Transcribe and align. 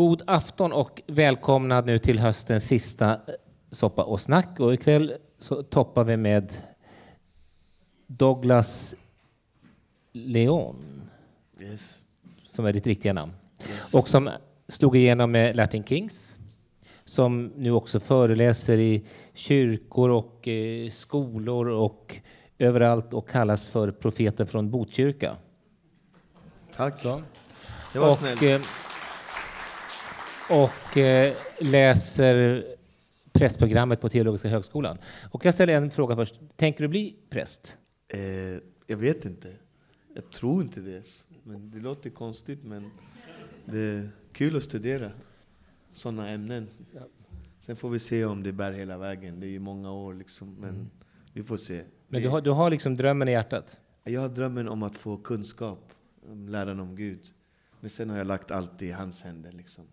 God 0.00 0.22
afton 0.26 0.72
och 0.72 1.02
välkomna 1.06 1.80
nu 1.80 1.98
till 1.98 2.18
höstens 2.18 2.64
sista 2.64 3.10
eh, 3.12 3.18
soppa 3.70 4.04
och 4.04 4.20
snack. 4.20 4.60
Och 4.60 4.74
ikväll 4.74 5.14
så 5.38 5.62
toppar 5.62 6.04
vi 6.04 6.16
med 6.16 6.52
Douglas 8.06 8.94
Leon, 10.12 10.76
Yes. 11.60 11.98
som 12.46 12.64
är 12.66 12.72
ditt 12.72 12.86
riktiga 12.86 13.12
namn. 13.12 13.32
yes. 13.68 13.94
Och 13.94 14.08
som 14.08 14.30
slog 14.68 14.96
igenom 14.96 15.30
med 15.30 15.56
Latin 15.56 15.84
Kings. 15.84 16.38
Som 17.04 17.52
nu 17.56 17.70
också 17.72 18.00
föreläser 18.00 18.78
i 18.78 19.04
kyrkor 19.34 20.10
och 20.10 20.48
eh, 20.48 20.90
skolor 20.90 21.68
och 21.68 22.16
överallt 22.58 23.12
och 23.12 23.28
kallas 23.28 23.68
för 23.70 23.90
profeten 23.90 24.46
från 24.46 24.70
Botkyrka. 24.70 25.36
Tack. 26.76 27.00
Så. 27.00 27.22
Det 27.92 27.98
var 27.98 28.08
och, 28.10 28.16
snällt. 28.16 28.42
eh, 28.42 28.60
och 30.50 30.96
eh, 30.96 31.34
läser 31.58 32.64
prästprogrammet 33.32 34.00
på 34.00 34.08
Teologiska 34.08 34.48
högskolan. 34.48 34.98
Och 35.30 35.44
jag 35.44 35.54
ställer 35.54 35.74
en 35.74 35.90
fråga 35.90 36.16
först. 36.16 36.34
Tänker 36.56 36.82
du 36.82 36.88
bli 36.88 37.16
präst? 37.30 37.76
Eh, 38.08 38.20
jag 38.86 38.96
vet 38.96 39.24
inte. 39.24 39.52
Jag 40.14 40.30
tror 40.30 40.62
inte 40.62 40.80
det. 40.80 41.02
Men 41.42 41.70
det 41.70 41.78
låter 41.78 42.10
konstigt, 42.10 42.64
men 42.64 42.90
det 43.64 43.78
är 43.78 44.10
kul 44.32 44.56
att 44.56 44.62
studera 44.62 45.10
sådana 45.92 46.28
ämnen. 46.30 46.68
Sen 47.60 47.76
får 47.76 47.90
vi 47.90 47.98
se 47.98 48.24
om 48.24 48.42
det 48.42 48.52
bär 48.52 48.72
hela 48.72 48.98
vägen. 48.98 49.40
Det 49.40 49.46
är 49.46 49.50
ju 49.50 49.58
många 49.58 49.92
år 49.92 50.14
liksom, 50.14 50.54
men 50.60 50.70
Mm. 50.70 50.90
vi 51.32 51.42
får 51.42 51.56
se. 51.56 51.82
Men 52.08 52.22
du 52.22 52.28
har, 52.28 52.40
du 52.40 52.50
har 52.50 52.70
liksom 52.70 52.96
drömmen 52.96 53.28
i 53.28 53.32
hjärtat? 53.32 53.76
Jag 54.04 54.20
har 54.20 54.28
drömmen 54.28 54.68
om 54.68 54.82
att 54.82 54.96
få 54.96 55.16
kunskap, 55.16 55.92
om 56.30 56.48
läran 56.48 56.80
om 56.80 56.96
Gud. 56.96 57.20
Men 57.80 57.90
sen 57.90 58.10
har 58.10 58.18
jag 58.18 58.26
lagt 58.26 58.50
allt 58.50 58.82
i 58.82 58.90
hans 58.90 59.22
händer, 59.22 59.52
liksom. 59.52 59.84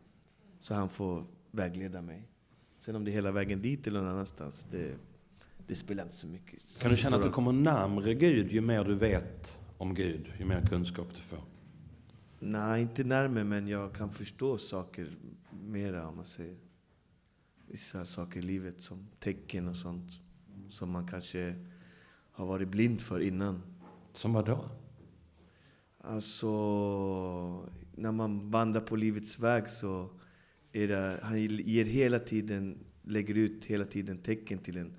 Så 0.60 0.74
han 0.74 0.90
får 0.90 1.26
vägleda 1.52 2.02
mig. 2.02 2.28
Sen 2.80 2.96
om 2.96 3.04
det 3.04 3.12
är 3.12 3.14
hela 3.14 3.32
vägen 3.32 3.62
dit 3.62 3.88
eller 3.88 4.02
någon 4.02 4.10
annanstans, 4.10 4.68
det, 4.72 4.96
det 5.68 5.76
spelar 5.76 6.04
inte 6.04 6.16
så 6.16 6.28
mycket. 6.28 6.60
Kan 6.80 6.92
du 6.92 6.98
känna 6.98 7.18
att 7.18 7.24
du 7.24 7.30
kommer 7.32 7.52
närmre 7.52 8.14
Gud 8.14 8.52
ju 8.52 8.62
mer 8.62 8.84
du 8.84 8.96
vet 8.96 9.58
om 9.78 9.94
Gud, 9.94 10.34
ju 10.40 10.46
mer 10.46 10.66
kunskap 10.66 11.08
du 11.16 11.22
får? 11.22 11.44
Nej, 12.40 12.82
inte 12.82 13.04
närmare, 13.04 13.44
men 13.44 13.68
jag 13.68 13.94
kan 13.94 14.10
förstå 14.10 14.58
saker 14.58 15.18
mera 15.52 16.08
om 16.08 16.16
man 16.16 16.26
säger. 16.26 16.58
Vissa 17.68 18.06
saker 18.06 18.40
i 18.40 18.44
livet 18.44 18.82
som 18.82 19.08
tecken 19.20 19.68
och 19.68 19.76
sånt. 19.76 20.12
Som 20.70 20.92
man 20.92 21.08
kanske 21.08 21.56
har 22.32 22.46
varit 22.46 22.68
blind 22.68 23.02
för 23.02 23.20
innan. 23.20 23.62
Som 24.14 24.34
vad 24.34 24.46
då? 24.46 24.70
Alltså, 26.02 26.50
när 27.96 28.12
man 28.12 28.52
vandrar 28.52 28.82
på 28.82 28.96
livets 28.96 29.40
väg 29.40 29.70
så 29.70 30.10
era, 30.77 31.17
han 31.21 31.42
ger 31.42 31.86
hela 31.86 32.20
tiden, 32.20 32.77
lägger 33.04 33.36
ut 33.36 33.65
hela 33.65 33.86
tiden 33.86 34.17
tecken 34.17 34.60
till 34.60 34.77
en. 34.77 34.98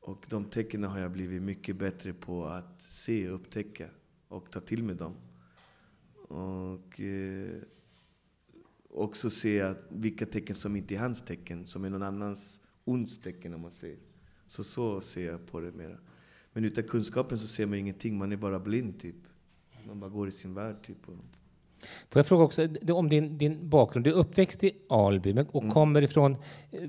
Och 0.00 0.26
de 0.30 0.44
tecknen 0.44 0.90
har 0.90 1.00
jag 1.00 1.12
blivit 1.12 1.42
mycket 1.42 1.76
bättre 1.76 2.12
på 2.12 2.44
att 2.44 2.82
se, 2.82 3.28
upptäcka 3.28 3.88
och 4.28 4.50
ta 4.50 4.60
till 4.60 4.84
mig 4.84 4.96
dem. 4.96 5.14
Och 6.28 7.00
eh, 7.00 7.62
också 8.90 9.30
se 9.30 9.60
att 9.60 9.86
vilka 9.88 10.26
tecken 10.26 10.56
som 10.56 10.76
inte 10.76 10.94
är 10.94 10.98
hans 10.98 11.22
tecken, 11.22 11.66
som 11.66 11.84
är 11.84 11.90
någon 11.90 12.02
annans 12.02 12.62
onds 12.84 13.18
tecken 13.18 13.54
om 13.54 13.60
man 13.60 13.72
säger. 13.72 13.98
Så 14.46 14.64
så 14.64 15.00
ser 15.00 15.26
jag 15.26 15.46
på 15.46 15.60
det 15.60 15.72
mera. 15.72 15.98
Men 16.52 16.64
utan 16.64 16.84
kunskapen 16.84 17.38
så 17.38 17.46
ser 17.46 17.66
man 17.66 17.78
ingenting, 17.78 18.18
man 18.18 18.32
är 18.32 18.36
bara 18.36 18.60
blind 18.60 19.00
typ. 19.00 19.16
Man 19.86 20.00
bara 20.00 20.10
går 20.10 20.28
i 20.28 20.32
sin 20.32 20.54
värld 20.54 20.76
typ. 20.82 21.06
Får 22.10 22.18
jag 22.18 22.26
fråga 22.26 22.44
också 22.44 22.68
om 22.92 23.08
din, 23.08 23.38
din 23.38 23.68
bakgrund? 23.68 24.04
Du 24.06 24.10
är 24.10 24.14
uppväxt 24.14 24.64
i 24.64 24.72
Alby 24.88 25.34
men, 25.34 25.46
och 25.46 25.62
Mm. 25.62 25.74
kommer 25.74 26.02
ifrån 26.02 26.36
eh, 26.70 26.80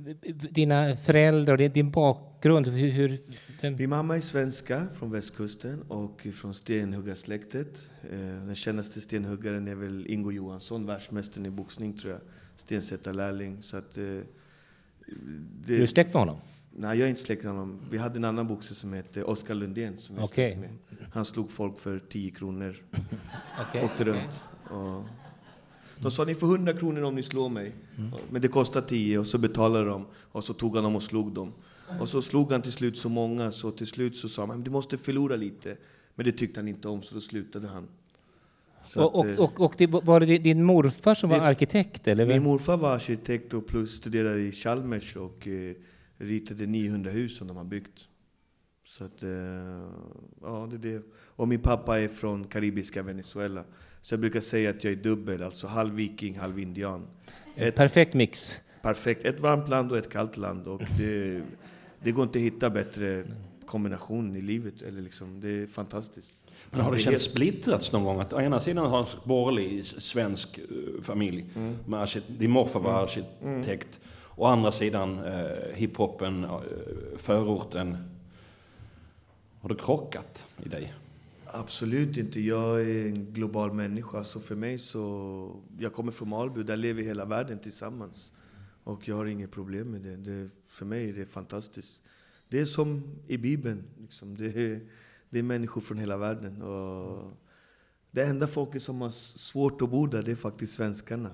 dina 0.51 0.95
föräldrar 0.95 1.53
och 1.53 1.57
din, 1.57 1.71
din 1.71 1.91
bakgrund. 1.91 2.67
Hur, 2.67 2.89
hur, 2.89 3.21
vem, 3.61 3.75
Min 3.75 3.89
mamma 3.89 4.15
är 4.15 4.21
svenska 4.21 4.87
från 4.93 5.11
västkusten 5.11 5.81
och 5.81 6.27
från 6.33 6.53
stenhuggarsläktet. 6.53 7.89
Eh, 8.11 8.17
den 8.19 8.55
kändaste 8.55 9.01
stenhuggaren 9.01 9.67
är 9.67 9.75
väl 9.75 10.07
Ingo 10.07 10.31
Johansson, 10.31 10.85
världsmästaren 10.85 11.45
i 11.45 11.49
boxning 11.49 11.97
tror 11.97 12.11
jag. 12.13 12.21
Stensättarlärling. 12.55 13.63
Så 13.63 13.77
att, 13.77 13.97
eh, 13.97 14.03
det, 15.65 15.75
är 15.75 15.79
du 15.79 15.87
släkt 15.87 16.13
med 16.13 16.21
honom? 16.21 16.37
Nej, 16.75 16.99
jag 16.99 17.05
är 17.05 17.09
inte 17.09 17.21
släkt 17.21 17.43
med 17.43 17.51
honom. 17.51 17.81
Vi 17.91 17.97
hade 17.97 18.17
en 18.17 18.23
annan 18.23 18.47
boxare 18.47 18.75
som 18.75 18.93
hette 18.93 19.23
Oskar 19.23 19.55
Lundén. 19.55 19.97
Som 19.97 20.27
släkt 20.27 20.59
med. 20.59 20.69
Han 21.13 21.25
slog 21.25 21.51
folk 21.51 21.79
för 21.79 21.99
10 22.09 22.31
kronor. 22.31 22.75
Okej. 23.69 23.83
Åkte 23.85 24.03
runt. 24.03 24.47
Och 24.73 25.03
de 25.99 26.11
sa 26.11 26.23
ni 26.25 26.35
får 26.35 26.47
100 26.47 26.73
kronor 26.73 27.01
om 27.01 27.15
ni 27.15 27.23
slår 27.23 27.49
mig. 27.49 27.71
Men 28.29 28.41
det 28.41 28.47
kostar 28.47 28.81
10 28.81 29.17
och 29.19 29.27
så 29.27 29.37
betalade 29.37 29.85
de. 29.85 30.05
Och 30.31 30.43
så 30.43 30.53
tog 30.53 30.75
han 30.75 30.83
dem 30.83 30.95
och 30.95 31.03
slog 31.03 31.31
dem. 31.33 31.53
Och 31.99 32.09
så 32.09 32.21
slog 32.21 32.51
han 32.51 32.61
till 32.61 32.71
slut 32.71 32.97
så 32.97 33.09
många 33.09 33.51
så 33.51 33.71
till 33.71 33.87
slut 33.87 34.15
så 34.17 34.29
sa 34.29 34.45
man 34.45 34.63
du 34.63 34.71
måste 34.71 34.97
förlora 34.97 35.35
lite. 35.35 35.77
Men 36.15 36.25
det 36.25 36.31
tyckte 36.31 36.59
han 36.59 36.67
inte 36.67 36.87
om 36.87 37.01
så 37.01 37.15
då 37.15 37.21
slutade 37.21 37.67
han. 37.67 37.87
Så 38.85 39.05
Och, 39.05 39.25
att, 39.25 39.31
eh, 39.31 39.39
och, 39.43 39.59
och, 39.59 39.65
och 39.65 39.73
det, 39.77 39.87
var 39.87 40.19
det 40.19 40.37
din 40.37 40.63
morfar 40.63 41.15
som 41.15 41.29
var 41.29 41.37
Det- 41.37 41.43
arkitekt? 41.43 42.07
Eller? 42.07 42.25
min 42.25 42.43
morfar 42.43 42.77
var 42.77 42.91
arkitekt 42.95 43.53
och 43.53 43.67
plus 43.67 43.91
studerade 43.97 44.39
i 44.39 44.51
Chalmers 44.51 45.15
och 45.15 45.47
eh, 45.47 45.75
ritade 46.17 46.65
900 46.65 47.11
hus 47.11 47.37
som 47.37 47.47
de 47.47 47.57
har 47.57 47.63
byggt. 47.63 48.07
Så 48.87 49.03
att, 49.03 49.23
eh, 49.23 49.29
ja 50.41 50.67
det 50.71 50.75
är 50.75 50.93
det. 50.93 51.03
Och 51.15 51.47
min 51.47 51.59
pappa 51.59 51.99
är 51.99 52.07
från 52.07 52.43
karibiska 52.43 53.03
Venezuela. 53.03 53.63
Så 54.03 54.13
jag 54.13 54.19
brukar 54.19 54.39
säga 54.39 54.69
att 54.69 54.83
jag 54.83 54.93
är 54.93 54.97
dubbel, 54.97 55.43
alltså 55.43 55.67
halv 55.67 55.93
viking, 55.95 56.39
halv 56.39 56.59
indian. 56.59 57.07
Ett, 57.55 57.75
Perfekt 57.75 58.13
mix. 58.13 58.55
perfekt, 58.81 59.25
ett 59.25 59.39
varmt 59.39 59.69
land 59.69 59.91
och 59.91 59.97
ett 59.97 60.09
kallt 60.09 60.37
land. 60.37 60.67
Och 60.67 60.81
det, 60.97 61.41
det 62.03 62.11
går 62.11 62.23
inte 62.23 62.39
att 62.39 62.43
hitta 62.45 62.69
bättre 62.69 63.23
kombination 63.65 64.35
i 64.35 64.41
livet. 64.41 64.81
Eller 64.81 65.01
liksom, 65.01 65.39
det 65.41 65.49
är 65.49 65.67
fantastiskt. 65.67 66.27
Men 66.71 66.81
har 66.81 66.91
det 66.91 66.99
känts 66.99 67.11
helt- 67.25 67.31
splittrats 67.35 67.91
någon 67.91 68.03
gång? 68.03 68.19
Att 68.19 68.33
å 68.33 68.41
ena 68.41 68.59
sidan 68.59 68.85
har 68.85 68.99
en 68.99 69.05
borgerlig 69.23 69.85
svensk 69.85 70.57
eh, 70.57 70.65
familj, 71.03 71.45
med 71.85 71.99
arkitekt, 72.01 72.39
din 72.39 72.51
morfar 72.51 72.79
var 72.79 73.03
arkitekt, 73.03 73.99
å 74.35 74.45
andra 74.45 74.71
sidan 74.71 75.23
eh, 75.25 75.43
hiphopen, 75.75 76.43
eh, 76.43 76.49
förorten. 77.17 77.97
Har 79.61 79.69
det 79.69 79.75
krockat 79.75 80.43
i 80.65 80.69
dig? 80.69 80.93
Absolut 81.55 82.17
inte. 82.17 82.41
Jag 82.41 82.81
är 82.81 83.05
en 83.07 83.33
global 83.33 83.73
människa. 83.73 84.23
Så 84.23 84.39
för 84.39 84.55
mig 84.55 84.79
så... 84.79 85.63
Jag 85.77 85.93
kommer 85.93 86.11
från 86.11 86.29
Malby. 86.29 86.63
där 86.63 86.77
lever 86.77 87.03
hela 87.03 87.25
världen 87.25 87.59
tillsammans. 87.59 88.33
Och 88.83 89.07
jag 89.07 89.15
har 89.15 89.25
inget 89.25 89.51
problem 89.51 89.91
med 89.91 90.01
det. 90.01 90.15
det 90.15 90.49
för 90.65 90.85
mig 90.85 91.09
är 91.09 91.13
det 91.13 91.25
fantastiskt. 91.25 92.01
Det 92.49 92.59
är 92.59 92.65
som 92.65 93.03
i 93.27 93.37
Bibeln. 93.37 93.83
Liksom. 94.01 94.37
Det, 94.37 94.45
är, 94.45 94.81
det 95.29 95.39
är 95.39 95.43
människor 95.43 95.81
från 95.81 95.97
hela 95.97 96.17
världen. 96.17 96.61
Och 96.61 97.31
det 98.11 98.23
enda 98.23 98.47
folket 98.47 98.83
som 98.83 99.01
har 99.01 99.11
svårt 99.11 99.81
att 99.81 99.89
bo 99.89 100.07
där, 100.07 100.23
det 100.23 100.31
är 100.31 100.35
faktiskt 100.35 100.73
svenskarna. 100.73 101.31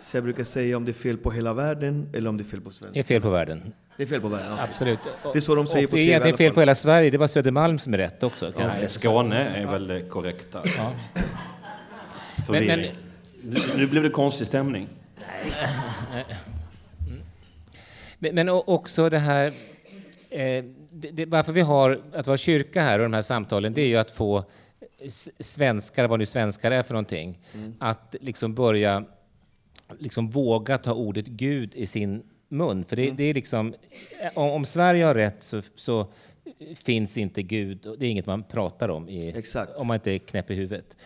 Så 0.00 0.16
jag 0.16 0.24
brukar 0.24 0.44
säga 0.44 0.76
om 0.76 0.84
det 0.84 0.90
är 0.90 0.94
fel 0.94 1.16
på 1.16 1.30
hela 1.30 1.54
världen 1.54 2.08
eller 2.14 2.28
om 2.28 2.36
det 2.36 2.42
är 2.42 2.44
fel 2.44 2.60
på 2.60 2.70
Det 2.92 2.98
är 2.98 3.02
fel 3.04 3.22
på 3.22 3.30
världen. 3.30 3.72
Det 3.96 4.02
är 4.02 4.06
fel 4.06 4.20
på 4.20 4.28
världen, 4.28 4.52
okej. 4.52 4.64
Absolut. 4.70 4.98
Det 5.32 5.38
är 5.38 5.40
så 5.40 5.54
de 5.54 5.66
säger 5.66 5.86
och 5.86 5.90
på 5.90 5.96
det 5.96 6.12
är 6.12 6.20
TV 6.20 6.36
fel 6.36 6.52
på 6.52 6.60
hela 6.60 6.74
Sverige. 6.74 7.10
Det 7.10 7.18
var 7.18 7.26
Södermalm 7.26 7.78
som 7.78 7.94
är 7.94 7.98
rätt 7.98 8.22
också. 8.22 8.52
Nej, 8.58 8.88
Skåne 8.88 9.48
är 9.48 9.66
väl 9.66 9.86
det 9.86 10.02
korrekta. 10.02 10.62
Ja. 10.76 10.92
Förvirring. 12.46 12.92
Nu, 13.44 13.56
nu 13.76 13.86
blev 13.86 14.02
det 14.02 14.10
konstig 14.10 14.46
stämning. 14.46 14.88
Men, 18.18 18.34
men 18.34 18.48
o- 18.48 18.64
också 18.66 19.08
det 19.10 19.18
här... 19.18 19.46
Eh, 20.30 20.64
det, 20.90 21.10
det, 21.10 21.26
varför 21.26 21.52
vi 21.52 21.60
har 21.60 22.00
att 22.14 22.26
vara 22.26 22.36
kyrka 22.36 22.82
här 22.82 22.98
och 22.98 23.02
de 23.04 23.12
här 23.12 23.22
samtalen, 23.22 23.74
det 23.74 23.80
är 23.82 23.86
ju 23.86 23.96
att 23.96 24.10
få 24.10 24.44
svenskar, 25.40 26.06
vad 26.08 26.18
nu 26.18 26.26
svenskar 26.26 26.70
är 26.70 26.82
för 26.82 26.94
någonting, 26.94 27.38
att 27.78 28.14
liksom 28.20 28.54
börja 28.54 29.04
liksom 29.98 30.30
våga 30.30 30.78
ta 30.78 30.94
ordet 30.94 31.26
Gud 31.26 31.74
i 31.74 31.86
sin 31.86 32.22
mun. 32.48 32.84
För 32.84 32.96
det, 32.96 33.10
det 33.10 33.24
är 33.24 33.34
liksom, 33.34 33.74
om, 34.34 34.50
om 34.50 34.64
Sverige 34.64 35.04
har 35.04 35.14
rätt 35.14 35.42
så, 35.42 35.62
så 35.74 36.06
finns 36.76 37.18
inte 37.18 37.42
Gud. 37.42 37.86
och 37.86 37.98
Det 37.98 38.06
är 38.06 38.10
inget 38.10 38.26
man 38.26 38.42
pratar 38.42 38.88
om 38.88 39.08
i, 39.08 39.42
om 39.76 39.86
man 39.86 39.94
inte 39.94 40.10
är 40.10 40.18
knäpp 40.18 40.50
i 40.50 40.54
huvudet. 40.54 40.96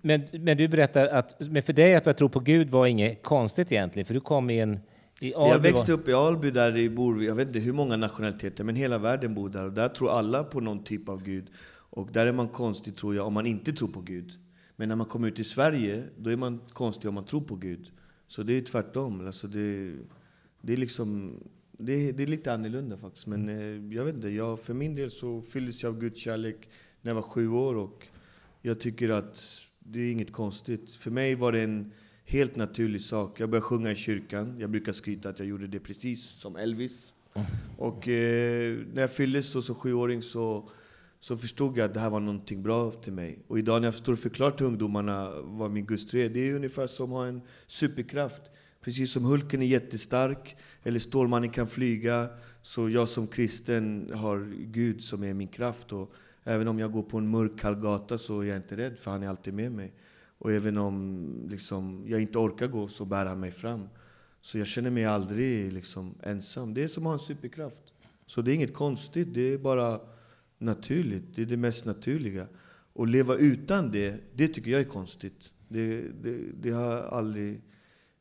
Men, 0.00 0.22
men 0.32 0.56
du 0.56 0.68
berättar 0.68 1.06
att 1.06 1.40
men 1.40 1.62
för 1.62 1.72
dig 1.72 1.94
att 1.94 2.04
börja 2.04 2.14
tro 2.14 2.28
på 2.28 2.40
Gud 2.40 2.70
var 2.70 2.86
inget 2.86 3.22
konstigt 3.22 3.72
egentligen, 3.72 4.06
för 4.06 4.14
du 4.14 4.20
kom 4.20 4.50
i 4.50 4.60
en... 4.60 4.80
Jag 5.20 5.58
växte 5.58 5.92
upp 5.92 6.08
i 6.08 6.12
Alby 6.12 6.50
där 6.50 6.72
det 6.72 6.88
bor, 6.88 7.24
jag 7.24 7.34
vet 7.34 7.46
inte 7.46 7.58
hur 7.58 7.72
många 7.72 7.96
nationaliteter, 7.96 8.64
men 8.64 8.76
hela 8.76 8.98
världen 8.98 9.34
bor 9.34 9.48
där. 9.48 9.64
Och 9.64 9.72
där 9.72 9.88
tror 9.88 10.10
alla 10.10 10.44
på 10.44 10.60
någon 10.60 10.84
typ 10.84 11.08
av 11.08 11.22
Gud. 11.22 11.46
Och 11.90 12.08
där 12.12 12.26
är 12.26 12.32
man 12.32 12.48
konstig 12.48 12.96
tror 12.96 13.14
jag 13.14 13.26
om 13.26 13.32
man 13.32 13.46
inte 13.46 13.72
tror 13.72 13.88
på 13.88 14.00
Gud. 14.00 14.32
Men 14.76 14.88
när 14.88 14.96
man 14.96 15.06
kommer 15.06 15.28
ut 15.28 15.40
i 15.40 15.44
Sverige, 15.44 16.02
då 16.16 16.30
är 16.30 16.36
man 16.36 16.60
konstig 16.72 17.08
om 17.08 17.14
man 17.14 17.24
tror 17.24 17.40
på 17.40 17.54
Gud. 17.54 17.90
Så 18.32 18.42
det 18.42 18.52
är 18.52 18.62
tvärtom. 18.62 19.26
Alltså 19.26 19.48
det, 19.48 19.94
det 20.60 20.72
är 20.72 20.76
liksom... 20.76 21.36
Det 21.72 21.92
är, 21.92 22.12
det 22.12 22.22
är 22.22 22.26
lite 22.26 22.52
annorlunda 22.52 22.96
faktiskt. 22.96 23.26
Men 23.26 23.48
eh, 23.48 23.96
jag 23.96 24.04
vet 24.04 24.14
inte, 24.14 24.28
jag, 24.28 24.60
för 24.60 24.74
min 24.74 24.96
del 24.96 25.10
så 25.10 25.42
fylldes 25.42 25.82
jag 25.82 25.94
av 25.94 26.00
Guds 26.00 26.20
kärlek 26.20 26.68
när 27.02 27.10
jag 27.10 27.14
var 27.14 27.22
sju 27.22 27.48
år. 27.48 27.74
Och 27.74 28.06
jag 28.62 28.80
tycker 28.80 29.08
att 29.08 29.62
det 29.78 30.00
är 30.00 30.12
inget 30.12 30.32
konstigt. 30.32 30.92
För 30.92 31.10
mig 31.10 31.34
var 31.34 31.52
det 31.52 31.60
en 31.60 31.92
helt 32.24 32.56
naturlig 32.56 33.02
sak. 33.02 33.40
Jag 33.40 33.50
började 33.50 33.64
sjunga 33.64 33.90
i 33.90 33.96
kyrkan. 33.96 34.56
Jag 34.58 34.70
brukar 34.70 34.92
skryta 34.92 35.28
att 35.28 35.38
jag 35.38 35.48
gjorde 35.48 35.66
det 35.66 35.80
precis 35.80 36.22
som 36.24 36.56
Elvis. 36.56 37.12
Och 37.78 38.08
eh, 38.08 38.78
när 38.92 39.00
jag 39.00 39.12
fylldes 39.12 39.52
då 39.52 39.62
som 39.62 39.74
sjuåring 39.74 40.22
så, 40.22 40.70
så 41.22 41.36
förstod 41.36 41.78
jag 41.78 41.84
att 41.84 41.94
det 41.94 42.00
här 42.00 42.10
var 42.10 42.20
någonting 42.20 42.62
bra 42.62 42.90
till 42.90 43.12
mig. 43.12 43.38
Och 43.46 43.58
idag 43.58 43.80
när 43.80 43.88
jag 43.88 43.94
står 43.94 44.12
och 44.12 44.18
förklarar 44.18 44.50
till 44.50 44.66
ungdomarna 44.66 45.30
vad 45.42 45.70
min 45.70 45.86
gudstro 45.86 46.20
är, 46.20 46.28
det 46.28 46.50
är 46.50 46.54
ungefär 46.54 46.86
som 46.86 47.12
att 47.12 47.18
ha 47.18 47.26
en 47.26 47.40
superkraft. 47.66 48.42
Precis 48.80 49.12
som 49.12 49.24
Hulken 49.24 49.62
är 49.62 49.66
jättestark, 49.66 50.56
eller 50.82 50.98
Stålmannen 50.98 51.50
kan 51.50 51.66
flyga, 51.66 52.28
så 52.62 52.90
jag 52.90 53.08
som 53.08 53.26
kristen 53.26 54.10
har 54.14 54.52
Gud 54.64 55.02
som 55.02 55.24
är 55.24 55.34
min 55.34 55.48
kraft. 55.48 55.92
Och 55.92 56.12
även 56.44 56.68
om 56.68 56.78
jag 56.78 56.92
går 56.92 57.02
på 57.02 57.18
en 57.18 57.28
mörk 57.28 57.58
kall 57.58 57.76
gata 57.76 58.18
så 58.18 58.40
är 58.40 58.44
jag 58.44 58.56
inte 58.56 58.76
rädd, 58.76 58.98
för 58.98 59.10
han 59.10 59.22
är 59.22 59.28
alltid 59.28 59.54
med 59.54 59.72
mig. 59.72 59.92
Och 60.38 60.52
även 60.52 60.78
om 60.78 61.26
liksom, 61.48 62.04
jag 62.08 62.20
inte 62.20 62.38
orkar 62.38 62.66
gå 62.66 62.88
så 62.88 63.04
bär 63.04 63.26
han 63.26 63.40
mig 63.40 63.50
fram. 63.50 63.88
Så 64.40 64.58
jag 64.58 64.66
känner 64.66 64.90
mig 64.90 65.04
aldrig 65.04 65.72
liksom, 65.72 66.14
ensam. 66.22 66.74
Det 66.74 66.84
är 66.84 66.88
som 66.88 67.06
att 67.06 67.08
ha 67.08 67.12
en 67.12 67.18
superkraft. 67.18 67.92
Så 68.26 68.42
det 68.42 68.52
är 68.52 68.54
inget 68.54 68.74
konstigt, 68.74 69.34
det 69.34 69.54
är 69.54 69.58
bara 69.58 70.00
naturligt. 70.62 71.24
Det 71.34 71.42
är 71.42 71.46
det 71.46 71.56
mest 71.56 71.84
naturliga. 71.84 72.46
Och 72.92 73.06
leva 73.06 73.36
utan 73.36 73.90
det, 73.90 74.20
det 74.34 74.48
tycker 74.48 74.70
jag 74.70 74.80
är 74.80 74.84
konstigt. 74.84 75.52
Det, 75.68 76.00
det, 76.22 76.38
det 76.60 76.70
har 76.70 76.96
aldrig... 76.96 77.60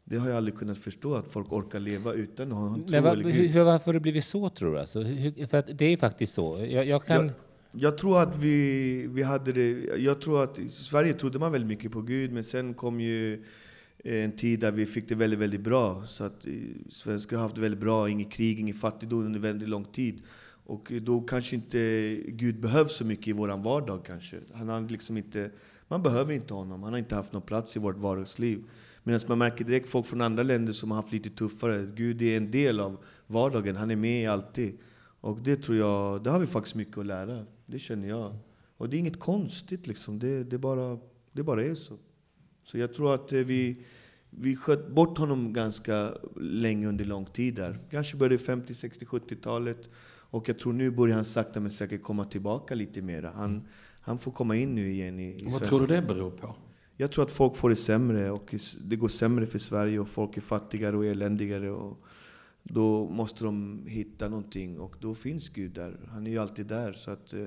Det 0.03 0.17
har 0.17 0.27
jag 0.29 0.37
aldrig 0.37 0.57
kunnat 0.57 0.77
förstå, 0.77 1.13
att 1.13 1.27
folk 1.27 1.51
orkar 1.51 1.79
leva 1.79 2.13
utan 2.13 2.51
att 2.51 2.57
ha 2.57 2.67
en 2.67 2.75
tro 2.75 2.91
Men 2.91 3.03
va, 3.03 3.11
eller 3.11 3.23
Gud. 3.23 3.51
hur, 3.51 3.63
varför 3.63 3.85
har 3.85 3.93
det 3.93 3.99
blivit 3.99 4.25
så, 4.25 4.49
tror 4.49 4.73
du? 4.73 4.79
Alltså, 4.79 5.01
hur, 5.01 5.47
för 5.47 5.73
det 5.73 5.85
är 5.85 5.97
faktiskt 5.97 6.33
så. 6.33 6.65
Jag, 6.69 6.85
jag 6.85 7.05
kan... 7.05 7.25
Jag, 7.25 7.33
jag 7.71 7.97
tror 7.97 8.21
att 8.21 8.37
vi, 8.37 9.07
vi 9.07 9.23
hade 9.23 9.51
det... 9.51 9.69
Jag 9.97 10.21
tror 10.21 10.43
att 10.43 10.59
i 10.59 10.69
Sverige 10.69 11.13
trodde 11.13 11.39
man 11.39 11.51
väldigt 11.51 11.67
mycket 11.67 11.91
på 11.91 12.01
Gud, 12.01 12.31
men 12.31 12.43
sen 12.43 12.73
kom 12.73 13.01
ju 13.01 13.43
en 14.03 14.31
tid 14.31 14.59
där 14.59 14.71
vi 14.71 14.85
fick 14.85 15.09
det 15.09 15.15
väldigt, 15.15 15.39
väldigt 15.39 15.61
bra. 15.61 16.03
Så 16.05 16.23
att 16.23 16.47
eh, 16.47 16.53
svenskar 16.89 17.37
har 17.37 17.43
haft 17.43 17.55
det 17.55 17.61
väldigt 17.61 17.79
bra, 17.79 18.09
inget 18.09 18.31
krig, 18.31 18.59
ingen 18.59 18.75
fattigdom 18.75 19.25
under 19.25 19.39
väldigt 19.39 19.69
lång 19.69 19.85
tid. 19.85 20.21
Och 20.63 20.91
då 21.01 21.21
kanske 21.21 21.55
inte 21.55 22.15
Gud 22.27 22.59
behövs 22.59 22.95
så 22.95 23.05
mycket 23.05 23.27
i 23.27 23.31
vår 23.31 23.57
vardag 23.57 24.05
kanske. 24.05 24.39
Han 24.53 24.69
har 24.69 24.89
liksom 24.89 25.17
inte, 25.17 25.51
man 25.87 26.03
behöver 26.03 26.33
inte 26.33 26.53
honom, 26.53 26.83
han 26.83 26.93
har 26.93 26.99
inte 26.99 27.15
haft 27.15 27.33
någon 27.33 27.41
plats 27.41 27.75
i 27.75 27.79
vårt 27.79 27.97
vardagsliv. 27.97 28.63
Medan 29.03 29.21
man 29.27 29.37
märker 29.37 29.65
direkt 29.65 29.89
folk 29.89 30.05
från 30.05 30.21
andra 30.21 30.43
länder 30.43 30.73
som 30.73 30.91
har 30.91 30.95
haft 30.95 31.13
lite 31.13 31.29
tuffare. 31.29 31.87
Gud 31.95 32.21
är 32.21 32.37
en 32.37 32.51
del 32.51 32.79
av 32.79 32.97
vardagen, 33.27 33.75
han 33.75 33.91
är 33.91 33.95
med 33.95 34.31
alltid. 34.31 34.77
Och 35.21 35.41
det 35.41 35.55
tror 35.55 35.77
jag, 35.77 36.23
det 36.23 36.29
har 36.29 36.39
vi 36.39 36.47
faktiskt 36.47 36.75
mycket 36.75 36.97
att 36.97 37.05
lära. 37.05 37.45
Det 37.65 37.79
känner 37.79 38.07
jag. 38.07 38.35
Och 38.77 38.89
det 38.89 38.97
är 38.97 38.99
inget 38.99 39.19
konstigt 39.19 39.87
liksom, 39.87 40.19
det, 40.19 40.43
det, 40.43 40.57
bara, 40.57 40.99
det 41.31 41.43
bara 41.43 41.63
är 41.63 41.75
så. 41.75 41.97
Så 42.65 42.77
jag 42.77 42.93
tror 42.93 43.13
att 43.13 43.33
eh, 43.33 43.39
vi, 43.39 43.83
vi 44.29 44.55
sköt 44.55 44.87
bort 44.87 45.17
honom 45.17 45.53
ganska 45.53 46.13
länge 46.39 46.87
under 46.87 47.05
lång 47.05 47.25
tid 47.25 47.55
där. 47.55 47.79
Kanske 47.91 48.17
började 48.17 48.37
50, 48.37 48.73
60, 48.73 49.05
70-talet. 49.05 49.89
Och 50.31 50.49
jag 50.49 50.59
tror 50.59 50.73
nu 50.73 50.91
börjar 50.91 51.15
han 51.15 51.25
sakta 51.25 51.59
men 51.59 51.71
säkert 51.71 52.01
komma 52.03 52.23
tillbaka 52.25 52.75
lite 52.75 53.01
mera. 53.01 53.31
Han, 53.31 53.67
han 54.01 54.19
får 54.19 54.31
komma 54.31 54.55
in 54.55 54.75
nu 54.75 54.91
igen 54.91 55.19
i, 55.19 55.39
i 55.39 55.43
Vad 55.43 55.51
svensk- 55.53 55.67
tror 55.69 55.79
du 55.79 55.95
det 55.95 56.01
beror 56.01 56.31
på? 56.31 56.55
Jag 56.97 57.11
tror 57.11 57.25
att 57.25 57.31
folk 57.31 57.55
får 57.55 57.69
det 57.69 57.75
sämre 57.75 58.31
och 58.31 58.55
det 58.81 58.95
går 58.95 59.07
sämre 59.07 59.45
för 59.45 59.59
Sverige 59.59 59.99
och 59.99 60.07
folk 60.07 60.37
är 60.37 60.41
fattigare 60.41 60.97
och 60.97 61.05
eländigare. 61.05 61.71
Och 61.71 62.03
då 62.63 63.09
måste 63.09 63.43
de 63.43 63.85
hitta 63.87 64.29
någonting 64.29 64.79
och 64.79 64.95
då 64.99 65.15
finns 65.15 65.49
Gud 65.49 65.71
där. 65.71 65.99
Han 66.11 66.27
är 66.27 66.31
ju 66.31 66.37
alltid 66.37 66.65
där. 66.67 66.93
Så 66.93 67.11
att 67.11 67.33
eh, 67.33 67.45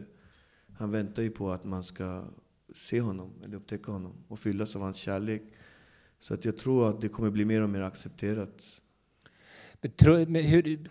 han 0.78 0.90
väntar 0.90 1.22
ju 1.22 1.30
på 1.30 1.50
att 1.50 1.64
man 1.64 1.82
ska 1.84 2.24
se 2.74 3.00
honom 3.00 3.30
eller 3.44 3.56
upptäcka 3.56 3.92
honom 3.92 4.12
och 4.28 4.38
fyllas 4.38 4.76
av 4.76 4.82
hans 4.82 4.96
kärlek. 4.96 5.42
Så 6.18 6.34
att 6.34 6.44
jag 6.44 6.56
tror 6.56 6.88
att 6.88 7.00
det 7.00 7.08
kommer 7.08 7.30
bli 7.30 7.44
mer 7.44 7.60
och 7.62 7.70
mer 7.70 7.80
accepterat. 7.80 8.80
Men 9.80 9.90
tror- 9.92 10.26
men 10.26 10.44
hur, 10.44 10.90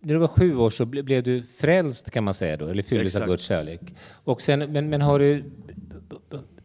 när 0.00 0.14
du 0.14 0.20
var 0.20 0.28
sju 0.28 0.56
år 0.56 0.70
så 0.70 0.84
ble- 0.84 1.02
blev 1.02 1.22
du 1.22 1.42
frälst 1.42 2.10
kan 2.10 2.24
man 2.24 2.34
säga 2.34 2.56
då, 2.56 2.66
eller 2.66 2.82
fylldes 2.82 3.16
av. 3.16 3.26
Guds 3.26 3.44
kärlek. 3.44 3.80
Och 4.24 4.42
sen, 4.42 4.72
men, 4.72 4.88
men 4.88 5.00
har 5.00 5.18
du... 5.18 5.44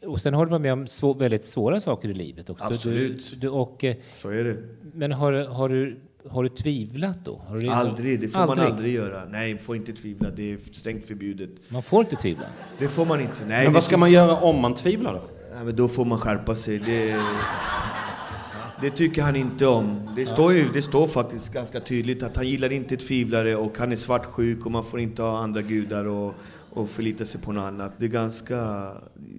Och 0.05 0.21
sen 0.21 0.33
har 0.33 0.45
du 0.45 0.49
varit 0.51 0.61
med 0.61 0.73
om 0.73 0.87
svå, 0.87 1.13
väldigt 1.13 1.45
svåra 1.45 1.81
saker 1.81 2.09
i 2.09 2.13
livet 2.13 2.49
också. 2.49 2.63
Absolut. 2.65 3.29
Du, 3.31 3.35
du, 3.37 3.47
och, 3.49 3.83
eh, 3.83 3.95
Så 4.21 4.29
är 4.29 4.43
det. 4.43 4.57
men 4.93 5.11
har, 5.11 5.31
du- 5.31 5.45
har, 5.47 5.69
du, 5.69 5.99
har 6.29 6.43
du 6.43 6.49
tvivlat 6.49 7.17
då? 7.25 7.41
Har 7.47 7.57
du, 7.57 7.69
Aldrig, 7.69 8.19
det 8.21 8.27
får 8.27 8.39
man 8.47 8.59
aldrig 8.59 8.93
göra. 8.93 9.25
Nej, 9.25 9.57
får 9.57 9.75
inte 9.75 9.93
tvivla. 9.93 10.29
Det 10.29 10.51
är 10.53 10.57
strängt 10.71 11.05
förbjudet. 11.05 11.49
Man 11.69 11.83
får 11.83 11.99
inte 12.01 12.15
tvivla. 12.15 12.45
Det 12.79 12.87
får 12.87 13.05
man 13.05 13.21
inte. 13.21 13.45
Nej, 13.47 13.63
Men 13.63 13.73
vad 13.73 13.83
ska 13.83 13.97
man 13.97 14.11
göra 14.11 14.35
om 14.35 14.59
man 14.61 14.75
tvivlar 14.75 15.13
då? 15.13 15.21
Ja, 15.57 15.63
men 15.63 15.75
då 15.75 15.87
får 15.87 16.05
man 16.05 16.17
skärpa 16.17 16.55
sig. 16.55 16.79
Det, 16.79 17.15
det 18.81 18.89
tycker 18.89 19.21
han 19.21 19.35
inte 19.35 19.67
om. 19.67 20.09
Det 20.15 20.25
står, 20.25 20.53
ju, 20.53 20.69
det 20.73 20.81
står 20.81 21.07
faktiskt 21.07 21.53
ganska 21.53 21.79
tydligt 21.79 22.23
att 22.23 22.35
han 22.35 22.47
gillar 22.47 22.71
inte 22.71 22.97
tvivlare 22.97 23.55
och 23.55 23.77
han 23.77 23.91
är 23.91 23.95
svartsjuk 23.95 24.65
och 24.65 24.71
man 24.71 24.85
får 24.85 24.99
inte 24.99 25.21
ha 25.21 25.39
andra 25.39 25.61
gudar 25.61 26.05
och, 26.05 26.33
och 26.69 26.89
förlita 26.89 27.25
sig 27.25 27.41
på 27.41 27.51
något 27.51 27.61
annat. 27.61 27.93
Det, 27.97 28.05
är 28.05 28.09
ganska, 28.09 28.91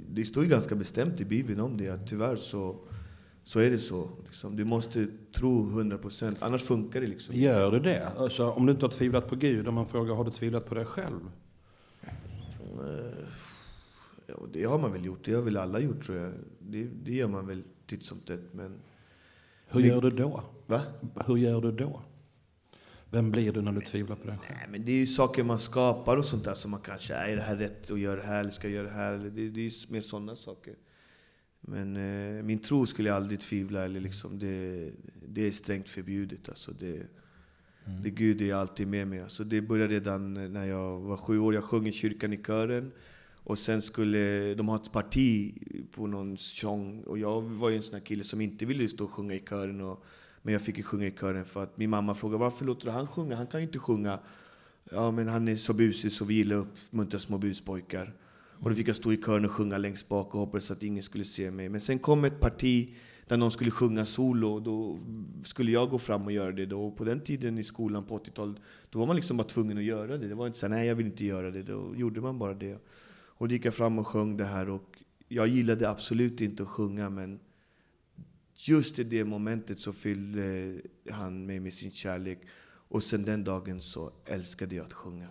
det 0.09 0.25
står 0.25 0.43
ju 0.43 0.51
ganska 0.51 0.75
bestämt 0.75 1.21
i 1.21 1.25
Bibeln 1.25 1.61
om 1.61 1.77
det, 1.77 1.89
att 1.89 2.09
tyvärr 2.09 2.37
så, 2.37 2.77
så 3.45 3.61
är 3.61 3.71
det 3.71 3.79
så. 3.79 4.11
Liksom. 4.27 4.57
Du 4.57 4.65
måste 4.65 5.07
tro 5.37 5.71
100%, 5.71 6.37
annars 6.41 6.63
funkar 6.63 7.01
det 7.01 7.07
liksom. 7.07 7.35
Gör 7.35 7.71
du 7.71 7.81
det? 7.81 8.09
Alltså, 8.19 8.51
om 8.51 8.67
du 8.67 8.73
inte 8.73 8.85
har 8.85 8.91
tvivlat 8.91 9.29
på 9.29 9.37
Gud, 9.37 9.69
om 9.69 9.75
man 9.75 9.87
frågar 9.87 10.15
har 10.15 10.25
du 10.25 10.31
tvivlat 10.31 10.67
på 10.67 10.75
dig 10.75 10.85
själv? 10.85 11.21
Ja, 14.27 14.35
det 14.53 14.65
har 14.65 14.79
man 14.79 14.93
väl 14.93 15.05
gjort, 15.05 15.25
det 15.25 15.33
har 15.33 15.43
väl 15.43 15.57
alla 15.57 15.81
gjort 15.81 16.05
tror 16.05 16.19
jag. 16.19 16.33
Det, 16.59 16.85
det 17.05 17.13
gör 17.13 17.29
man 17.29 17.47
väl 17.47 17.63
titt 17.87 18.05
som 18.05 18.19
tätt, 18.19 18.53
men... 18.53 18.75
Hur 19.67 19.81
gör 19.81 20.01
du 20.01 20.11
då? 20.11 20.45
Va? 20.67 20.83
Hur 21.27 21.37
gör 21.37 21.61
du 21.61 21.73
då? 21.73 22.03
Vem 23.11 23.31
blir 23.31 23.53
du 23.53 23.63
när 23.63 23.73
du 23.73 23.81
tvivlar 23.81 24.17
på 24.17 24.27
dig 24.27 24.39
själv? 24.39 24.59
Nej, 24.59 24.69
men 24.71 24.85
det 24.85 24.93
är 24.93 24.97
ju 24.97 25.07
saker 25.07 25.45
man 25.45 25.59
skapar 25.59 26.17
och 26.17 26.25
sånt 26.25 26.45
där 26.45 26.55
som 26.55 26.71
man 26.71 26.81
kanske, 26.81 27.15
är 27.15 27.37
det 27.37 27.43
här 27.43 27.57
rätt 27.57 27.91
att 27.91 28.01
göra 28.01 28.17
det 28.17 28.27
här, 28.27 28.41
eller 28.41 28.51
ska 28.51 28.69
jag 28.69 28.75
göra 28.75 28.87
det 28.87 28.95
här? 28.95 29.13
Det, 29.13 29.31
det 29.31 29.61
är 29.61 29.65
ju 29.65 29.71
mer 29.89 30.01
sådana 30.01 30.37
saker. 30.37 30.75
Men 31.61 31.97
eh, 31.97 32.43
min 32.43 32.59
tro 32.59 32.87
skulle 32.87 33.09
jag 33.09 33.17
aldrig 33.17 33.41
tvivla, 33.41 33.85
eller 33.85 34.01
liksom 34.01 34.39
det, 34.39 34.91
det 35.29 35.47
är 35.47 35.51
strängt 35.51 35.89
förbjudet. 35.89 36.49
Alltså 36.49 36.73
det, 36.73 37.03
det 38.03 38.11
Gud 38.11 38.43
är 38.43 38.55
alltid 38.55 38.89
med 38.89 39.09
mig. 39.09 39.21
Alltså 39.21 39.45
det 39.45 39.61
började 39.61 39.95
redan 39.95 40.53
när 40.53 40.67
jag 40.67 41.01
var 41.01 41.17
sju 41.17 41.39
år, 41.39 41.55
jag 41.55 41.65
sjöng 41.65 41.87
i 41.87 41.93
kyrkan 41.93 42.33
i 42.33 42.43
kören. 42.43 42.93
Och 43.47 43.59
sen 43.59 43.83
skulle 43.83 44.55
de 44.55 44.69
ha 44.69 44.77
ett 44.77 44.93
parti 44.93 45.55
på 45.91 46.07
någon 46.07 46.37
sång. 46.39 47.03
Och 47.03 47.19
jag 47.19 47.43
var 47.43 47.71
ju 47.71 47.77
en 47.77 47.83
sån 47.83 47.95
här 47.95 48.07
kille 48.07 48.25
som 48.25 48.41
inte 48.41 48.67
ville 48.67 48.89
stå 48.89 49.05
och 49.05 49.11
sjunga 49.11 49.35
i 49.35 49.43
kören. 49.49 49.81
Och, 49.81 50.05
men 50.43 50.53
jag 50.53 50.63
fick 50.63 50.77
ju 50.77 50.83
sjunga 50.83 51.07
i 51.07 51.11
kören 51.11 51.45
för 51.45 51.63
att 51.63 51.77
min 51.79 51.91
mamma 51.91 52.15
frågade 52.15 52.39
varför 52.39 52.65
låter 52.65 52.87
du 52.87 52.91
han 52.91 53.07
sjunga? 53.07 53.37
Han 53.37 53.47
kan 53.47 53.61
ju 53.61 53.67
inte 53.67 53.79
sjunga. 53.79 54.19
Ja, 54.91 55.11
men 55.11 55.29
han 55.29 55.49
är 55.49 55.57
så 55.57 55.73
busig 55.73 56.13
så 56.13 56.25
vi 56.25 56.35
gillar 56.35 56.57
att 56.57 56.67
uppmuntra 56.67 57.19
små 57.19 57.39
buspojkar. 57.39 58.15
Och 58.61 58.71
då 58.71 58.77
fick 58.77 58.89
jag 58.89 58.97
stå 58.97 59.13
i 59.13 59.23
kören 59.23 59.45
och 59.45 59.51
sjunga 59.51 59.79
längst 59.79 60.09
bak 60.09 60.35
och 60.35 60.41
hoppades 60.41 60.71
att 60.71 60.83
ingen 60.83 61.03
skulle 61.03 61.25
se 61.25 61.51
mig. 61.51 61.69
Men 61.69 61.81
sen 61.81 61.99
kom 61.99 62.25
ett 62.25 62.41
parti 62.41 62.95
där 63.27 63.37
någon 63.37 63.51
skulle 63.51 63.71
sjunga 63.71 64.05
solo 64.05 64.53
och 64.53 64.63
då 64.63 64.99
skulle 65.43 65.73
jag 65.73 65.91
gå 65.91 65.99
fram 65.99 66.25
och 66.25 66.33
göra 66.33 66.53
det. 66.53 66.67
Då. 66.67 66.87
Och 66.87 66.97
på 66.97 67.05
den 67.05 67.21
tiden 67.21 67.59
i 67.59 67.65
skolan 67.65 68.05
på 68.05 68.19
80-talet, 68.19 68.57
då 68.91 68.99
var 68.99 69.07
man 69.07 69.17
liksom 69.17 69.37
bara 69.37 69.49
tvungen 69.49 69.79
att 69.79 69.85
göra 69.85 70.19
det. 70.19 70.29
Det 70.29 70.35
var 70.35 70.47
inte 70.47 70.59
så 70.59 70.67
här, 70.67 70.75
nej 70.75 70.87
jag 70.87 70.95
vill 70.95 71.07
inte 71.07 71.25
göra 71.25 71.51
det. 71.51 71.63
Då 71.63 71.95
gjorde 71.97 72.21
man 72.21 72.39
bara 72.39 72.55
det. 72.55 72.79
Och 73.39 73.49
då 73.49 73.53
gick 73.55 73.65
jag 73.65 73.75
fram 73.75 73.99
och 73.99 74.07
sjöng 74.07 74.37
det 74.37 74.45
här 74.45 74.69
och 74.71 75.03
jag 75.29 75.49
gillade 75.49 75.91
absolut 75.91 76.41
inte 76.41 76.63
att 76.63 76.69
sjunga 76.69 77.11
men 77.11 77.41
just 78.55 78.99
i 78.99 79.05
det 79.05 79.25
momentet 79.25 79.79
så 79.81 79.93
fyllde 79.93 80.75
han 81.11 81.47
mig 81.47 81.61
med 81.61 81.75
sin 81.75 81.91
kärlek. 81.91 82.39
Och 82.89 83.03
sen 83.03 83.25
den 83.25 83.45
dagen 83.45 83.81
så 83.81 84.11
älskade 84.25 84.75
jag 84.75 84.87
att 84.87 84.93
sjunga. 84.93 85.27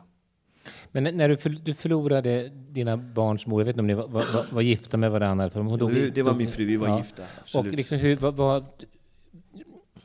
Men 0.92 1.04
när- 1.18 1.30
du, 1.30 1.36
du 1.56 1.74
förlorade 1.74 2.50
dina 2.50 2.98
barns 2.98 3.46
mor, 3.48 3.62
jag 3.62 3.66
vet 3.66 3.74
inte 3.74 3.80
om 3.82 3.88
ni 3.88 3.94
var, 3.94 4.08
var, 4.08 4.54
var, 4.54 4.62
gifta 4.62 4.98
med 4.98 5.12
varandra? 5.12 5.50
För 5.50 5.60
hon 5.62 5.80
dog 5.80 5.92
Det 6.14 6.22
var 6.24 6.36
min 6.36 6.52
fru, 6.52 6.66
vi 6.66 6.78
var 6.78 6.88
ja. 6.88 6.98
gifta. 6.98 7.24
Och 7.24 7.30
Absolut. 7.42 7.76
liksom 7.76 7.98
hur, 7.98 8.16
vad, 8.16 8.36
vad, 8.36 8.64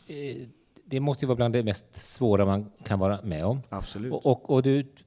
eh, 0.06 0.36
det 0.84 1.00
måste 1.00 1.24
ju 1.24 1.26
vara 1.26 1.36
bland 1.36 1.54
det 1.54 1.62
mest 1.62 1.86
svåra 1.96 2.44
man 2.46 2.70
kan 2.84 2.98
vara 2.98 3.22
med 3.22 3.44
om. 3.44 3.60
absolut. 3.68 4.12
Och, 4.12 4.26
och, 4.26 4.50
och 4.50 4.62
du 4.62 4.82
t- 4.82 5.04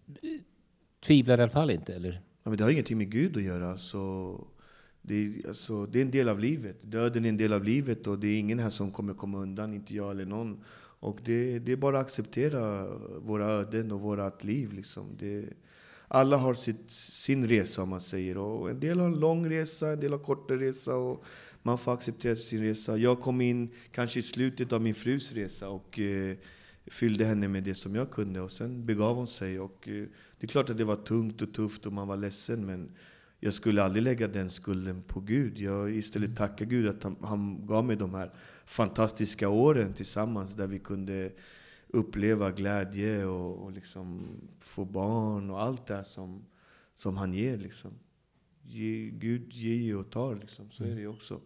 tvivlar 1.06 1.38
i 1.38 1.42
alla 1.42 1.52
fall 1.52 1.72
inte, 1.72 1.96
eller? 1.96 2.22
Ja, 2.44 2.50
men 2.50 2.58
det 2.58 2.64
har 2.64 2.72
ingenting 2.72 2.98
med 2.98 3.12
Gud 3.12 3.38
att 3.38 3.44
göra. 3.44 3.78
Så 3.78 4.38
det, 5.02 5.34
alltså, 5.48 5.86
det 5.86 6.00
är 6.00 6.02
en 6.02 6.12
del 6.12 6.30
av 6.30 6.40
livet. 6.40 6.78
Döden 6.82 7.26
är 7.26 7.30
en 7.30 7.38
del 7.38 7.54
av 7.54 7.64
livet 7.64 8.08
och 8.08 8.20
det 8.20 8.28
är 8.28 8.40
ingen 8.40 8.60
här 8.60 8.70
som 8.70 8.92
kommer 8.92 9.14
komma 9.14 9.38
undan, 9.38 9.74
inte 9.74 9.96
jag 9.96 10.12
eller 10.12 10.26
någon. 10.26 10.64
Och 11.00 11.20
det, 11.26 11.60
det 11.60 11.72
är 11.72 11.76
bara 11.76 12.00
att 12.00 12.06
acceptera 12.06 12.88
våra 13.20 13.46
öden 13.46 13.92
och 13.92 14.02
vårt 14.02 14.44
liv. 14.44 14.74
Liksom. 14.74 15.18
Det, 15.20 15.46
alla 16.08 16.38
har 16.38 16.54
sitt, 16.54 16.92
sin 16.92 17.48
resa 17.48 17.84
om 17.84 17.90
man 17.90 18.02
säger. 18.02 18.38
Och 18.38 18.70
en 18.70 18.80
del 18.80 19.00
har 19.00 19.08
en 19.08 19.20
lång 19.20 19.50
resa, 19.50 19.92
en 19.92 20.00
del 20.00 20.12
har 20.12 20.20
en 20.20 20.26
kortare 20.26 20.58
resa. 20.58 20.96
Och 20.96 21.24
man 21.62 21.78
får 21.78 21.94
acceptera 21.94 22.36
sin 22.36 22.64
resa. 22.64 22.98
Jag 22.98 23.20
kom 23.20 23.42
in 23.42 23.70
kanske 23.92 24.20
i 24.20 24.24
slutet 24.24 24.74
av 24.74 24.82
min 24.82 24.96
frus 24.96 25.32
resa 25.32 25.70
och 25.70 26.00
eh, 26.00 26.38
fyllde 26.88 27.26
henne 27.26 27.48
med 27.48 27.64
det 27.64 27.76
som 27.76 27.96
jag 27.96 28.12
kunde. 28.12 28.42
Och 28.42 28.52
sen 28.52 28.86
begav 28.86 29.16
hon 29.16 29.28
sig. 29.28 29.60
Och, 29.60 29.88
eh, 29.88 30.06
det 30.40 30.46
är 30.46 30.48
klart 30.48 30.70
att 30.70 30.78
det 30.78 30.84
var 30.86 30.96
tungt 30.96 31.42
och 31.42 31.54
tufft 31.54 31.86
och 31.86 31.94
man 31.94 32.08
var 32.08 32.18
ledsen. 32.18 32.66
Men 32.66 32.92
jag 33.40 33.54
skulle 33.54 33.84
aldrig 33.84 34.04
lägga 34.04 34.28
den 34.28 34.50
skulden 34.50 35.04
på 35.04 35.20
Gud. 35.20 35.58
Jag 35.58 35.96
istället 35.96 36.28
Mm. 36.28 36.36
tackar 36.36 36.66
Gud 36.66 36.88
att 36.88 37.04
han, 37.04 37.16
han 37.22 37.66
gav 37.66 37.86
mig 37.86 37.96
de 37.96 38.14
här 38.14 38.32
fantastiska 38.66 39.50
åren 39.50 39.94
tillsammans 39.94 40.56
där 40.56 40.68
vi 40.68 40.80
kunde 40.80 41.32
uppleva 41.88 42.52
glädje 42.52 43.26
och, 43.26 43.64
och 43.64 43.72
liksom 43.72 44.26
få 44.60 44.86
barn 44.86 45.50
och 45.50 45.62
allt 45.62 45.86
det 45.88 46.04
som, 46.04 46.46
som 46.96 47.18
han 47.18 47.34
ger. 47.34 47.58
Liksom. 47.58 47.92
Ge, 48.66 49.10
Gud 49.10 49.54
ger 49.54 49.98
och 49.98 50.10
tar, 50.12 50.36
liksom. 50.36 50.72
så 50.72 50.84
är 50.84 50.96
det 50.96 51.02
ju 51.02 51.08
också. 51.08 51.42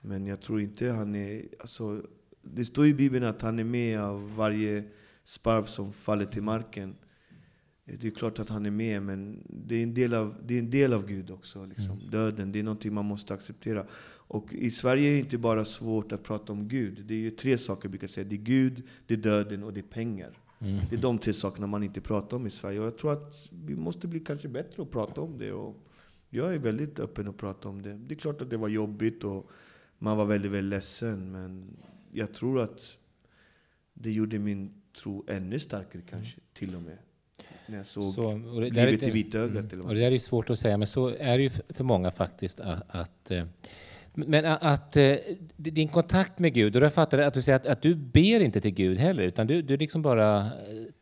Men 0.00 0.26
jag 0.26 0.40
tror 0.40 0.60
inte 0.60 0.88
han 0.90 1.14
är... 1.14 1.48
Alltså, 1.60 2.02
det 2.42 2.64
står 2.64 2.86
i 2.86 2.94
Bibeln 2.94 3.24
att 3.24 3.42
han 3.42 3.58
är 3.58 3.64
med 3.64 4.00
av 4.00 4.36
varje 4.36 4.84
sparv 5.24 5.64
som 5.64 5.92
faller 5.92 6.24
till 6.24 6.42
marken. 6.42 6.96
Det 7.84 8.06
är 8.06 8.10
klart 8.10 8.38
att 8.38 8.48
han 8.48 8.66
är 8.66 8.70
med, 8.70 9.02
men 9.02 9.46
det 9.48 9.74
är 9.74 9.82
en 9.82 9.94
del 9.94 10.14
av, 10.14 10.34
det 10.46 10.54
är 10.54 10.58
en 10.58 10.70
del 10.70 10.92
av 10.92 11.06
Gud 11.06 11.30
också. 11.30 11.64
Liksom. 11.64 11.98
Döden, 12.10 12.52
det 12.52 12.58
är 12.58 12.62
någonting 12.62 12.94
man 12.94 13.04
måste 13.04 13.34
acceptera. 13.34 13.86
Och 14.28 14.52
i 14.52 14.70
Sverige 14.70 15.08
är 15.08 15.12
det 15.12 15.18
inte 15.18 15.38
bara 15.38 15.64
svårt 15.64 16.12
att 16.12 16.22
prata 16.22 16.52
om 16.52 16.68
Gud. 16.68 17.04
Det 17.06 17.14
är 17.14 17.18
ju 17.18 17.30
tre 17.30 17.58
saker 17.58 17.84
jag 17.84 17.90
brukar 17.90 18.06
säga. 18.06 18.24
Det 18.28 18.36
är 18.36 18.44
Gud, 18.44 18.82
det 19.06 19.14
är 19.14 19.18
döden 19.18 19.64
och 19.64 19.72
det 19.72 19.80
är 19.80 19.82
pengar. 19.82 20.38
Det 20.90 20.96
är 20.96 21.00
de 21.00 21.18
tre 21.18 21.32
sakerna 21.32 21.66
man 21.66 21.82
inte 21.82 22.00
pratar 22.00 22.36
om 22.36 22.46
i 22.46 22.50
Sverige. 22.50 22.80
Och 22.80 22.86
jag 22.86 22.98
tror 22.98 23.12
att 23.12 23.48
vi 23.50 23.74
måste 23.74 24.08
bli 24.08 24.20
kanske 24.20 24.48
bättre 24.48 24.82
att 24.82 24.90
prata 24.90 25.20
om 25.20 25.38
det. 25.38 25.52
Och 25.52 25.76
jag 26.30 26.54
är 26.54 26.58
väldigt 26.58 27.00
öppen 27.00 27.28
att 27.28 27.36
prata 27.36 27.68
om 27.68 27.82
det. 27.82 27.94
Det 27.94 28.14
är 28.14 28.18
klart 28.18 28.42
att 28.42 28.50
det 28.50 28.56
var 28.56 28.68
jobbigt 28.68 29.24
och 29.24 29.50
man 29.98 30.16
var 30.16 30.24
väldigt, 30.24 30.52
väldigt 30.52 30.70
ledsen. 30.70 31.32
Men 31.32 31.76
jag 32.12 32.34
tror 32.34 32.60
att 32.60 32.98
det 33.94 34.12
gjorde 34.12 34.38
min 34.38 34.82
tro 35.02 35.24
ännu 35.28 35.58
starkare 35.58 36.02
kanske, 36.10 36.40
till 36.52 36.74
och 36.76 36.82
med. 36.82 36.98
När 37.66 37.76
jag 37.76 37.86
såg 37.86 38.14
Så, 38.14 38.24
och 38.24 38.60
det, 38.60 38.70
livet 38.70 39.02
i 39.02 39.10
vitögat. 39.10 39.72
Mm. 39.72 39.78
Vad 39.78 39.88
Och 39.88 39.94
det 39.94 40.04
är 40.04 40.10
ju 40.10 40.18
svårt 40.18 40.50
att 40.50 40.58
säga, 40.58 40.76
men 40.76 40.86
så 40.86 41.08
är 41.08 41.36
det 41.38 41.42
ju 41.42 41.50
för 41.50 41.84
många 41.84 42.10
faktiskt. 42.10 42.60
Att, 42.60 42.82
att, 42.88 43.30
eh, 43.30 43.44
men 44.14 44.44
att, 44.44 44.62
att 44.62 44.96
din 45.56 45.88
kontakt 45.88 46.38
med 46.38 46.54
Gud, 46.54 46.76
och 46.76 46.82
jag 46.82 46.92
fattar 46.92 47.18
att 47.18 47.34
du 47.34 47.42
säger 47.42 47.56
att, 47.56 47.66
att 47.66 47.82
du 47.82 47.94
ber 47.94 48.40
inte 48.40 48.60
till 48.60 48.74
Gud 48.74 48.98
heller, 48.98 49.22
utan 49.22 49.46
du, 49.46 49.62
du 49.62 49.76
liksom 49.76 50.02
bara 50.02 50.38
eh, 50.40 50.50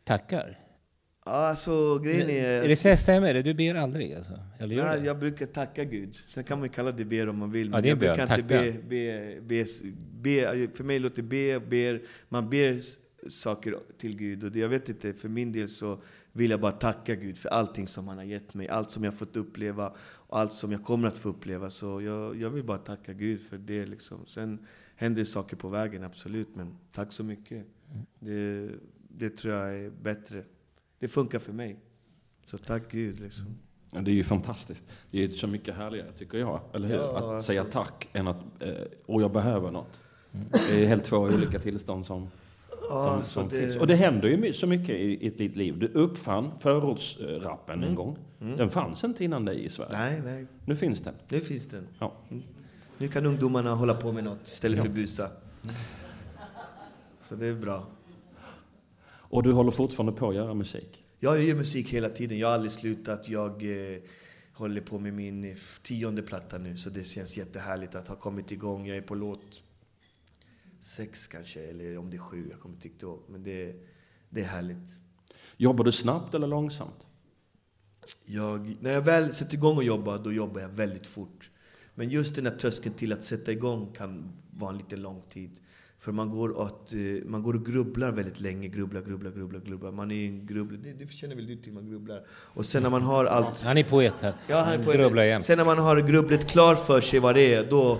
tackar. 0.03 0.60
Ja, 1.25 1.31
Alltså 1.31 1.99
grejen 1.99 2.29
är... 2.29 2.67
Det 2.67 2.75
så 2.75 2.97
stämmer 2.97 3.33
det? 3.33 3.41
Du 3.41 3.53
ber 3.53 3.75
aldrig 3.75 4.13
alltså? 4.13 4.39
Eller 4.59 4.75
gör 4.75 4.85
Nej, 4.85 5.05
jag 5.05 5.19
brukar 5.19 5.45
tacka 5.45 5.83
Gud. 5.83 6.15
Sen 6.15 6.43
kan 6.43 6.59
man 6.59 6.67
ju 6.67 6.73
kalla 6.73 6.91
det 6.91 7.05
ber 7.05 7.29
om 7.29 7.37
man 7.37 7.51
vill. 7.51 7.67
Ja, 7.67 7.71
Men 7.71 7.83
det 7.83 7.87
är 7.87 7.89
jag 7.89 7.99
bön. 7.99 8.15
brukar 8.15 8.37
inte 8.37 8.43
be, 8.43 8.73
be, 8.89 9.41
be, 9.41 9.65
be, 10.21 10.67
För 10.73 10.83
mig 10.83 10.99
låter 10.99 11.21
be, 11.21 11.59
ber, 11.59 12.01
man 12.29 12.49
ber 12.49 12.79
saker 13.29 13.79
till 13.97 14.17
Gud. 14.17 14.43
Och 14.43 14.51
det, 14.51 14.59
jag 14.59 14.69
vet 14.69 14.89
inte, 14.89 15.13
för 15.13 15.29
min 15.29 15.51
del 15.51 15.67
så 15.67 16.01
vill 16.31 16.51
jag 16.51 16.59
bara 16.59 16.71
tacka 16.71 17.15
Gud 17.15 17.37
för 17.37 17.49
allting 17.49 17.87
som 17.87 18.07
han 18.07 18.17
har 18.17 18.23
gett 18.23 18.53
mig. 18.53 18.67
Allt 18.67 18.91
som 18.91 19.03
jag 19.03 19.11
har 19.11 19.17
fått 19.17 19.37
uppleva 19.37 19.93
och 19.99 20.39
allt 20.39 20.53
som 20.53 20.71
jag 20.71 20.83
kommer 20.83 21.07
att 21.07 21.17
få 21.17 21.29
uppleva. 21.29 21.69
Så 21.69 22.01
jag, 22.01 22.41
jag 22.41 22.49
vill 22.49 22.63
bara 22.63 22.77
tacka 22.77 23.13
Gud 23.13 23.41
för 23.41 23.57
det. 23.57 23.85
Liksom. 23.85 24.25
Sen 24.25 24.65
händer 24.95 25.19
det 25.21 25.25
saker 25.25 25.55
på 25.57 25.69
vägen, 25.69 26.03
absolut. 26.03 26.55
Men 26.55 26.77
tack 26.91 27.11
så 27.11 27.23
mycket. 27.23 27.65
Det, 28.19 28.69
det 29.07 29.29
tror 29.29 29.53
jag 29.53 29.75
är 29.75 29.89
bättre. 29.89 30.43
Det 31.01 31.07
funkar 31.07 31.39
för 31.39 31.53
mig. 31.53 31.79
Så 32.45 32.57
tack 32.57 32.91
Gud. 32.91 33.19
Liksom. 33.19 33.45
Ja, 33.91 34.01
det 34.01 34.11
är 34.11 34.15
ju 34.15 34.23
fantastiskt. 34.23 34.85
Det 35.11 35.23
är 35.23 35.29
så 35.29 35.47
mycket 35.47 35.75
härligare, 35.75 36.11
tycker 36.11 36.37
jag. 36.37 36.59
Eller 36.73 36.87
hur? 36.87 36.95
Ja, 36.95 37.17
att 37.17 37.23
alltså. 37.23 37.47
säga 37.51 37.63
tack 37.63 38.07
än 38.13 38.27
att 38.27 38.37
eh, 38.59 38.69
och 39.05 39.21
jag 39.21 39.31
behöver 39.31 39.71
något. 39.71 39.99
Det 40.51 40.83
är 40.83 40.87
helt 40.87 41.03
två 41.05 41.17
olika 41.17 41.59
tillstånd 41.59 42.05
som, 42.05 42.29
Ja, 42.89 43.13
som, 43.13 43.23
så 43.23 43.29
som 43.39 43.49
det- 43.49 43.59
finns. 43.67 43.77
Och 43.81 43.87
det 43.87 43.95
händer 43.95 44.27
ju 44.27 44.53
så 44.53 44.67
mycket 44.67 44.89
i, 44.95 45.25
i 45.25 45.29
ditt 45.29 45.55
liv. 45.55 45.79
Du 45.79 45.87
uppfann 45.87 46.51
förortsrappen 46.59 47.75
Mm. 47.77 47.89
en 47.89 47.95
gång. 47.95 48.17
Den 48.39 48.69
fanns 48.69 49.03
inte 49.03 49.23
innan 49.23 49.45
dig 49.45 49.65
i 49.65 49.69
Sverige. 49.69 49.91
Nej, 49.97 50.21
nej. 50.25 50.45
Nu 50.65 50.75
finns 50.75 51.01
den. 51.01 51.13
Nu 51.29 51.39
finns 51.39 51.67
den. 51.67 51.87
Ja. 51.99 52.13
Nu 52.97 53.07
kan 53.07 53.25
ungdomarna 53.25 53.75
hålla 53.75 53.93
på 53.93 54.11
med 54.11 54.23
något 54.23 54.47
istället 54.47 54.81
för 54.81 54.89
busa. 54.89 55.27
Så 57.21 57.35
det 57.35 57.45
är 57.47 57.53
bra. 57.55 57.85
Och 59.31 59.43
du 59.43 59.51
håller 59.51 59.71
fortfarande 59.71 60.11
på 60.11 60.29
att 60.29 60.35
göra 60.35 60.53
musik. 60.53 61.03
Ja, 61.19 61.35
jag 61.35 61.45
gör 61.45 61.55
musik 61.55 61.89
hela 61.89 62.09
tiden. 62.09 62.37
Jag 62.37 62.47
har 62.47 62.53
aldrig 62.53 62.71
slutat. 62.71 63.29
Jag 63.29 63.63
eh, 63.63 63.99
håller 64.53 64.81
på 64.81 64.99
med 64.99 65.13
min 65.13 65.43
eh, 65.43 65.57
tionde 65.83 66.21
platta 66.21 66.57
nu, 66.57 66.77
så 66.77 66.89
det 66.89 67.03
känns 67.03 67.37
jättehärligt 67.37 67.95
att 67.95 68.07
ha 68.07 68.15
kommit 68.15 68.51
igång. 68.51 68.87
Jag 68.87 68.97
är 68.97 69.01
på 69.01 69.15
låt 69.15 69.63
sex 70.79 71.27
kanske, 71.27 71.61
eller 71.61 71.97
om 71.97 72.09
det 72.09 72.17
är 72.17 72.21
sju. 72.21 72.47
Jag 72.51 72.59
kommer 72.59 72.75
inte 72.75 73.05
ihåg. 73.05 73.19
Men 73.29 73.43
det, 73.43 73.75
det 74.29 74.41
är 74.41 74.45
härligt. 74.45 74.99
Jobbar 75.57 75.83
du 75.83 75.91
snabbt 75.91 76.33
eller 76.33 76.47
långsamt? 76.47 77.05
Jag, 78.25 78.77
när 78.81 78.93
jag 78.93 79.01
väl 79.01 79.33
sätter 79.33 79.53
igång 79.53 79.77
och 79.77 79.83
jobbar, 79.83 80.17
då 80.17 80.33
jobbar 80.33 80.61
jag 80.61 80.69
väldigt 80.69 81.07
fort. 81.07 81.49
Men 81.95 82.09
just 82.09 82.35
den 82.35 82.45
här 82.45 82.57
tröskeln 82.57 82.95
till 82.95 83.13
att 83.13 83.23
sätta 83.23 83.51
igång 83.51 83.91
kan 83.93 84.31
vara 84.51 84.71
en 84.71 84.77
lite 84.77 84.97
lång 84.97 85.21
tid. 85.29 85.59
För 86.01 86.11
man 86.11 86.29
går, 86.29 86.65
att, 86.65 86.93
eh, 86.93 86.99
man 87.25 87.43
går 87.43 87.53
och 87.53 87.65
grubblar 87.65 88.11
väldigt 88.11 88.39
länge. 88.39 88.67
Grubblar, 88.67 89.01
grubblar, 89.01 89.31
grubblar, 89.31 89.59
grubblar. 89.59 89.91
Man 89.91 90.11
är 90.11 90.25
en 90.25 90.45
grubbel. 90.45 90.83
Det, 90.83 90.93
det 90.93 91.11
känner 91.11 91.35
väl 91.35 91.47
du 91.47 91.55
till, 91.55 91.73
man 91.73 91.89
grubblar. 91.89 92.23
Och 92.29 92.65
sen 92.65 92.83
när 92.83 92.89
man 92.89 93.01
har 93.01 93.25
allt... 93.25 93.63
Han 93.63 93.77
är 93.77 93.83
poet 93.83 94.13
här. 94.21 94.33
Ja, 94.47 94.61
han 94.63 94.73
är 94.73 94.83
på 94.83 94.91
grubblar 94.91 95.23
jämt. 95.23 95.45
Sen 95.45 95.57
när 95.57 95.65
man 95.65 95.77
har 95.77 96.01
grubblet 96.01 96.49
klar 96.49 96.75
för 96.75 97.01
sig 97.01 97.19
vad 97.19 97.35
det 97.35 97.53
är, 97.53 97.69
då, 97.69 97.99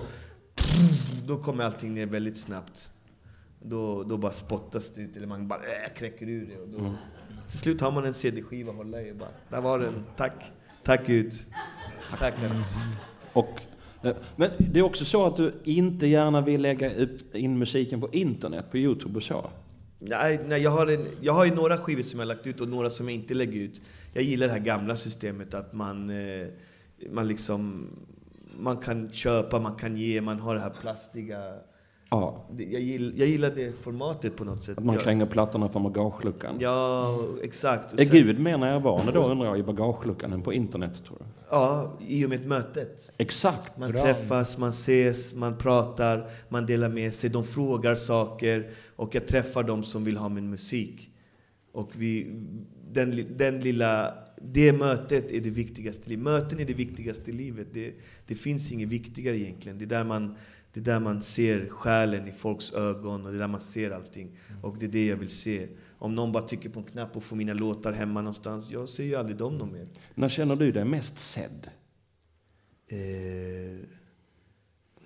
då 1.26 1.36
kommer 1.36 1.64
allting 1.64 1.94
ner 1.94 2.06
väldigt 2.06 2.36
snabbt. 2.38 2.90
Då, 3.62 4.02
då 4.02 4.16
bara 4.16 4.32
spottas 4.32 4.94
det 4.94 5.00
ut, 5.00 5.16
eller 5.16 5.26
man 5.26 5.48
bara 5.48 5.60
äh, 5.60 5.92
kräcker 5.96 6.28
ur 6.28 6.46
det. 6.46 6.58
Och 6.58 6.68
då, 6.68 6.94
Till 7.50 7.58
slut 7.58 7.80
har 7.80 7.90
man 7.90 8.04
en 8.04 8.14
CD-skiva 8.14 8.70
att 8.70 8.76
hålla 8.76 9.02
i. 9.02 9.12
och 9.12 9.16
Bara, 9.16 9.28
där 9.48 9.60
var 9.60 9.78
den. 9.78 9.94
Tack. 10.16 10.52
Tack 10.84 11.06
Gud. 11.06 11.32
Tack. 12.18 12.34
Och, 13.32 13.48
eh, 13.48 13.71
Eh, 14.02 14.14
men 14.36 14.50
det 14.58 14.78
är 14.78 14.82
också 14.82 15.04
så 15.04 15.26
att 15.26 15.36
du 15.36 15.52
inte 15.64 16.06
gärna 16.06 16.40
vill 16.40 16.60
lägga 16.60 16.90
in 17.32 17.58
musiken 17.58 18.00
på 18.00 18.08
internet, 18.12 18.64
på 18.70 18.78
Youtube 18.78 19.16
och 19.16 19.22
så. 19.22 19.50
Nej, 19.98 20.40
nej 20.48 20.62
jag, 20.62 20.70
har 20.70 20.86
en, 20.86 21.06
jag 21.20 21.32
har 21.32 21.44
ju 21.44 21.54
några 21.54 21.76
skivor 21.76 22.02
som 22.02 22.20
jag 22.20 22.26
har 22.26 22.34
lagt 22.34 22.46
ut 22.46 22.60
och 22.60 22.68
några 22.68 22.90
som 22.90 23.08
jag 23.08 23.14
inte 23.14 23.34
lägger 23.34 23.60
ut. 23.60 23.80
Jag 24.12 24.24
gillar 24.24 24.46
det 24.46 24.52
här 24.52 24.60
gamla 24.60 24.96
systemet 24.96 25.54
att 25.54 25.72
man, 25.72 26.10
eh, 26.10 26.46
man 27.10 27.28
liksom 27.28 27.88
man 28.58 28.76
kan 28.76 29.12
köpa, 29.12 29.58
man 29.58 29.74
kan 29.74 29.96
ge, 29.96 30.20
man 30.20 30.38
har 30.38 30.54
det 30.54 30.60
här 30.60 30.72
plastiga... 30.80 31.54
Ja, 32.12 32.44
Jag 32.58 32.80
gillar, 32.80 33.12
jag 33.18 33.28
gillar 33.28 33.50
det 33.50 33.72
formatet 33.82 34.36
på 34.36 34.44
något 34.44 34.62
sätt. 34.62 34.78
att 34.78 34.84
man 34.84 34.94
jag, 34.94 35.04
kränger 35.04 35.26
plattorna 35.26 35.68
från 35.68 35.82
bagageluckan. 35.82 36.56
Ja, 36.60 37.18
exakt. 37.42 37.92
Och 37.92 38.00
Är 38.00 38.04
sen- 38.04 38.16
Gud 38.16 38.40
mer 38.40 38.58
närvarande 38.58 39.12
då 39.12 39.20
undrar 39.30 39.46
jag 39.46 39.58
i 39.58 39.62
bagageluckan 39.62 40.32
än 40.32 40.42
på 40.42 40.52
internet 40.52 40.92
tror 41.06 41.16
du? 41.18 41.24
Ja, 41.50 41.98
i 42.08 42.24
och 42.26 42.30
med 42.30 42.46
mötet. 42.46 43.10
Exakt. 43.18 43.78
Man 43.78 43.92
Bra. 43.92 44.02
träffas, 44.02 44.58
man 44.58 44.70
ses, 44.70 45.34
man 45.34 45.56
pratar, 45.58 46.26
man 46.48 46.66
delar 46.66 46.88
med 46.88 47.14
sig, 47.14 47.30
de 47.30 47.44
frågar 47.44 47.94
saker 47.94 48.70
och 48.96 49.14
jag 49.14 49.26
träffar 49.26 49.62
dem 49.62 49.82
som 49.82 50.04
vill 50.04 50.16
ha 50.16 50.28
min 50.28 50.50
musik. 50.50 51.08
Och 51.72 51.90
vi, 51.96 52.26
den, 52.92 53.24
den 53.36 53.60
lilla, 53.60 54.14
det 54.42 54.72
mötet 54.72 55.30
är 55.30 55.40
det 55.40 55.50
viktigaste. 55.50 56.02
i 56.06 56.08
livet. 56.10 56.24
Möten 56.24 56.60
är 56.60 56.64
det 56.64 56.74
viktigaste 56.74 57.30
i 57.30 57.34
livet. 57.34 57.66
Det, 57.72 57.92
det 58.26 58.34
finns 58.34 58.72
inget 58.72 58.88
viktigare 58.88 59.38
egentligen. 59.38 59.78
Det 59.78 59.84
är, 59.84 59.86
där 59.86 60.04
man, 60.04 60.36
det 60.72 60.80
är 60.80 60.84
där 60.84 61.00
man 61.00 61.22
ser 61.22 61.68
själen 61.68 62.28
i 62.28 62.32
folks 62.32 62.72
ögon 62.72 63.26
och 63.26 63.32
det 63.32 63.36
är 63.36 63.40
där 63.40 63.48
man 63.48 63.60
ser 63.60 63.90
allting. 63.90 64.38
Och 64.62 64.76
det 64.78 64.86
är 64.86 64.90
det 64.90 65.06
jag 65.06 65.16
vill 65.16 65.30
se. 65.30 65.68
Om 65.98 66.14
någon 66.14 66.32
bara 66.32 66.42
trycker 66.42 66.68
på 66.68 66.80
en 66.80 66.86
knapp 66.86 67.16
och 67.16 67.22
får 67.22 67.36
mina 67.36 67.52
låtar 67.54 67.92
hemma 67.92 68.20
någonstans, 68.20 68.70
jag 68.70 68.88
ser 68.88 69.04
ju 69.04 69.14
aldrig 69.16 69.36
dem 69.36 69.58
någon 69.58 69.72
mer. 69.72 69.88
När 70.14 70.28
känner 70.28 70.56
du 70.56 70.72
dig 70.72 70.84
mest 70.84 71.18
sedd? 71.18 71.70
Eh, 72.86 72.98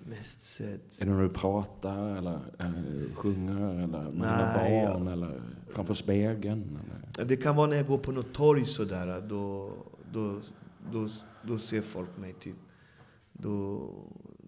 mest 0.05 0.41
sett. 0.41 1.01
Är 1.01 1.05
det 1.05 1.11
när 1.11 1.21
du 1.21 1.29
pratar 1.29 2.17
eller 2.17 2.39
eh, 2.59 3.15
sjunger 3.15 3.83
eller 3.83 3.87
med 3.87 4.11
dina 4.11 4.53
Nej, 4.55 4.85
barn 4.85 5.07
eller 5.07 5.41
framför 5.73 5.93
spegeln? 5.93 6.79
Eller? 6.85 7.01
Ja, 7.17 7.23
Det 7.23 7.37
kan 7.37 7.55
vara 7.55 7.67
när 7.67 7.75
jag 7.77 7.87
går 7.87 7.97
på 7.97 8.11
något 8.11 8.33
torg 8.33 8.65
sådär. 8.65 9.21
Då, 9.29 9.71
då, 10.13 10.39
då, 10.91 11.07
då 11.43 11.57
ser 11.57 11.81
folk 11.81 12.17
mig 12.17 12.33
typ. 12.33 12.55
Då, 13.33 13.89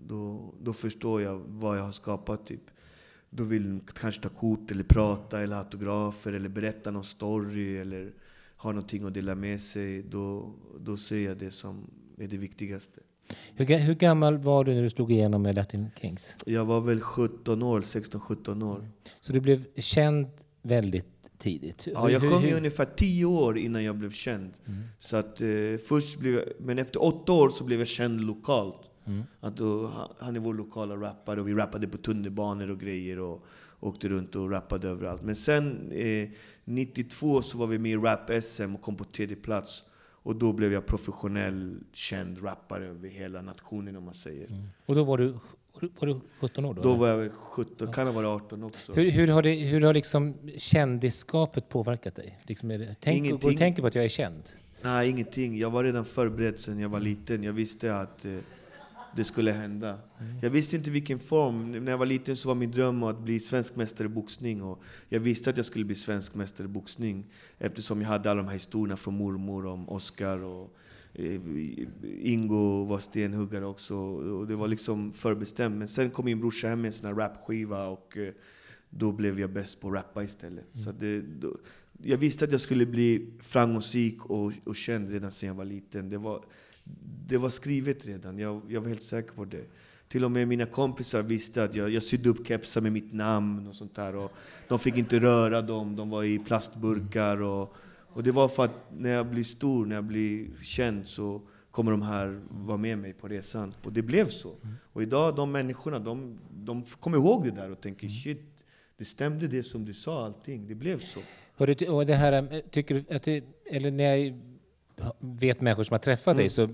då, 0.09 0.53
då 0.61 0.73
förstår 0.73 1.21
jag 1.21 1.41
vad 1.47 1.77
jag 1.77 1.83
har 1.83 1.91
skapat 1.91 2.45
typ. 2.45 2.61
Då 3.29 3.43
vill 3.43 3.63
de 3.63 3.81
kanske 3.93 4.21
ta 4.21 4.29
kort 4.29 4.71
eller 4.71 4.83
prata 4.83 5.41
eller 5.41 5.55
autografer 5.55 6.33
eller 6.33 6.49
berätta 6.49 6.91
någon 6.91 7.03
story 7.03 7.77
eller 7.77 8.13
ha 8.57 8.71
någonting 8.71 9.03
att 9.03 9.13
dela 9.13 9.35
med 9.35 9.61
sig. 9.61 10.03
Då, 10.03 10.53
då 10.79 10.97
ser 10.97 11.25
jag 11.25 11.37
det 11.37 11.51
som 11.51 11.89
är 12.17 12.27
det 12.27 12.37
viktigaste. 12.37 13.01
Hur, 13.53 13.77
hur 13.77 13.95
gammal 13.95 14.37
var 14.37 14.63
du 14.63 14.73
när 14.73 14.83
du 14.83 14.89
slog 14.89 15.11
igenom 15.11 15.41
med 15.41 15.55
Latin 15.55 15.87
Kings? 16.01 16.35
Jag 16.45 16.65
var 16.65 16.81
väl 16.81 17.01
17 17.01 17.63
år, 17.63 17.81
16-17 17.81 18.63
år. 18.63 18.89
Så 19.21 19.33
du 19.33 19.39
blev 19.39 19.65
känd 19.75 20.27
väldigt 20.61 21.07
tidigt? 21.37 21.87
Ja, 21.93 22.09
jag 22.09 22.21
sjöng 22.21 22.43
i 22.43 22.53
ungefär 22.53 22.85
tio 22.85 23.25
år 23.25 23.57
innan 23.57 23.83
jag 23.83 23.95
blev 23.95 24.11
känd. 24.11 24.53
Så 24.99 25.17
att, 25.17 25.41
eh, 25.41 25.47
först 25.87 26.19
blev 26.19 26.33
jag, 26.33 26.43
men 26.59 26.79
efter 26.79 27.03
åtta 27.03 27.31
år 27.31 27.49
så 27.49 27.63
blev 27.63 27.79
jag 27.79 27.87
känd 27.87 28.21
lokalt. 28.21 28.88
Att 29.39 29.57
då, 29.57 29.91
han- 30.19 30.35
är 30.35 30.39
vår 30.39 30.53
lokala 30.53 30.95
rappare 30.95 31.41
och 31.41 31.47
vi 31.47 31.53
rappade 31.53 31.87
på 31.87 31.97
tunnelbanor 31.97 32.69
och 32.69 32.79
grejer 32.79 33.19
och 33.19 33.45
åkte 33.79 34.09
runt 34.09 34.35
och 34.35 34.51
rappade 34.51 34.87
överallt. 34.87 35.21
Men 35.23 35.35
sen 35.35 35.91
eh, 35.91 36.29
92 36.65 37.41
så 37.41 37.57
var 37.57 37.67
vi 37.67 37.79
med 37.79 37.91
i 37.91 37.95
Rap-SM 37.95 38.75
och 38.75 38.81
kom 38.81 38.95
på 38.95 39.03
tredje 39.03 39.35
plats. 39.35 39.83
Och 40.21 40.35
då 40.35 40.53
blev 40.53 40.73
jag 40.73 40.85
professionell, 40.85 41.77
känd 41.93 42.43
rappare 42.45 42.85
över 42.85 43.09
hela 43.09 43.41
nationen 43.41 43.95
om 43.95 44.03
man 44.03 44.13
säger. 44.13 44.47
Mm. 44.47 44.63
Och 44.85 44.95
då 44.95 45.03
var 45.03 45.17
du, 45.17 45.31
var 45.99 46.07
du 46.07 46.19
17 46.39 46.65
år? 46.65 46.73
Då, 46.73 46.81
Då 46.81 46.95
var 46.95 47.07
jag 47.07 47.31
17, 47.33 47.93
kan 47.93 48.07
ha 48.07 48.13
varit 48.13 48.27
18 48.43 48.63
också. 48.63 48.93
Hur, 48.93 49.11
hur 49.11 49.27
har, 49.27 49.41
det, 49.41 49.53
hur 49.53 49.81
har 49.81 49.93
liksom 49.93 50.33
kändisskapet 50.57 51.69
påverkat 51.69 52.15
dig? 52.15 52.37
Liksom 52.43 52.69
det, 52.69 52.95
tänk, 52.99 53.41
tänker 53.41 53.81
på 53.81 53.87
att 53.87 53.95
jag 53.95 54.05
är 54.05 54.09
känd? 54.09 54.43
Nej, 54.81 55.09
ingenting. 55.09 55.57
Jag 55.57 55.69
var 55.69 55.83
redan 55.83 56.05
förberedd 56.05 56.59
sedan 56.59 56.79
jag 56.79 56.89
var 56.89 56.97
Mm. 56.99 57.09
liten. 57.09 57.43
Jag 57.43 57.53
visste 57.53 57.95
att 57.95 58.25
eh, 58.25 58.37
det 59.15 59.23
skulle 59.23 59.51
hända. 59.51 59.99
Jag 60.41 60.49
visste 60.49 60.75
inte 60.75 60.91
vilken 60.91 61.19
form. 61.19 61.71
När 61.71 61.91
jag 61.91 61.97
var 61.97 62.05
liten 62.05 62.35
så 62.35 62.47
var 62.47 62.55
min 62.55 62.71
dröm 62.71 63.03
att 63.03 63.19
bli 63.19 63.39
svensk 63.39 63.75
mästare 63.75 64.05
i 64.05 64.09
boxning. 64.09 64.61
Och 64.63 64.83
jag 65.09 65.19
visste 65.19 65.49
att 65.49 65.57
jag 65.57 65.65
skulle 65.65 65.85
bli 65.85 65.95
svensk 65.95 66.35
mästare 66.35 66.65
i 66.65 66.67
boxning 66.67 67.25
eftersom 67.57 68.01
jag 68.01 68.07
hade 68.07 68.31
alla 68.31 68.41
de 68.41 68.47
här 68.47 68.53
historierna 68.53 68.97
från 68.97 69.13
mormor 69.13 69.65
om 69.65 69.89
Oscar 69.89 70.43
och 70.43 70.75
eh, 71.13 71.41
Ingo 72.21 72.85
var 72.85 72.99
stenhuggare 72.99 73.65
också. 73.65 73.95
Och 73.95 74.47
det 74.47 74.55
var 74.55 74.67
liksom 74.67 75.13
förbestämt. 75.13 75.77
Men 75.77 75.87
sen 75.87 76.09
kom 76.09 76.25
min 76.25 76.39
brorsa 76.39 76.67
hem 76.67 76.81
med 76.81 76.87
en 76.87 76.93
sån 76.93 77.07
här 77.07 77.15
rapskiva 77.15 77.87
och 77.87 78.17
eh, 78.17 78.33
då 78.89 79.11
blev 79.11 79.39
jag 79.39 79.49
bäst 79.49 79.81
på 79.81 79.87
att 79.87 79.93
rappa 79.93 80.23
istället. 80.23 80.65
Så 80.85 80.91
det, 80.91 81.21
då, 81.21 81.57
jag 82.03 82.17
visste 82.17 82.45
att 82.45 82.51
jag 82.51 82.61
skulle 82.61 82.85
bli 82.85 83.33
framgångsrik 83.39 84.25
och, 84.25 84.51
och 84.63 84.75
känd 84.75 85.09
redan 85.09 85.31
sedan 85.31 85.47
jag 85.47 85.55
var 85.55 85.65
liten. 85.65 86.09
Det 86.09 86.17
var, 86.17 86.45
det 87.27 87.37
var 87.37 87.49
skrivet 87.49 88.05
redan, 88.05 88.39
jag, 88.39 88.61
jag 88.67 88.81
var 88.81 88.87
helt 88.87 89.03
säker 89.03 89.31
på 89.31 89.45
det. 89.45 89.63
Till 90.07 90.25
och 90.25 90.31
med 90.31 90.47
mina 90.47 90.65
kompisar 90.65 91.21
visste 91.21 91.63
att 91.63 91.75
jag, 91.75 91.89
jag 91.89 92.03
sydde 92.03 92.29
upp 92.29 92.47
kepsar 92.47 92.81
med 92.81 92.91
mitt 92.91 93.13
namn 93.13 93.67
och 93.67 93.75
sånt 93.75 93.95
där. 93.95 94.15
Och 94.15 94.31
de 94.67 94.79
fick 94.79 94.97
inte 94.97 95.19
röra 95.19 95.61
dem, 95.61 95.95
de 95.95 96.09
var 96.09 96.23
i 96.23 96.39
plastburkar. 96.39 97.41
Och, 97.41 97.75
och 98.07 98.23
det 98.23 98.31
var 98.31 98.47
för 98.47 98.65
att 98.65 98.91
när 98.97 99.09
jag 99.09 99.27
blir 99.27 99.43
stor, 99.43 99.85
när 99.85 99.95
jag 99.95 100.03
blir 100.03 100.47
känd 100.63 101.07
så 101.07 101.41
kommer 101.71 101.91
de 101.91 102.01
här 102.01 102.41
vara 102.49 102.77
med 102.77 102.97
mig 102.97 103.13
på 103.13 103.27
resan. 103.27 103.73
Och 103.83 103.93
det 103.93 104.01
blev 104.01 104.29
så. 104.29 104.55
Och 104.93 105.03
idag, 105.03 105.35
de 105.35 105.51
människorna, 105.51 105.99
de, 105.99 106.39
de 106.51 106.83
kommer 106.83 107.17
ihåg 107.17 107.43
det 107.43 107.51
där 107.51 107.71
och 107.71 107.81
tänker 107.81 108.07
shit, 108.07 108.41
det 108.97 109.05
stämde 109.05 109.47
det 109.47 109.63
som 109.63 109.85
du 109.85 109.93
sa, 109.93 110.25
allting. 110.25 110.67
Det 110.67 110.75
blev 110.75 110.99
så. 110.99 111.19
Och 111.89 112.05
det, 112.05 112.15
här, 112.15 112.53
eh, 112.53 112.59
tycker 112.71 112.95
du 112.95 113.15
att 113.15 113.23
det, 113.23 113.43
eller 113.65 113.91
när 113.91 114.15
jag 114.15 114.39
vet 115.19 115.61
människor 115.61 115.83
som 115.83 115.93
har 115.93 115.99
träffat 115.99 116.37
dig 116.37 116.49
så 116.49 116.67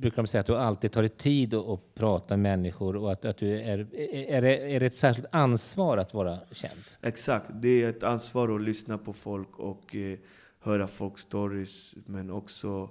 brukar 0.00 0.16
de 0.16 0.26
säga 0.26 0.40
att 0.40 0.46
du 0.46 0.56
alltid 0.56 0.92
tar 0.92 1.02
dig 1.02 1.10
tid 1.10 1.54
att, 1.54 1.94
prata 1.94 2.36
med 2.36 2.58
människor 2.58 2.96
och 2.96 3.12
att, 3.12 3.24
att 3.24 3.38
du 3.38 3.60
är, 3.60 3.78
är, 4.14 4.42
det, 4.42 4.74
är 4.74 4.80
det 4.80 4.86
ett 4.86 4.96
särskilt 4.96 5.28
ansvar 5.32 5.98
att 5.98 6.14
vara 6.14 6.38
känd? 6.52 6.80
Exakt, 7.02 7.50
det 7.54 7.82
är 7.82 7.88
ett 7.88 8.02
ansvar 8.02 8.56
att 8.56 8.62
lyssna 8.62 8.98
på 8.98 9.12
folk 9.12 9.58
och 9.58 9.96
eh, 9.96 10.18
höra 10.60 10.88
folks 10.88 11.22
stories, 11.22 11.94
men 12.06 12.30
också 12.30 12.90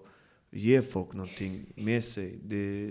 ge 0.51 0.81
folk 0.81 1.13
någonting 1.13 1.65
med 1.75 2.03
sig. 2.03 2.39
Det, 2.43 2.87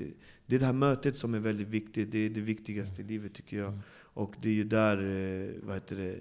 det 0.47 0.55
är 0.55 0.59
det 0.59 0.67
här 0.67 0.73
mötet 0.73 1.19
som 1.19 1.35
är 1.35 1.39
väldigt 1.39 1.69
viktigt. 1.69 2.13
Det 2.13 2.19
är 2.19 2.31
det 2.31 2.41
viktigaste 2.41 3.03
i 3.03 3.05
livet 3.05 3.35
tycker 3.35 3.57
jag. 3.57 3.79
Och 3.99 4.35
det 4.43 4.49
är 4.49 4.53
ju 4.53 4.65
där 4.65 4.97
eh, 4.97 5.51
vad 5.63 5.75
heter 5.75 5.97
det, 5.97 6.17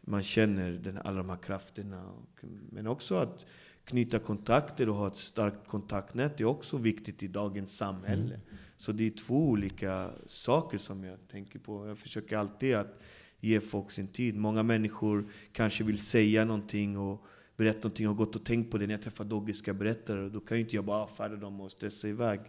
man 0.00 0.22
känner 0.22 0.72
den, 0.72 0.98
alla 0.98 1.16
de 1.16 1.28
här 1.28 1.36
krafterna. 1.36 2.08
Och, 2.08 2.44
men 2.70 2.86
också 2.86 3.14
att 3.14 3.46
knyta 3.90 4.18
kontakter 4.18 4.88
och 4.88 4.94
ha 4.94 5.06
ett 5.06 5.16
starkt 5.16 5.68
kontaktnät 5.68 6.40
är 6.40 6.44
också 6.44 6.76
viktigt 6.76 7.22
i 7.22 7.28
dagens 7.28 7.76
samhälle. 7.76 8.40
Så 8.76 8.92
det 8.92 9.06
är 9.06 9.10
två 9.10 9.48
olika 9.48 10.10
saker 10.26 10.78
som 10.78 11.04
jag 11.04 11.18
tänker 11.28 11.58
på. 11.58 11.86
Jag 11.86 11.98
försöker 11.98 12.36
alltid 12.36 12.74
att 12.74 13.02
ge 13.40 13.60
folk 13.60 13.90
sin 13.90 14.08
tid. 14.08 14.36
Många 14.36 14.62
människor 14.62 15.28
kanske 15.52 15.84
vill 15.84 15.98
säga 15.98 16.44
någonting 16.44 16.98
och 16.98 17.24
berätta 17.56 17.78
någonting 17.78 18.08
och 18.08 18.14
har 18.14 18.24
gått 18.24 18.36
och 18.36 18.44
tänkt 18.44 18.70
på 18.70 18.78
det. 18.78 18.86
När 18.86 18.94
jag 18.94 19.02
träffar 19.02 19.24
Dogge 19.24 19.54
ska 19.54 19.68
jag 19.68 19.76
berätta 19.76 20.14
det. 20.14 20.30
Då 20.30 20.40
kan 20.40 20.56
ju 20.56 20.62
inte 20.62 20.76
jag 20.76 20.84
bara 20.84 21.02
avfärda 21.02 21.36
dem 21.36 21.60
och 21.60 21.70
stressa 21.70 22.08
iväg. 22.08 22.40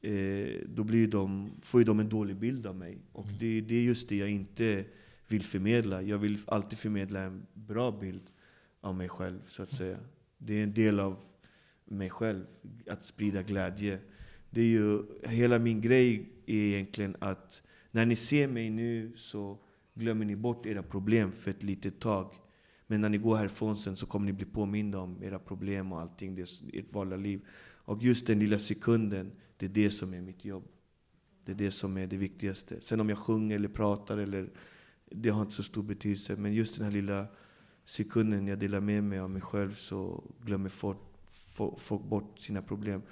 Eh, 0.00 0.48
då 0.68 0.84
blir 0.84 1.08
de, 1.08 1.50
får 1.62 1.80
ju 1.80 1.84
de 1.84 2.00
en 2.00 2.08
dålig 2.08 2.36
bild 2.36 2.66
av 2.66 2.76
mig. 2.76 2.98
Och 3.12 3.26
det, 3.40 3.60
det 3.60 3.74
är 3.74 3.82
just 3.82 4.08
det 4.08 4.16
jag 4.16 4.30
inte 4.30 4.84
vill 5.28 5.42
förmedla. 5.42 6.02
Jag 6.02 6.18
vill 6.18 6.38
alltid 6.46 6.78
förmedla 6.78 7.20
en 7.20 7.46
bra 7.54 7.90
bild 7.90 8.22
av 8.80 8.94
mig 8.94 9.08
själv, 9.08 9.40
så 9.48 9.62
att 9.62 9.70
säga. 9.70 9.98
Det 10.38 10.58
är 10.58 10.62
en 10.62 10.74
del 10.74 11.00
av 11.00 11.18
mig 11.84 12.10
själv, 12.10 12.44
att 12.86 13.04
sprida 13.04 13.42
glädje. 13.42 13.98
Det 14.50 14.60
är 14.60 14.66
ju, 14.66 15.02
hela 15.22 15.58
min 15.58 15.80
grej 15.80 16.32
är 16.46 16.54
egentligen 16.54 17.16
att 17.18 17.62
när 17.90 18.06
ni 18.06 18.16
ser 18.16 18.48
mig 18.48 18.70
nu 18.70 19.12
så 19.16 19.58
glömmer 19.94 20.24
ni 20.24 20.36
bort 20.36 20.66
era 20.66 20.82
problem 20.82 21.32
för 21.32 21.50
ett 21.50 21.62
litet 21.62 22.00
tag. 22.00 22.34
Men 22.86 23.00
när 23.00 23.08
ni 23.08 23.18
går 23.18 23.36
härifrån 23.36 23.76
sen 23.76 23.96
så 23.96 24.06
kommer 24.06 24.26
ni 24.26 24.32
bli 24.32 24.46
påminda 24.46 24.98
om 24.98 25.22
era 25.22 25.38
problem 25.38 25.92
och 25.92 26.00
allting, 26.00 26.34
det 26.34 26.42
ert 26.72 26.92
valda 26.94 27.16
liv. 27.16 27.40
Och 27.86 28.02
just 28.02 28.26
den 28.26 28.38
lilla 28.38 28.58
sekunden, 28.58 29.32
det 29.56 29.66
är 29.66 29.70
det 29.70 29.90
som 29.90 30.14
är 30.14 30.20
mitt 30.20 30.44
jobb. 30.44 30.64
Det 31.44 31.52
är 31.52 31.56
det 31.56 31.70
som 31.70 31.96
är 31.96 32.06
det 32.06 32.16
viktigaste. 32.16 32.80
Sen 32.80 33.00
om 33.00 33.08
jag 33.08 33.18
sjunger 33.18 33.56
eller 33.56 33.68
pratar, 33.68 34.18
eller, 34.18 34.50
det 35.10 35.28
har 35.28 35.42
inte 35.42 35.54
så 35.54 35.62
stor 35.62 35.82
betydelse. 35.82 36.36
Men 36.36 36.54
just 36.54 36.76
den 36.76 36.84
här 36.84 36.92
lilla 36.92 37.26
sekunden 37.84 38.46
jag 38.46 38.58
delar 38.58 38.80
med 38.80 39.04
mig 39.04 39.18
av 39.18 39.30
mig 39.30 39.42
själv 39.42 39.72
så 39.72 40.24
glömmer 40.44 40.68
folk, 40.68 40.98
folk, 41.78 42.04
bort 42.04 42.38
sina 42.38 42.62
problem. 42.62 43.02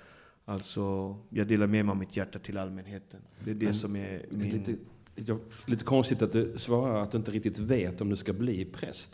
Alltså, 0.45 1.17
jag 1.29 1.47
delar 1.47 1.67
med 1.67 1.85
mig 1.85 1.91
av 1.91 1.97
mitt 1.97 2.17
hjärta 2.17 2.39
till 2.39 2.59
allmänheten. 2.59 3.21
Det 3.45 3.51
är 3.51 3.55
det 3.55 3.65
Men 3.65 3.75
som 3.75 3.97
är 3.97 4.27
min... 4.31 4.51
lite, 4.51 4.75
lite, 5.17 5.39
lite 5.67 5.85
konstigt 5.85 6.23
att 6.23 6.33
du 6.33 6.55
svarar 6.59 7.03
att 7.03 7.13
du 7.13 7.19
inte 7.19 7.31
riktigt 7.31 7.59
vet 7.59 8.01
om 8.01 8.09
du 8.09 8.17
ska 8.17 8.33
bli 8.33 8.65
präst. 8.65 9.11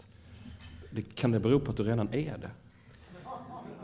Det, 0.90 1.02
kan 1.02 1.30
det 1.30 1.40
bero 1.40 1.60
på 1.60 1.70
att 1.70 1.76
du 1.76 1.82
redan 1.82 2.08
är 2.14 2.38
det? 2.38 2.50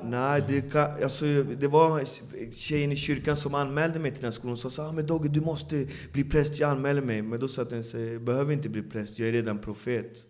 Nej, 0.04 0.44
det, 0.48 0.60
kan, 0.72 1.02
alltså, 1.02 1.24
det 1.42 1.68
var 1.68 2.04
tjejen 2.52 2.92
i 2.92 2.96
kyrkan 2.96 3.36
som 3.36 3.54
anmälde 3.54 3.98
mig 3.98 4.10
till 4.10 4.20
den 4.20 4.26
här 4.26 4.32
skolan. 4.32 4.56
Som 4.56 4.70
sa 4.70 4.88
ah, 4.88 4.92
men 4.92 5.06
Dogge, 5.06 5.28
du 5.28 5.40
måste 5.40 5.86
bli 6.12 6.24
präst, 6.24 6.60
jag 6.60 6.70
anmäler 6.70 7.02
mig. 7.02 7.22
Men 7.22 7.40
då 7.40 7.48
sa 7.48 7.66
jag 7.70 8.22
behöver 8.22 8.52
inte 8.52 8.68
bli 8.68 8.82
präst, 8.82 9.18
jag 9.18 9.28
är 9.28 9.32
redan 9.32 9.58
profet. 9.58 10.26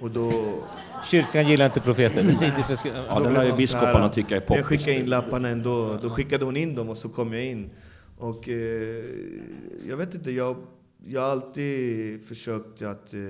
Och 0.00 0.10
då... 0.10 0.30
Kyrkan 1.04 1.48
gillar 1.48 1.66
inte 1.66 1.80
profeter. 1.80 2.36
Ja, 3.08 3.20
blev 3.20 3.32
lär 3.32 3.44
ju 3.44 3.52
biskoparna 3.52 4.08
tycka 4.08 4.36
är 4.36 4.40
men 4.48 4.56
Jag 4.56 4.64
poppis. 4.64 4.66
skickade 4.66 4.98
in 4.98 5.06
lapparna 5.06 5.48
ändå. 5.48 5.98
Då 6.02 6.10
skickade 6.10 6.44
hon 6.44 6.56
in 6.56 6.74
dem 6.74 6.88
och 6.88 6.98
så 6.98 7.08
kom 7.08 7.32
jag 7.32 7.44
in. 7.44 7.70
Och 8.18 8.48
eh, 8.48 9.04
jag 9.88 9.96
vet 9.96 10.14
inte, 10.14 10.30
jag, 10.30 10.56
jag 11.06 11.20
har 11.20 11.28
alltid 11.28 12.24
försökt 12.24 12.82
att 12.82 13.14
eh, 13.14 13.20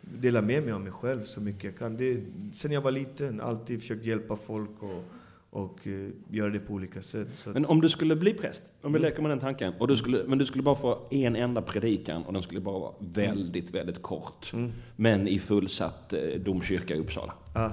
dela 0.00 0.42
med 0.42 0.62
mig 0.62 0.72
av 0.72 0.80
mig 0.80 0.92
själv 0.92 1.24
så 1.24 1.40
mycket 1.40 1.64
jag 1.64 1.78
kan. 1.78 1.96
Det, 1.96 2.20
sen 2.52 2.72
jag 2.72 2.80
var 2.80 2.90
liten, 2.90 3.40
alltid 3.40 3.80
försökt 3.80 4.04
hjälpa 4.04 4.36
folk 4.36 4.82
och, 4.82 5.04
och 5.50 5.86
eh, 5.86 6.08
göra 6.30 6.50
det 6.50 6.58
på 6.58 6.72
olika 6.74 7.02
sätt. 7.02 7.46
Men 7.52 7.64
om 7.64 7.80
du 7.80 7.88
skulle 7.88 8.16
bli 8.16 8.34
präst, 8.34 8.62
om 8.82 8.92
vi 8.92 8.98
Mm. 8.98 9.10
leker 9.10 9.22
med 9.22 9.30
den 9.30 9.38
tanken, 9.38 9.72
och 9.78 9.88
du 9.88 9.96
skulle, 9.96 10.24
men 10.26 10.38
du 10.38 10.46
skulle 10.46 10.62
bara 10.62 10.74
få 10.74 10.98
en 11.10 11.36
enda 11.36 11.62
predikan 11.62 12.22
och 12.22 12.32
den 12.32 12.42
skulle 12.42 12.60
bara 12.60 12.78
vara 12.78 12.92
väldigt, 12.98 13.70
väldigt 13.70 14.02
kort. 14.02 14.50
Mm. 14.52 14.72
Men 14.96 15.28
i 15.28 15.38
fullsatt 15.38 16.12
eh, 16.12 16.20
domkyrka 16.40 16.94
i 16.94 16.98
Uppsala. 16.98 17.32
ja, 17.54 17.72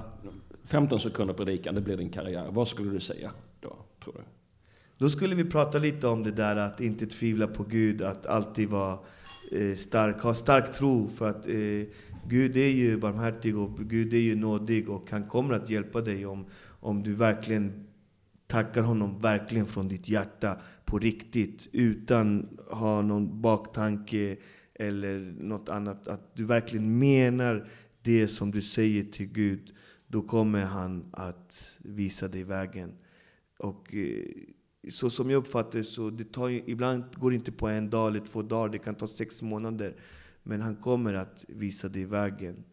15 0.64 1.00
sekunder 1.00 1.34
predikan, 1.34 1.74
det 1.74 1.80
blir 1.80 1.96
din 1.96 2.10
karriär. 2.10 2.46
Vad 2.50 2.68
skulle 2.68 2.90
du 2.90 3.00
säga 3.00 3.30
då, 3.60 3.76
tror 4.04 4.14
du? 4.14 4.20
Då 4.98 5.08
skulle 5.10 5.34
vi 5.34 5.44
prata 5.44 5.78
lite 5.78 6.06
om 6.08 6.22
det 6.22 6.30
där 6.32 6.56
att 6.56 6.80
inte 6.80 7.06
tvivla 7.06 7.46
på 7.46 7.62
Gud, 7.64 8.02
att 8.02 8.26
alltid 8.26 8.68
vara 8.68 8.98
eh, 9.52 9.74
stark, 9.74 10.20
ha 10.22 10.34
stark 10.34 10.72
tro 10.72 11.08
för 11.08 11.28
att 11.28 11.46
eh, 11.46 11.54
Gud 12.28 12.56
är 12.56 12.68
ju 12.70 12.96
barmhärtig 12.96 13.58
och 13.58 13.78
Gud 13.78 14.14
är 14.14 14.18
ju 14.18 14.34
nådig 14.36 14.88
och 14.90 15.10
han 15.10 15.24
kommer 15.24 15.54
att 15.54 15.70
hjälpa 15.70 16.00
dig 16.00 16.26
om, 16.26 16.46
om 16.80 17.02
du 17.02 17.14
verkligen 17.14 17.86
tackar 18.46 18.82
honom 18.82 19.20
verkligen 19.20 19.66
från 19.66 19.88
ditt 19.88 20.08
hjärta 20.08 20.58
på 20.84 20.98
riktigt 20.98 21.68
utan 21.72 22.58
ha 22.70 23.02
någon 23.02 23.40
baktanke 23.40 24.36
eller 24.74 25.34
något 25.38 25.68
annat. 25.68 26.08
Att 26.08 26.36
du 26.36 26.44
verkligen 26.44 26.98
menar 26.98 27.68
det 28.02 28.28
som 28.28 28.50
du 28.50 28.62
säger 28.62 29.04
till 29.04 29.26
Gud. 29.26 29.74
Då 30.06 30.22
kommer 30.22 30.64
han 30.64 31.08
att 31.12 31.78
visa 31.78 32.28
dig 32.28 32.44
vägen. 32.44 32.94
Och 33.58 33.94
eh, 33.94 34.24
så 34.90 35.10
som 35.10 35.30
jag 35.30 35.38
uppfattar 35.38 35.78
det 35.78 35.84
så 35.84 36.10
det 36.10 36.32
tar 36.32 36.48
ibland 36.48 37.04
går 37.16 37.30
det 37.30 37.36
inte 37.36 37.52
på 37.52 37.68
en 37.68 37.90
dag 37.90 38.08
eller 38.08 38.20
två 38.20 38.42
dagar, 38.42 38.68
det 38.68 38.78
kan 38.78 38.94
ta 38.94 39.06
sex 39.06 39.42
månader. 39.42 39.94
Men 40.42 40.60
han 40.60 40.76
kommer 40.76 41.14
att 41.14 41.44
visa 41.48 41.88
dig 41.88 42.04
vägen. 42.04 42.64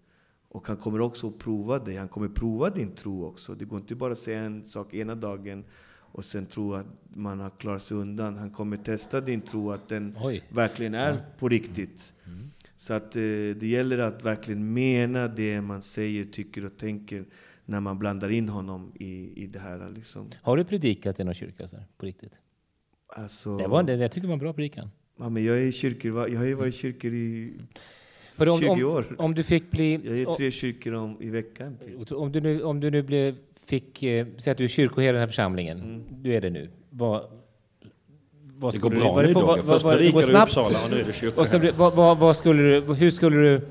Och 0.56 0.68
han 0.68 0.78
kommer 0.78 1.02
också 1.02 1.28
att 1.28 1.38
prova 1.40 1.80
dig, 1.80 1.96
han 1.96 2.08
kommer 2.08 2.28
prova 2.28 2.70
din 2.70 2.92
tro 2.92 3.26
också. 3.26 3.56
Det 3.56 3.66
går 3.66 3.80
inte 3.80 3.96
bara 3.96 4.12
att 4.12 4.18
säga 4.18 4.40
en 4.40 4.66
sak 4.66 4.94
ena 4.94 5.16
dagen 5.16 5.64
och 6.16 6.26
sen 6.26 6.46
tro 6.46 6.74
att 6.74 6.86
man 7.14 7.40
har 7.40 7.50
klarat 7.50 7.82
sig 7.82 7.98
undan. 7.98 8.38
Han 8.38 8.52
kommer 8.52 8.78
testa 8.78 9.22
din 9.22 9.42
tro, 9.42 9.72
att 9.72 9.90
den 9.90 10.16
Oj. 10.22 10.44
verkligen 10.50 10.94
är 10.94 11.26
på 11.40 11.50
riktigt. 11.50 12.14
Så 12.76 12.94
att 12.94 13.16
eh, 13.16 13.22
det 13.60 13.64
gäller 13.68 13.98
att 13.98 14.24
verkligen 14.26 14.74
mena 14.74 15.28
det 15.28 15.62
man 15.62 15.82
säger, 15.82 16.26
tycker 16.26 16.66
och 16.66 16.78
tänker 16.78 17.26
när 17.66 17.80
man 17.80 18.00
blandar 18.00 18.30
in 18.30 18.50
honom 18.50 18.92
i, 18.96 19.44
i 19.44 19.48
det 19.48 19.60
här. 19.60 19.90
Liksom. 19.90 20.30
Har 20.42 20.58
du 20.58 20.64
predikat 20.66 21.20
i 21.20 21.24
någon 21.24 21.34
kyrka 21.34 21.68
så 21.68 21.76
här, 21.76 21.86
på 21.98 22.06
riktigt? 22.06 22.34
Alltså, 23.08 23.58
Det 23.58 23.68
var, 23.68 23.84
det, 23.84 23.96
jag 23.96 24.12
tycker 24.12 24.22
det 24.22 24.28
var 24.28 24.34
en 24.34 24.40
bra 24.40 24.54
predikan. 24.54 24.90
ja, 25.20 25.30
men 25.30 25.44
jag, 25.44 25.62
är 25.62 25.72
kyrkor, 25.72 26.30
jag 26.30 26.40
har 26.40 26.46
ju 26.46 26.54
varit 26.54 26.74
i 26.74 26.78
kyrkor 26.78 27.14
i 27.14 27.54
För 28.38 28.50
om, 28.50 28.60
20 28.60 28.70
om, 28.70 28.84
år. 28.86 29.06
om 29.18 29.34
du 29.36 29.44
fick 29.44 29.72
bli... 29.72 30.00
Jag 30.04 30.18
är 30.18 30.32
i 30.32 30.36
tre 30.38 30.52
kyrkor 30.52 30.94
om, 30.94 31.18
i 31.20 31.30
veckan. 31.30 31.78
Typ. 31.86 32.12
Om 32.12 32.32
du, 32.32 32.42
nu, 32.42 32.64
om 32.64 32.80
du 32.80 32.92
nu 32.92 33.02
blev 33.02 33.36
fick, 33.66 34.04
eh, 34.04 34.26
säg 34.38 34.52
att 34.52 34.58
du 34.58 34.64
är 34.64 34.68
kyrkoherde 34.68 35.10
i 35.10 35.12
den 35.12 35.20
här 35.20 35.28
församlingen. 35.28 36.04
Du 36.22 36.34
är 36.36 36.42
det 36.42 36.50
nu. 36.50 36.70
Vad, 36.90 37.22
vad 38.58 38.74
Det 38.74 38.78
går 38.78 38.90
skulle 38.90 39.02
bra 39.02 39.10
du- 39.10 39.16
vad- 39.16 39.26
nu 39.26 39.34
Dogge. 39.34 39.46
vad- 39.62 39.66
Först 39.66 39.86
vad- 39.86 39.98
det 40.00 40.12
går 40.12 40.12
predikar 40.12 40.18
du 40.22 40.24
i 40.28 40.30
snabbt. 40.30 40.50
Uppsala 40.58 40.86
och 40.86 40.92
nu 40.92 41.00
är 41.00 41.06
så, 41.06 41.12
kyrkoherde. 41.12 41.72
vad, 41.78 41.94
vad, 41.96 42.18
vad 42.18 42.36
skulle 42.36 42.64
du, 42.82 42.94
hur 42.94 43.12
skulle 43.12 43.38
du, 43.38 43.62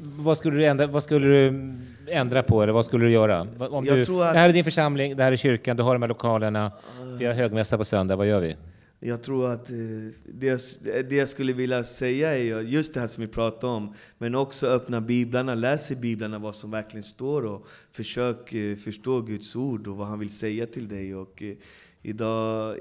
vad 0.00 0.38
skulle 0.38 0.56
du 0.56 0.64
ändra, 0.66 0.86
vad 0.86 1.02
skulle 1.02 1.26
du 1.26 1.72
ändra 2.08 2.42
på 2.42 2.62
eller 2.62 2.72
vad 2.72 2.84
skulle 2.84 3.04
du 3.06 3.12
göra? 3.12 3.40
Om 3.58 3.84
Jag 3.86 3.96
du, 3.98 4.04
tror 4.04 4.24
att- 4.24 4.32
Det 4.32 4.38
här 4.38 4.48
är 4.48 4.52
din 4.52 4.64
församling, 4.64 5.16
det 5.16 5.22
här 5.22 5.32
är 5.32 5.36
kyrkan, 5.36 5.76
du 5.76 5.82
har 5.82 5.92
de 5.94 6.02
här 6.02 6.08
lokalerna, 6.08 6.72
vi 7.18 7.24
har 7.24 7.34
högmässa 7.34 7.78
på 7.78 7.84
söndag, 7.84 8.16
vad 8.16 8.26
gör 8.26 8.40
vi? 8.40 8.56
Jag 9.00 9.22
tror 9.22 9.52
att 9.52 9.70
eh, 9.70 9.76
det, 10.24 10.46
jag, 10.46 10.60
det 10.82 11.16
jag 11.16 11.28
skulle 11.28 11.52
vilja 11.52 11.84
säga 11.84 12.38
är 12.38 12.60
just 12.60 12.94
det 12.94 13.00
här 13.00 13.06
som 13.06 13.20
vi 13.20 13.28
pratade 13.28 13.72
om, 13.72 13.94
men 14.18 14.34
också 14.34 14.66
öppna 14.66 15.00
biblarna, 15.00 15.54
läs 15.54 15.90
i 15.90 15.96
biblarna 15.96 16.38
vad 16.38 16.54
som 16.54 16.70
verkligen 16.70 17.02
står 17.02 17.46
och 17.46 17.66
försök 17.92 18.52
eh, 18.52 18.76
förstå 18.76 19.20
Guds 19.20 19.56
ord 19.56 19.86
och 19.86 19.96
vad 19.96 20.06
han 20.06 20.18
vill 20.18 20.30
säga 20.30 20.66
till 20.66 20.88
dig. 20.88 21.14
Och, 21.14 21.42
eh, 21.42 21.56
idag 22.02 22.76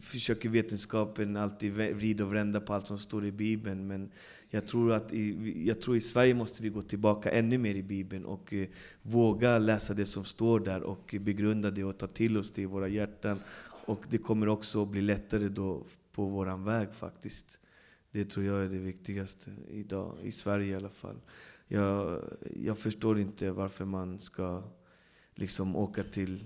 försöker 0.00 0.48
vetenskapen 0.48 1.36
alltid 1.36 1.72
vrida 1.72 2.24
och 2.24 2.34
vända 2.34 2.60
på 2.60 2.74
allt 2.74 2.86
som 2.86 2.98
står 2.98 3.24
i 3.26 3.32
bibeln, 3.32 3.86
men 3.86 4.10
jag 4.50 4.66
tror 4.66 4.92
att 4.92 5.12
i, 5.12 5.62
jag 5.66 5.80
tror 5.80 5.96
i 5.96 6.00
Sverige 6.00 6.34
måste 6.34 6.62
vi 6.62 6.68
gå 6.68 6.82
tillbaka 6.82 7.30
ännu 7.30 7.58
mer 7.58 7.74
i 7.74 7.82
bibeln 7.82 8.24
och 8.24 8.54
eh, 8.54 8.68
våga 9.02 9.58
läsa 9.58 9.94
det 9.94 10.06
som 10.06 10.24
står 10.24 10.60
där 10.60 10.82
och 10.82 11.14
begrunda 11.20 11.70
det 11.70 11.84
och 11.84 11.98
ta 11.98 12.06
till 12.06 12.38
oss 12.38 12.50
det 12.50 12.62
i 12.62 12.66
våra 12.66 12.88
hjärtan. 12.88 13.38
Och 13.86 14.04
det 14.10 14.18
kommer 14.18 14.48
också 14.48 14.84
bli 14.84 15.00
lättare 15.00 15.48
då 15.48 15.84
på 16.12 16.24
våran 16.24 16.64
väg 16.64 16.94
faktiskt. 16.94 17.60
Det 18.10 18.24
tror 18.24 18.46
jag 18.46 18.64
är 18.64 18.68
det 18.68 18.78
viktigaste 18.78 19.50
idag, 19.70 20.16
i 20.22 20.32
Sverige 20.32 20.72
i 20.72 20.74
alla 20.74 20.88
fall. 20.88 21.16
Jag, 21.68 22.22
jag 22.56 22.78
förstår 22.78 23.20
inte 23.20 23.50
varför 23.50 23.84
man 23.84 24.20
ska 24.20 24.62
liksom 25.34 25.76
åka 25.76 26.02
till 26.02 26.44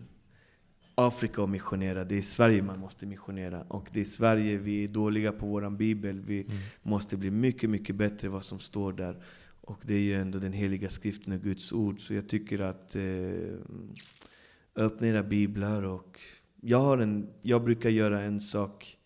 Afrika 0.95 1.43
och 1.43 1.49
missionera. 1.49 2.05
Det 2.05 2.15
är 2.15 2.19
i 2.19 2.23
Sverige 2.23 2.63
man 2.63 2.79
måste 2.79 3.07
missionera. 3.07 3.63
Och 3.69 3.89
det 3.93 4.01
är 4.01 4.03
i 4.03 4.05
Sverige 4.05 4.57
vi 4.57 4.85
är 4.85 4.89
dåliga 4.89 5.33
på 5.33 5.47
våran 5.47 5.77
bibel. 5.77 6.21
Vi 6.21 6.47
måste 6.83 7.17
bli 7.17 7.31
mycket, 7.31 7.71
mycket 7.71 7.97
bättre 7.97 8.29
vad 8.29 8.45
som 8.45 8.59
står 8.59 8.93
där. 8.93 9.23
Och 9.61 9.81
det 9.83 9.95
är 9.95 10.01
ju 10.01 10.15
ändå 10.15 10.39
den 10.39 10.53
heliga 10.53 10.91
skriften 10.91 11.33
och 11.33 11.41
Guds 11.41 11.73
ord. 11.73 12.01
Så 12.01 12.15
jag 12.15 12.29
tycker 12.29 12.59
att 12.59 12.97
eh, 12.97 13.59
öppna 14.77 15.07
era 15.07 15.23
biblar 15.23 15.83
och 15.83 16.21
jag, 16.61 16.81
har 16.81 16.99
en, 16.99 17.29
jag 17.43 17.65
brukar 17.65 17.91
göra 17.91 18.23
en 18.23 18.41
sak 18.41 18.99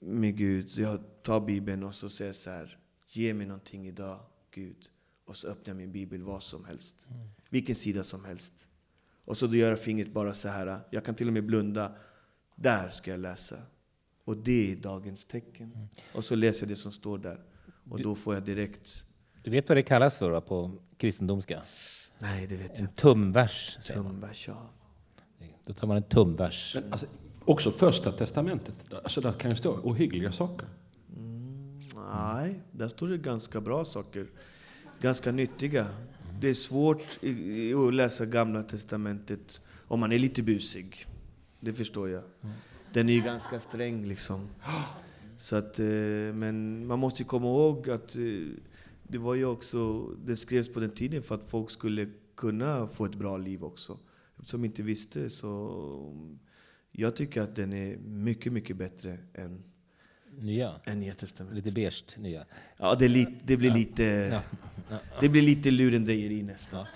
med 0.00 0.36
Gud. 0.36 0.70
Jag 0.76 1.00
tar 1.22 1.40
bibeln 1.40 1.82
och 1.82 1.94
så 1.94 2.08
säger 2.08 2.28
jag 2.28 2.36
så 2.36 2.50
här. 2.50 2.78
Ge 3.06 3.34
mig 3.34 3.46
någonting 3.46 3.88
idag, 3.88 4.20
Gud. 4.50 4.76
Och 5.24 5.36
så 5.36 5.48
öppnar 5.48 5.70
jag 5.74 5.76
min 5.76 5.92
bibel 5.92 6.22
vad 6.22 6.42
som 6.42 6.64
helst. 6.64 7.08
Vilken 7.50 7.74
sida 7.74 8.04
som 8.04 8.24
helst. 8.24 8.68
Och 9.24 9.38
så 9.38 9.46
då 9.46 9.56
gör 9.56 9.70
jag 9.70 9.80
fingret 9.80 10.12
bara 10.12 10.32
så 10.32 10.48
här. 10.48 10.80
Jag 10.90 11.04
kan 11.04 11.14
till 11.14 11.26
och 11.26 11.32
med 11.32 11.46
blunda. 11.46 11.96
Där 12.56 12.88
ska 12.88 13.10
jag 13.10 13.20
läsa. 13.20 13.56
Och 14.24 14.36
det 14.36 14.72
är 14.72 14.76
dagens 14.76 15.24
tecken. 15.24 15.88
Och 16.14 16.24
så 16.24 16.34
läser 16.34 16.62
jag 16.66 16.70
det 16.70 16.76
som 16.76 16.92
står 16.92 17.18
där. 17.18 17.40
Och 17.90 18.02
då 18.02 18.14
får 18.14 18.34
jag 18.34 18.42
direkt... 18.44 19.06
Du 19.42 19.50
vet 19.50 19.68
vad 19.68 19.78
det 19.78 19.82
kallas 19.82 20.18
för 20.18 20.40
på 20.40 20.82
kristendomska? 20.96 21.62
Nej, 22.18 22.46
det 22.46 22.56
vet 22.56 22.68
jag 22.70 22.78
En 22.78 22.84
inte. 22.84 23.02
tumvers. 23.02 23.78
Tumvers, 23.86 24.48
ja. 24.48 24.70
Då 25.64 25.72
tar 25.72 25.86
man 25.86 25.96
en 25.96 26.02
tumvers. 26.02 26.74
Men, 26.74 26.92
alltså, 26.92 27.06
också 27.44 27.72
första 27.72 28.12
testamentet, 28.12 28.74
alltså 29.04 29.20
där 29.20 29.32
kan 29.32 29.50
ju 29.50 29.56
stå 29.56 29.72
ohyggliga 29.82 30.32
saker. 30.32 30.68
Nej, 32.14 32.60
där 32.72 32.88
står 32.88 33.08
det 33.08 33.18
ganska 33.18 33.60
bra 33.60 33.84
saker. 33.84 34.26
Ganska 35.00 35.32
nyttiga. 35.32 35.86
Det 36.40 36.48
är 36.48 36.54
svårt 36.54 37.18
att 37.88 37.94
läsa 37.94 38.26
Gamla 38.26 38.62
Testamentet 38.62 39.60
om 39.88 40.00
man 40.00 40.12
är 40.12 40.18
lite 40.18 40.42
busig. 40.42 41.06
Det 41.60 41.72
förstår 41.72 42.08
jag. 42.08 42.22
Den 42.92 43.08
är 43.08 43.12
ju 43.12 43.20
ganska 43.20 43.60
sträng 43.60 44.04
liksom. 44.04 44.48
Så 45.36 45.56
att, 45.56 45.78
eh, 45.78 45.86
men 46.34 46.86
man 46.86 46.98
måste 46.98 47.22
ju 47.22 47.28
komma 47.28 47.46
ihåg 47.46 47.90
att 47.90 48.16
eh, 48.16 48.22
det 49.02 49.18
var 49.18 49.34
ju 49.34 49.44
också, 49.44 50.08
det 50.24 50.36
skrevs 50.36 50.72
på 50.72 50.80
den 50.80 50.90
tiden 50.90 51.22
för 51.22 51.34
att 51.34 51.50
folk 51.50 51.70
skulle 51.70 52.10
kunna 52.36 52.86
få 52.86 53.04
ett 53.04 53.14
bra 53.14 53.36
liv 53.36 53.64
också. 53.64 53.98
Som 54.42 54.64
inte 54.64 54.82
visste 54.82 55.30
så 55.30 56.34
jag 56.96 57.16
tycker 57.16 57.42
att 57.42 57.56
den 57.56 57.72
är 57.72 57.96
mycket, 57.96 58.52
mycket 58.52 58.76
bättre 58.76 59.18
än, 59.34 59.62
Nya. 60.38 60.72
än 60.84 61.00
Nya 61.00 61.14
Testamentet. 61.14 61.64
Lite 61.64 61.74
beige 61.74 62.04
nya. 62.16 62.44
Ja, 62.76 62.94
det, 62.94 63.08
lite, 63.08 63.32
det 63.44 63.56
blir 63.56 63.70
lite... 63.70 64.02
Ja. 64.04 64.40
Det 65.20 65.28
blir 65.28 65.42
lite 65.42 65.70
lurendrejeri 65.70 66.42
nästan. 66.42 66.86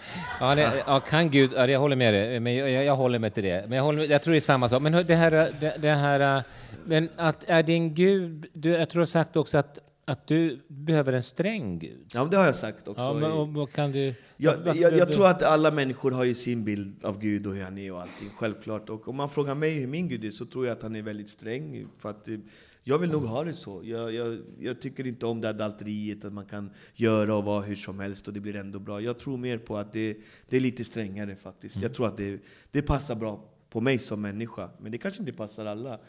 Ja, 0.40 0.54
det, 0.54 0.84
ja, 0.86 1.00
kan 1.00 1.30
Gud, 1.30 1.52
ja, 1.56 1.66
jag 1.66 1.80
håller 1.80 1.96
med 1.96 2.14
dig, 2.14 2.40
men 2.40 2.54
jag, 2.54 2.70
jag, 2.70 2.84
jag 2.84 2.96
håller 2.96 3.18
mig 3.18 3.30
till 3.30 3.44
det. 3.44 3.64
Men 3.68 3.76
jag, 3.76 3.84
håller, 3.84 4.04
jag 4.04 4.22
tror 4.22 4.32
det 4.32 4.38
är 4.38 4.40
samma 4.40 4.68
sak. 4.68 4.82
Men 4.82 4.92
det 4.92 5.14
här, 5.14 5.30
det, 5.60 5.76
det 5.80 5.94
här, 5.94 6.44
men 6.84 7.08
att 7.16 7.44
är 7.48 7.62
din 7.62 7.94
Gud, 7.94 8.46
du, 8.52 8.70
jag 8.70 8.88
tror 8.88 9.00
du 9.00 9.02
har 9.02 9.06
sagt 9.06 9.36
också 9.36 9.58
att, 9.58 9.78
att 10.08 10.26
du 10.26 10.60
behöver 10.68 11.12
en 11.12 11.22
sträng 11.22 11.78
Gud. 11.78 12.06
Ja, 12.14 12.24
det 12.24 12.36
har 12.36 12.44
jag 12.44 12.54
sagt 12.54 12.88
också. 12.88 13.02
Ja, 13.02 13.14
men, 13.14 13.32
och, 13.32 13.48
vad 13.48 13.72
kan 13.72 13.92
du... 13.92 14.14
jag, 14.36 14.56
varför- 14.56 14.80
jag, 14.80 14.96
jag 14.96 15.12
tror 15.12 15.26
att 15.26 15.42
alla 15.42 15.70
människor 15.70 16.10
har 16.10 16.24
ju 16.24 16.34
sin 16.34 16.64
bild 16.64 17.04
av 17.04 17.18
Gud 17.20 17.46
och 17.46 17.54
hur 17.54 17.62
han 17.62 17.78
är 17.78 17.92
och 17.92 18.00
allting, 18.00 18.30
självklart. 18.36 18.90
Och 18.90 19.08
om 19.08 19.16
man 19.16 19.28
frågar 19.30 19.54
mig 19.54 19.70
hur 19.70 19.86
min 19.86 20.08
Gud 20.08 20.24
är 20.24 20.30
så 20.30 20.46
tror 20.46 20.66
jag 20.66 20.72
att 20.72 20.82
han 20.82 20.96
är 20.96 21.02
väldigt 21.02 21.28
sträng. 21.28 21.86
För 21.98 22.10
att, 22.10 22.28
eh, 22.28 22.38
jag 22.82 22.98
vill 22.98 23.10
nog 23.10 23.24
ha 23.24 23.44
det 23.44 23.52
så. 23.52 23.80
Jag, 23.84 24.14
jag, 24.14 24.38
jag 24.58 24.80
tycker 24.80 25.06
inte 25.06 25.26
om 25.26 25.40
det 25.40 25.46
här 25.46 25.54
dalteriet, 25.54 26.24
att 26.24 26.32
man 26.32 26.46
kan 26.46 26.70
göra 26.94 27.34
och 27.36 27.44
vara 27.44 27.60
hur 27.62 27.76
som 27.76 28.00
helst 28.00 28.28
och 28.28 28.34
det 28.34 28.40
blir 28.40 28.56
ändå 28.56 28.78
bra. 28.78 29.00
Jag 29.00 29.18
tror 29.18 29.36
mer 29.36 29.58
på 29.58 29.76
att 29.76 29.92
det, 29.92 30.16
det 30.48 30.56
är 30.56 30.60
lite 30.60 30.84
strängare 30.84 31.36
faktiskt. 31.36 31.76
Jag 31.76 31.94
tror 31.94 32.06
att 32.06 32.16
det, 32.16 32.40
det 32.70 32.82
passar 32.82 33.14
bra 33.14 33.44
på 33.70 33.80
mig 33.80 33.98
som 33.98 34.20
människa, 34.20 34.70
men 34.80 34.92
det 34.92 34.98
kanske 34.98 35.20
inte 35.20 35.32
passar 35.32 35.66
alla. 35.66 36.00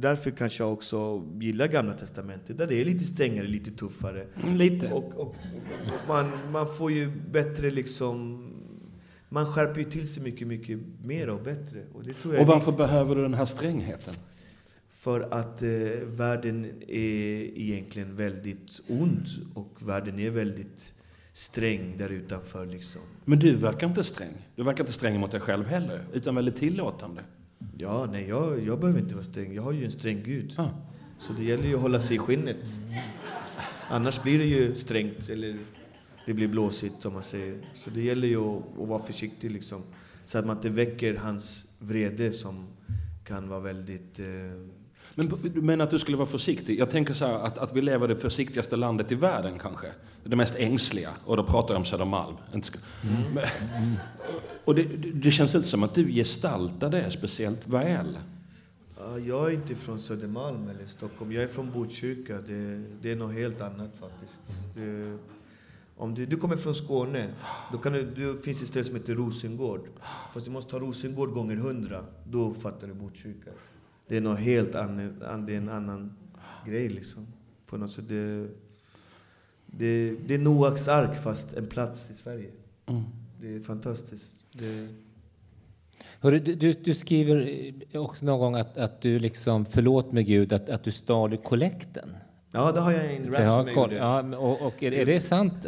Därför 0.00 0.30
kanske 0.30 0.62
jag 0.62 0.72
också 0.72 1.24
gillar 1.40 1.66
Gamla 1.66 1.94
Testamentet, 1.94 2.58
där 2.58 2.66
det 2.66 2.80
är 2.80 2.84
lite 2.84 3.04
strängare, 3.04 3.46
lite 3.46 3.70
tuffare. 3.70 4.26
Mm, 4.42 4.56
Lite. 4.56 4.92
Och, 4.92 5.04
och, 5.04 5.20
och 5.20 5.36
man, 6.08 6.30
man 6.52 6.66
får 6.66 6.92
ju 6.92 7.10
bättre 7.30 7.70
liksom... 7.70 8.44
Man 9.28 9.46
skärper 9.46 9.80
ju 9.80 9.90
till 9.90 10.08
sig 10.08 10.22
mycket, 10.22 10.48
mycket 10.48 10.78
mer 11.04 11.30
och 11.30 11.42
bättre. 11.42 11.84
Och 11.94 12.04
det 12.04 12.14
tror 12.14 12.34
jag 12.34 12.40
Och 12.40 12.46
varför 12.46 12.72
behöver 12.72 13.14
du 13.16 13.22
den 13.22 13.34
här 13.34 13.46
strängheten? 13.46 14.14
för 14.98 15.20
att 15.30 15.62
eh, 15.62 15.68
världen 16.04 16.64
är 16.88 17.58
egentligen 17.58 18.16
väldigt 18.16 18.80
ond 18.88 19.26
och 19.54 19.78
världen 19.78 20.18
är 20.18 20.30
väldigt 20.30 20.92
sträng 21.32 21.98
där 21.98 22.08
utanför 22.08 22.66
liksom. 22.66 23.02
Men 23.24 23.38
du 23.38 23.56
verkar 23.56 23.86
inte 23.86 24.04
sträng. 24.04 24.32
Du 24.56 24.62
verkar 24.62 24.84
inte 24.84 24.92
sträng 24.92 25.20
mot 25.20 25.30
dig 25.30 25.40
själv 25.40 25.66
heller, 25.66 26.04
utan 26.12 26.34
väldigt 26.34 26.56
tillåtande. 26.56 27.22
Ja, 27.78 28.08
nej, 28.12 28.28
jag, 28.28 28.66
jag 28.66 28.80
behöver 28.80 29.00
inte 29.00 29.14
vara 29.14 29.24
sträng. 29.24 29.54
Jag 29.54 29.62
har 29.62 29.72
ju 29.72 29.84
en 29.84 29.90
sträng 29.92 30.22
Gud. 30.24 30.54
Ja. 30.56 30.70
Så 31.18 31.32
det 31.32 31.44
gäller 31.44 31.64
ju 31.64 31.74
att 31.74 31.80
hålla 31.82 32.00
sig 32.00 32.16
i 32.16 32.18
skinnet. 32.18 32.78
Annars 33.90 34.22
blir 34.22 34.38
det 34.38 34.44
ju 34.44 34.74
strängt, 34.74 35.28
eller 35.28 35.58
det 36.26 36.34
blir 36.34 36.48
blåsigt 36.48 37.02
som 37.02 37.12
man 37.12 37.22
säger. 37.22 37.58
Så 37.74 37.90
det 37.90 38.02
gäller 38.02 38.28
ju 38.28 38.36
att, 38.36 38.62
att 38.82 38.88
vara 38.88 39.02
försiktig 39.02 39.50
liksom. 39.50 39.82
Så 40.24 40.38
att 40.38 40.46
man 40.46 40.56
inte 40.56 40.68
väcker 40.68 41.14
hans 41.16 41.70
vrede 41.78 42.32
som 42.32 42.66
kan 43.24 43.48
vara 43.48 43.60
väldigt... 43.60 44.20
Eh, 44.20 44.26
Men 45.14 45.32
du 45.54 45.60
menar 45.62 45.84
att 45.84 45.90
du 45.90 45.98
skulle 45.98 46.16
vara 46.16 46.28
försiktig? 46.28 46.78
Jag 46.78 46.90
tänker 46.90 47.14
så 47.14 47.26
här 47.26 47.34
att, 47.34 47.58
att 47.58 47.76
vi 47.76 47.82
lever 47.82 48.10
i 48.10 48.14
det 48.14 48.20
försiktigaste 48.20 48.76
landet 48.76 49.12
i 49.12 49.14
världen 49.14 49.58
kanske. 49.58 49.86
Det 50.28 50.36
mest 50.36 50.56
ängsliga. 50.56 51.10
Och 51.24 51.36
då 51.36 51.44
pratar 51.44 51.74
jag 51.74 51.80
om 51.80 51.84
Södermalm. 51.84 52.36
Mm. 52.52 52.62
Men, 53.34 53.44
och 54.64 54.74
det, 54.74 54.82
det 55.14 55.30
känns 55.30 55.54
inte 55.54 55.68
som 55.68 55.82
att 55.82 55.94
du 55.94 56.12
gestaltar 56.12 56.90
det 56.90 57.10
speciellt 57.10 57.68
väl. 57.68 58.18
Jag 59.26 59.50
är 59.50 59.54
inte 59.54 59.74
från 59.74 60.00
Södermalm 60.00 60.68
eller 60.68 60.86
Stockholm. 60.86 61.32
Jag 61.32 61.42
är 61.42 61.48
från 61.48 61.70
Botkyrka. 61.70 62.38
Det, 62.46 62.82
det 63.02 63.12
är 63.12 63.16
något 63.16 63.32
helt 63.32 63.60
annat 63.60 63.90
faktiskt. 64.00 64.40
Det, 64.74 65.18
om 65.96 66.14
du, 66.14 66.26
du 66.26 66.36
kommer 66.36 66.56
från 66.56 66.74
Skåne, 66.74 67.34
då 67.72 67.78
kan 67.78 67.92
du, 67.92 68.10
du, 68.16 68.38
finns 68.38 68.58
det 68.58 68.64
ett 68.64 68.68
ställe 68.68 68.84
som 68.84 68.96
heter 68.96 69.14
Rosengård. 69.14 69.88
Fast 70.34 70.46
du 70.46 70.52
måste 70.52 70.70
ta 70.70 70.78
Rosengård 70.78 71.32
gånger 71.32 71.56
hundra. 71.56 72.04
Då 72.26 72.54
fattar 72.54 72.86
du 72.86 72.94
Botkyrka. 72.94 73.50
Det 74.08 74.16
är 74.16 74.20
något 74.20 74.38
helt 74.38 74.74
annat. 74.74 75.46
Det 75.46 75.54
är 75.54 75.58
en 75.58 75.68
annan 75.68 76.16
grej 76.66 76.88
liksom. 76.88 77.26
På 77.66 77.76
något 77.76 77.92
sätt. 77.92 78.08
Det, 78.08 78.48
det, 79.70 80.14
det 80.26 80.34
är 80.34 80.38
Noaks 80.38 80.88
ark 80.88 81.22
fast 81.22 81.54
en 81.54 81.66
plats 81.66 82.10
i 82.10 82.14
Sverige. 82.14 82.50
Det 83.40 83.54
är 83.54 83.60
fantastiskt. 83.60 84.44
Det, 84.52 84.88
Hörru, 86.20 86.38
du, 86.38 86.54
du, 86.54 86.72
du 86.72 86.94
skriver 86.94 87.72
också 87.94 88.24
någon 88.24 88.38
gång 88.40 88.54
att, 88.54 88.78
att 88.78 89.00
du 89.02 89.18
liksom, 89.18 89.64
förlåt 89.64 90.12
med 90.12 90.26
Gud, 90.26 90.52
att, 90.52 90.68
att 90.68 90.84
du 90.84 90.92
stal 90.92 91.36
kollekten. 91.36 92.16
ja, 92.52 92.72
det 92.72 92.80
har 92.80 92.92
jag 92.92 93.14
en 93.14 93.24
rap 93.24 93.40
jag 93.40 93.50
har 93.50 93.58
som 93.58 93.68
jag 93.68 93.76
gjorde. 93.76 93.96
ja, 93.96 94.36
och, 94.36 94.66
och 94.66 94.82
är, 94.82 94.92
är 94.92 95.06
det 95.06 95.20
sant? 95.20 95.66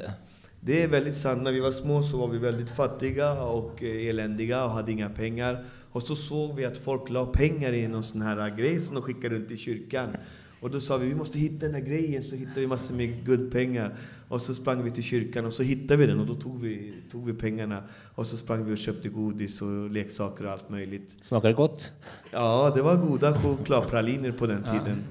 det? 0.60 0.82
Är 0.82 0.88
väldigt 0.88 1.16
sant. 1.16 1.42
När 1.42 1.52
vi 1.52 1.60
var 1.60 1.70
små 1.70 2.02
så 2.02 2.16
var 2.16 2.28
vi 2.28 2.38
väldigt 2.38 2.70
fattiga 2.70 3.42
och 3.42 3.82
eländiga 3.82 4.64
och 4.64 4.70
hade 4.70 4.92
inga 4.92 5.10
pengar. 5.10 5.64
Och 5.92 6.02
så 6.02 6.14
såg 6.14 6.56
vi 6.56 6.64
att 6.64 6.76
folk 6.76 7.10
la 7.10 7.26
pengar 7.26 7.72
i 7.72 7.88
någon 7.88 8.02
sån 8.02 8.22
här 8.22 8.56
grej 8.56 8.80
som 8.80 8.94
de 8.94 9.02
skickade 9.02 9.34
runt 9.34 9.50
i 9.50 9.56
kyrkan. 9.56 10.16
Och 10.60 10.70
då 10.70 10.80
sa 10.80 10.96
vi 10.96 11.08
vi 11.08 11.14
måste 11.14 11.38
hitta 11.38 11.66
den 11.66 11.74
här 11.74 11.82
grejen, 11.82 12.24
så 12.24 12.36
hittade 12.36 12.60
vi 12.60 12.66
massor 12.66 12.94
med 12.94 13.24
guldpengar. 13.24 13.94
Och 14.28 14.40
så 14.40 14.54
sprang 14.54 14.82
vi 14.82 14.90
till 14.90 15.02
kyrkan 15.02 15.46
och 15.46 15.52
så 15.52 15.62
hittade 15.62 15.96
vi 15.96 16.06
den 16.06 16.20
och 16.20 16.26
då 16.26 16.34
tog 16.34 16.60
vi, 16.60 16.94
tog 17.10 17.26
vi 17.26 17.32
pengarna. 17.32 17.82
Och 18.14 18.26
så 18.26 18.36
sprang 18.36 18.64
vi 18.64 18.74
och 18.74 18.78
köpte 18.78 19.08
godis 19.08 19.62
och 19.62 19.90
leksaker 19.90 20.44
och 20.44 20.52
allt 20.52 20.70
möjligt. 20.70 21.16
Smakar 21.20 21.48
det 21.48 21.54
gott? 21.54 21.92
Ja, 22.30 22.72
det 22.74 22.82
var 22.82 22.96
goda 22.96 23.34
chokladpraliner 23.34 24.32
på 24.32 24.46
den 24.46 24.62
tiden. 24.62 25.04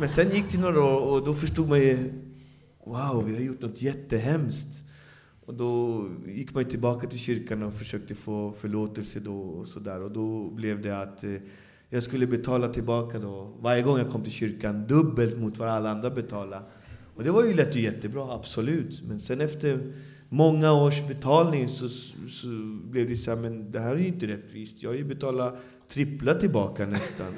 Men 0.00 0.08
sen 0.08 0.30
gick 0.30 0.52
det 0.52 0.58
några 0.58 0.84
år 0.84 1.12
och 1.12 1.26
då 1.26 1.34
förstod 1.34 1.68
man 1.68 1.80
ju 1.80 2.12
Wow, 2.88 3.24
vi 3.24 3.34
har 3.34 3.42
gjort 3.42 3.60
något 3.60 3.82
jättehemskt. 3.82 4.84
Och 5.46 5.54
då 5.54 6.04
gick 6.26 6.54
man 6.54 6.64
tillbaka 6.64 7.06
till 7.06 7.18
kyrkan 7.18 7.62
och 7.62 7.74
försökte 7.74 8.14
få 8.14 8.52
förlåtelse 8.52 9.20
då 9.20 9.40
och 9.40 9.66
sådär. 9.66 10.02
Och 10.02 10.10
då 10.10 10.50
blev 10.50 10.82
det 10.82 11.00
att 11.00 11.24
eh, 11.24 11.30
jag 11.90 12.02
skulle 12.02 12.26
betala 12.26 12.68
tillbaka 12.68 13.18
då, 13.18 13.56
varje 13.60 13.82
gång 13.82 13.98
jag 13.98 14.10
kom 14.10 14.22
till 14.22 14.32
kyrkan, 14.32 14.86
dubbelt 14.86 15.38
mot 15.38 15.58
vad 15.58 15.68
alla 15.68 15.90
andra 15.90 16.10
betalade. 16.10 16.62
Och 17.14 17.24
det 17.24 17.30
var 17.30 17.44
ju 17.44 17.54
lätt 17.54 17.74
och 17.74 17.80
jättebra, 17.80 18.34
absolut. 18.34 19.02
Men 19.02 19.20
sen 19.20 19.40
efter 19.40 19.92
många 20.28 20.72
års 20.72 21.08
betalning 21.08 21.68
så, 21.68 21.88
så 22.28 22.48
blev 22.84 23.08
det 23.08 23.16
så 23.16 23.30
här, 23.30 23.38
men 23.38 23.72
det 23.72 23.80
här 23.80 23.94
är 23.94 23.98
ju 23.98 24.06
inte 24.06 24.26
rättvist. 24.26 24.82
Jag 24.82 24.90
har 24.90 24.96
ju 24.96 25.04
betalat 25.04 25.56
trippla 25.88 26.34
tillbaka 26.34 26.86
nästan. 26.86 27.34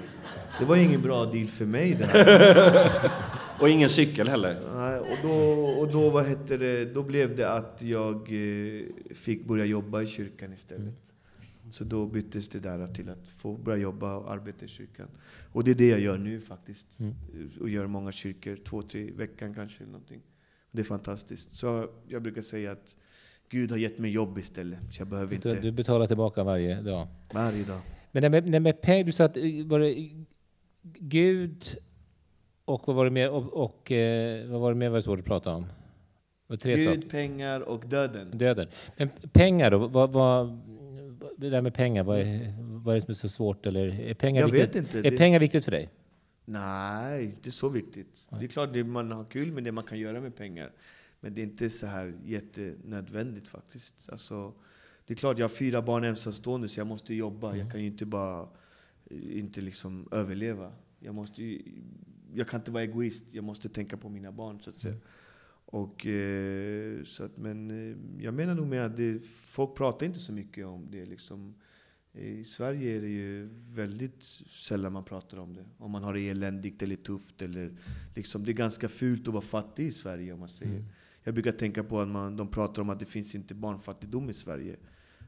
Det 0.58 0.64
var 0.64 0.76
ju 0.76 0.82
ingen 0.82 1.02
bra 1.02 1.24
deal 1.24 1.46
för 1.46 1.66
mig 1.66 1.94
det 1.94 2.04
här. 2.04 3.10
Och 3.60 3.68
ingen 3.68 3.88
cykel 3.88 4.28
heller? 4.28 4.60
Nej, 4.74 5.00
och 5.00 5.18
då, 5.22 5.34
och 5.80 5.88
då, 5.92 6.10
vad 6.10 6.26
heter 6.26 6.58
det, 6.58 6.84
då 6.94 7.02
blev 7.02 7.36
det 7.36 7.52
att 7.52 7.82
jag 7.82 8.16
eh, 8.16 8.82
fick 9.14 9.44
börja 9.44 9.64
jobba 9.64 10.02
i 10.02 10.06
kyrkan 10.06 10.52
istället. 10.52 11.09
Så 11.70 11.84
då 11.84 12.06
byttes 12.06 12.48
det 12.48 12.58
där 12.60 12.86
till 12.86 13.08
att 13.08 13.28
få 13.28 13.56
börja 13.56 13.82
jobba 13.82 14.16
och 14.16 14.32
arbeta 14.32 14.64
i 14.64 14.68
kyrkan. 14.68 15.08
Och 15.52 15.64
det 15.64 15.70
är 15.70 15.74
det 15.74 15.88
jag 15.88 16.00
gör 16.00 16.18
nu 16.18 16.40
faktiskt. 16.40 16.86
Mm. 16.98 17.14
Och 17.60 17.68
gör 17.68 17.86
många 17.86 18.12
kyrkor, 18.12 18.56
två, 18.56 18.82
tre 18.82 19.00
i 19.00 19.10
veckan 19.10 19.54
kanske. 19.54 19.82
Eller 19.82 19.92
någonting. 19.92 20.22
Det 20.72 20.80
är 20.80 20.84
fantastiskt. 20.84 21.56
Så 21.58 21.86
jag 22.08 22.22
brukar 22.22 22.42
säga 22.42 22.72
att 22.72 22.96
Gud 23.48 23.70
har 23.70 23.78
gett 23.78 23.98
mig 23.98 24.10
jobb 24.10 24.38
istället. 24.38 24.78
Så 24.90 25.00
jag 25.00 25.08
behöver 25.08 25.28
Du, 25.28 25.34
inte 25.36 25.60
du 25.60 25.72
betalar 25.72 26.06
tillbaka 26.06 26.44
varje 26.44 26.80
dag. 26.80 27.08
varje 27.34 27.64
dag. 27.64 27.80
Men 28.12 28.22
det 28.22 28.28
med, 28.30 28.52
det 28.52 28.60
med 28.60 28.80
pengar, 28.80 29.04
du 29.04 29.12
sa 29.12 29.24
att 29.24 29.36
eh, 29.36 29.42
var 29.64 29.80
det 29.80 30.10
Gud 30.98 31.64
och 32.64 32.82
vad 32.86 32.96
var 32.96 33.04
det 33.04 33.10
mer? 33.10 33.30
Och, 33.30 33.64
och 33.64 33.92
eh, 33.92 34.50
vad 34.50 34.60
var 34.60 34.72
det 34.72 34.78
mer 34.78 34.88
var 34.88 34.96
det 34.96 35.02
svårt 35.02 35.18
att 35.18 35.24
prata 35.24 35.54
om? 35.54 35.66
Tre 36.60 36.76
saker. 36.76 37.00
Gud, 37.00 37.10
pengar 37.10 37.60
och 37.60 37.84
döden. 37.88 38.30
Döden. 38.38 38.68
Men 38.96 39.10
pengar 39.32 39.70
då? 39.70 39.78
Vad, 39.78 40.12
vad, 40.12 40.60
det 41.36 41.50
där 41.50 41.62
med 41.62 41.74
pengar, 41.74 42.02
vad 42.04 42.20
är, 42.20 42.54
vad 42.84 42.94
är 42.96 43.00
det 43.00 43.06
som 43.06 43.10
är 43.10 43.14
så 43.14 43.28
svårt? 43.28 43.66
Eller 43.66 44.00
är 44.00 44.14
pengar, 44.14 44.40
Jag 44.40 44.48
viktigt, 44.48 44.76
vet 44.76 44.76
inte. 44.84 44.98
är 45.08 45.10
Det- 45.10 45.18
pengar 45.18 45.40
viktigt 45.40 45.64
för 45.64 45.70
dig? 45.70 45.90
Nej, 46.44 47.24
inte 47.24 47.50
så 47.50 47.68
viktigt. 47.68 48.26
Det 48.38 48.44
är 48.44 48.48
klart 48.48 48.76
att 48.76 48.86
man 48.86 49.12
har 49.12 49.24
kul 49.24 49.52
med 49.52 49.64
det 49.64 49.72
man 49.72 49.84
kan 49.84 49.98
göra 49.98 50.20
med 50.20 50.36
pengar. 50.36 50.72
Men 51.20 51.34
det 51.34 51.40
är 51.40 51.42
inte 51.42 51.70
så 51.70 51.86
här 51.86 52.14
jättenödvändigt 52.24 53.48
faktiskt. 53.48 54.08
Alltså, 54.10 54.52
det 55.06 55.14
är 55.14 55.16
klart, 55.16 55.38
jag 55.38 55.44
har 55.44 55.48
fyra 55.54 55.82
barn 55.82 56.04
ensamstående 56.04 56.68
så 56.68 56.80
jag 56.80 56.86
måste 56.86 57.14
jobba. 57.14 57.56
Jag 57.56 57.70
kan 57.70 57.80
ju 57.80 57.86
inte 57.86 58.06
bara 58.06 58.48
inte 59.10 59.60
liksom 59.60 60.08
överleva. 60.12 60.72
Jag, 61.00 61.14
måste 61.14 61.42
ju, 61.42 61.62
jag 62.34 62.48
kan 62.48 62.60
inte 62.60 62.70
vara 62.70 62.82
egoist. 62.82 63.24
Jag 63.30 63.44
måste 63.44 63.68
tänka 63.68 63.96
på 63.96 64.08
mina 64.08 64.32
barn 64.32 64.60
så 64.60 64.70
att 64.70 64.80
säga. 64.80 64.94
Och, 65.70 66.06
eh, 66.06 67.02
så 67.04 67.24
att, 67.24 67.36
men 67.36 67.70
eh, 67.70 68.24
jag 68.24 68.34
menar 68.34 68.54
nog 68.54 68.66
med 68.66 68.84
att 68.84 68.96
det, 68.96 69.24
folk 69.26 69.76
pratar 69.76 70.06
inte 70.06 70.18
så 70.18 70.32
mycket 70.32 70.66
om 70.66 70.90
det. 70.90 71.06
Liksom. 71.06 71.54
I 72.12 72.44
Sverige 72.44 72.96
är 72.96 73.00
det 73.00 73.08
ju 73.08 73.48
väldigt 73.68 74.22
sällan 74.50 74.92
man 74.92 75.04
pratar 75.04 75.38
om 75.38 75.54
det. 75.54 75.64
Om 75.78 75.90
man 75.90 76.02
har 76.02 76.14
det 76.14 76.28
eländigt 76.28 76.82
eller 76.82 76.96
tufft. 76.96 77.42
Eller, 77.42 77.76
liksom, 78.14 78.44
det 78.44 78.50
är 78.50 78.54
ganska 78.54 78.88
fult 78.88 79.28
att 79.28 79.34
vara 79.34 79.44
fattig 79.44 79.86
i 79.86 79.90
Sverige 79.90 80.32
om 80.32 80.40
man 80.40 80.48
säger. 80.48 80.84
Jag 81.22 81.34
brukar 81.34 81.52
tänka 81.52 81.84
på 81.84 82.00
att 82.00 82.08
man, 82.08 82.36
de 82.36 82.48
pratar 82.48 82.82
om 82.82 82.90
att 82.90 83.00
det 83.00 83.06
finns 83.06 83.34
inte 83.34 83.54
barnfattigdom 83.54 84.30
i 84.30 84.34
Sverige. 84.34 84.76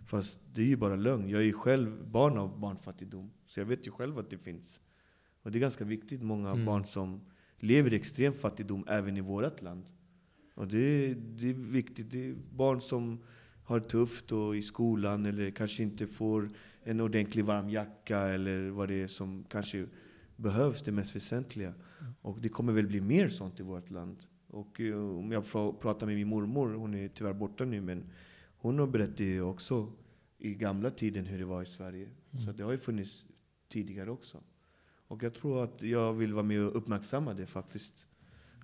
Fast 0.07 0.39
det 0.55 0.63
är 0.63 0.67
ju 0.67 0.77
bara 0.77 0.97
lögn. 0.97 1.29
Jag 1.29 1.41
är 1.41 1.45
ju 1.45 1.53
själv 1.53 2.09
barn 2.11 2.39
av 2.39 2.61
barnfattigdom. 2.61 3.31
Så 3.47 3.61
jag 3.61 3.67
vet 3.67 3.87
ju 3.87 3.91
själv 3.91 4.19
att 4.19 4.31
det 4.31 4.39
finns. 4.39 4.81
Och 5.43 5.53
det 5.53 5.59
är 5.59 5.61
ganska 5.61 5.85
viktigt, 5.85 6.23
många 6.23 6.57
barn 6.57 6.87
som 6.87 7.21
lever 7.59 7.93
i 7.93 7.97
extrem 7.97 8.33
fattigdom 8.33 8.85
även 8.89 9.17
i 9.17 9.21
vårt 9.21 9.63
land. 9.63 9.85
Och 10.55 10.69
det, 10.69 11.15
det 11.15 11.51
är 11.51 11.55
viktigt. 11.55 12.11
Det 12.11 12.29
är 12.29 12.35
barn 12.55 12.81
som 12.81 13.19
har 13.65 13.81
det 13.81 13.89
tufft 13.89 14.33
och 14.33 14.57
i 14.57 14.63
skolan 14.63 15.27
eller 15.27 15.51
kanske 15.51 15.83
inte 15.83 16.07
får 16.07 16.51
en 16.83 17.01
ordentlig 17.01 17.45
varm 17.45 17.71
jacka 17.71 18.19
eller 18.19 18.71
vad 18.71 18.89
det 18.89 19.03
är 19.03 19.07
som 19.07 19.45
kanske 19.49 19.87
behövs, 20.37 20.83
det 20.83 20.93
mest 20.93 21.17
väsentliga. 21.17 21.75
Och 22.23 22.41
det 22.41 22.49
kommer 22.49 22.73
väl 22.73 22.87
bli 22.87 23.01
mer 23.01 23.29
sånt 23.29 23.61
i 23.61 23.63
vårt 23.63 23.91
land. 23.91 24.17
Och 24.47 24.81
eh, 24.81 25.19
om 25.19 25.33
jag 25.33 25.47
får 25.47 25.73
prata 25.73 26.07
med 26.07 26.15
min 26.15 26.29
mormor, 26.29 26.75
hon 26.75 26.95
är 26.95 27.09
tyvärr 27.09 27.33
borta 27.33 27.65
nu, 27.65 27.81
men 27.81 28.11
hon 28.57 28.79
har 28.79 28.87
berättat 28.87 29.21
ju 29.21 29.43
också 29.43 29.93
i 30.39 30.55
gamla 30.55 30.91
tiden 30.91 31.27
hur 31.27 31.39
det 31.39 31.45
var 31.45 31.63
i 31.63 31.67
Sverige. 31.67 32.09
Så 32.45 32.53
det 32.53 32.63
har 32.63 32.73
ju 32.73 32.79
funnits 32.79 33.25
tidigare 33.69 34.11
också. 34.11 34.43
Och 35.09 35.23
jag 35.23 35.35
tror 35.35 35.65
att 35.65 35.83
jag 35.83 36.13
vill 36.13 36.35
vara 36.35 36.45
med 36.45 36.61
och 36.61 36.77
uppmärksamma 36.77 37.35
det 37.35 37.47
faktiskt. 37.47 38.07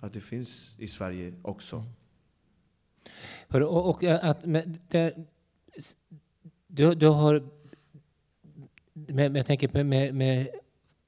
Att 0.01 0.13
det 0.13 0.21
finns 0.21 0.75
i 0.79 0.87
Sverige 0.87 1.35
också. 1.43 1.85
Hörru, 3.49 3.65
och, 3.65 3.91
och 3.91 4.05
att, 4.05 4.45
men 4.45 4.79
det, 4.89 5.15
du, 6.67 6.95
du 6.95 7.07
har... 7.07 7.49
Men, 8.93 9.35
jag 9.35 9.47
tänker 9.47 9.71
med, 9.73 9.87
med, 9.87 10.15
med 10.15 10.49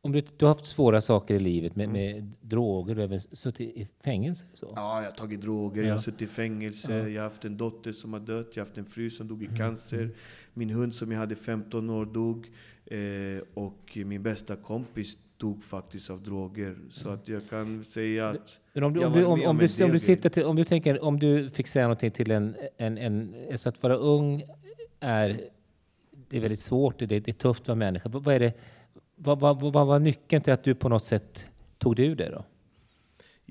om 0.03 0.12
du, 0.12 0.22
du 0.37 0.44
har 0.44 0.55
haft 0.55 0.66
svåra 0.66 1.00
saker 1.00 1.35
i 1.35 1.38
livet 1.38 1.76
med, 1.76 1.88
med 1.88 2.33
droger, 2.40 2.94
du 2.94 3.00
har 3.00 3.05
även 3.05 3.20
suttit 3.20 3.76
i 3.76 3.88
fängelse. 4.05 4.44
Så. 4.55 4.72
Ja, 4.76 5.03
jag 5.03 5.11
har 5.11 5.16
tagit 5.16 5.40
droger, 5.40 5.83
jag 5.83 5.94
har 5.94 6.00
suttit 6.00 6.22
i 6.22 6.26
fängelse, 6.26 7.09
jag 7.09 7.22
har 7.22 7.29
haft 7.29 7.44
en 7.44 7.57
dotter 7.57 7.92
som 7.92 8.12
har 8.12 8.20
dött, 8.20 8.57
jag 8.57 8.62
har 8.62 8.66
haft 8.66 8.79
en 8.79 8.85
fru 8.85 9.11
som 9.11 9.29
dog 9.29 9.42
i 9.42 9.48
cancer, 9.57 10.11
min 10.55 10.70
hund 10.70 10.94
som 10.94 11.12
jag 11.12 11.18
hade 11.18 11.37
15 11.37 11.90
år 11.90 12.07
dog 12.07 12.50
eh, 12.87 13.42
och 13.55 13.98
min 14.05 14.22
bästa 14.22 14.57
kompis 14.57 15.16
dog 15.40 15.64
faktiskt 15.64 16.11
av 16.11 16.22
droger. 16.22 16.76
Så 16.90 17.09
att 17.09 17.29
jag 17.29 17.48
kan 17.50 17.85
säga 17.85 18.29
att 18.29 18.61
Men 18.72 18.85
om 18.85 18.92
du, 18.92 19.05
om, 19.05 19.12
du, 19.12 19.24
om, 19.24 19.33
om, 19.33 19.59
du, 19.59 19.85
om, 19.85 19.90
du 19.90 19.98
sitter 19.98 20.29
till, 20.29 20.44
om 20.44 20.57
du 20.57 20.64
tänker, 20.64 21.05
om 21.05 21.18
du 21.18 21.50
fick 21.50 21.66
säga 21.66 21.85
någonting 21.85 22.11
till 22.11 22.31
en, 22.31 22.57
en, 22.76 22.98
en 22.98 23.35
så 23.59 23.68
att 23.68 23.83
vara 23.83 23.96
ung 23.96 24.42
är, 25.00 25.40
det 26.29 26.37
är 26.37 26.40
väldigt 26.40 26.61
svårt, 26.61 26.98
det, 26.98 27.07
det 27.07 27.29
är 27.29 27.33
tufft 27.33 27.62
att 27.62 27.68
vara 27.68 27.76
människa. 27.76 28.09
Vad, 28.09 28.35
är 28.35 28.40
det, 28.40 28.53
vad, 29.16 29.40
vad, 29.40 29.61
vad, 29.61 29.87
var 29.87 29.98
nyckeln 29.98 30.42
till 30.42 30.53
att 30.53 30.64
du 30.64 30.74
på 30.74 30.88
något 30.88 31.05
sätt 31.05 31.44
tog 31.79 31.96
dig 31.96 32.07
ur 32.07 32.16
det 32.16 32.31
då? 32.31 32.44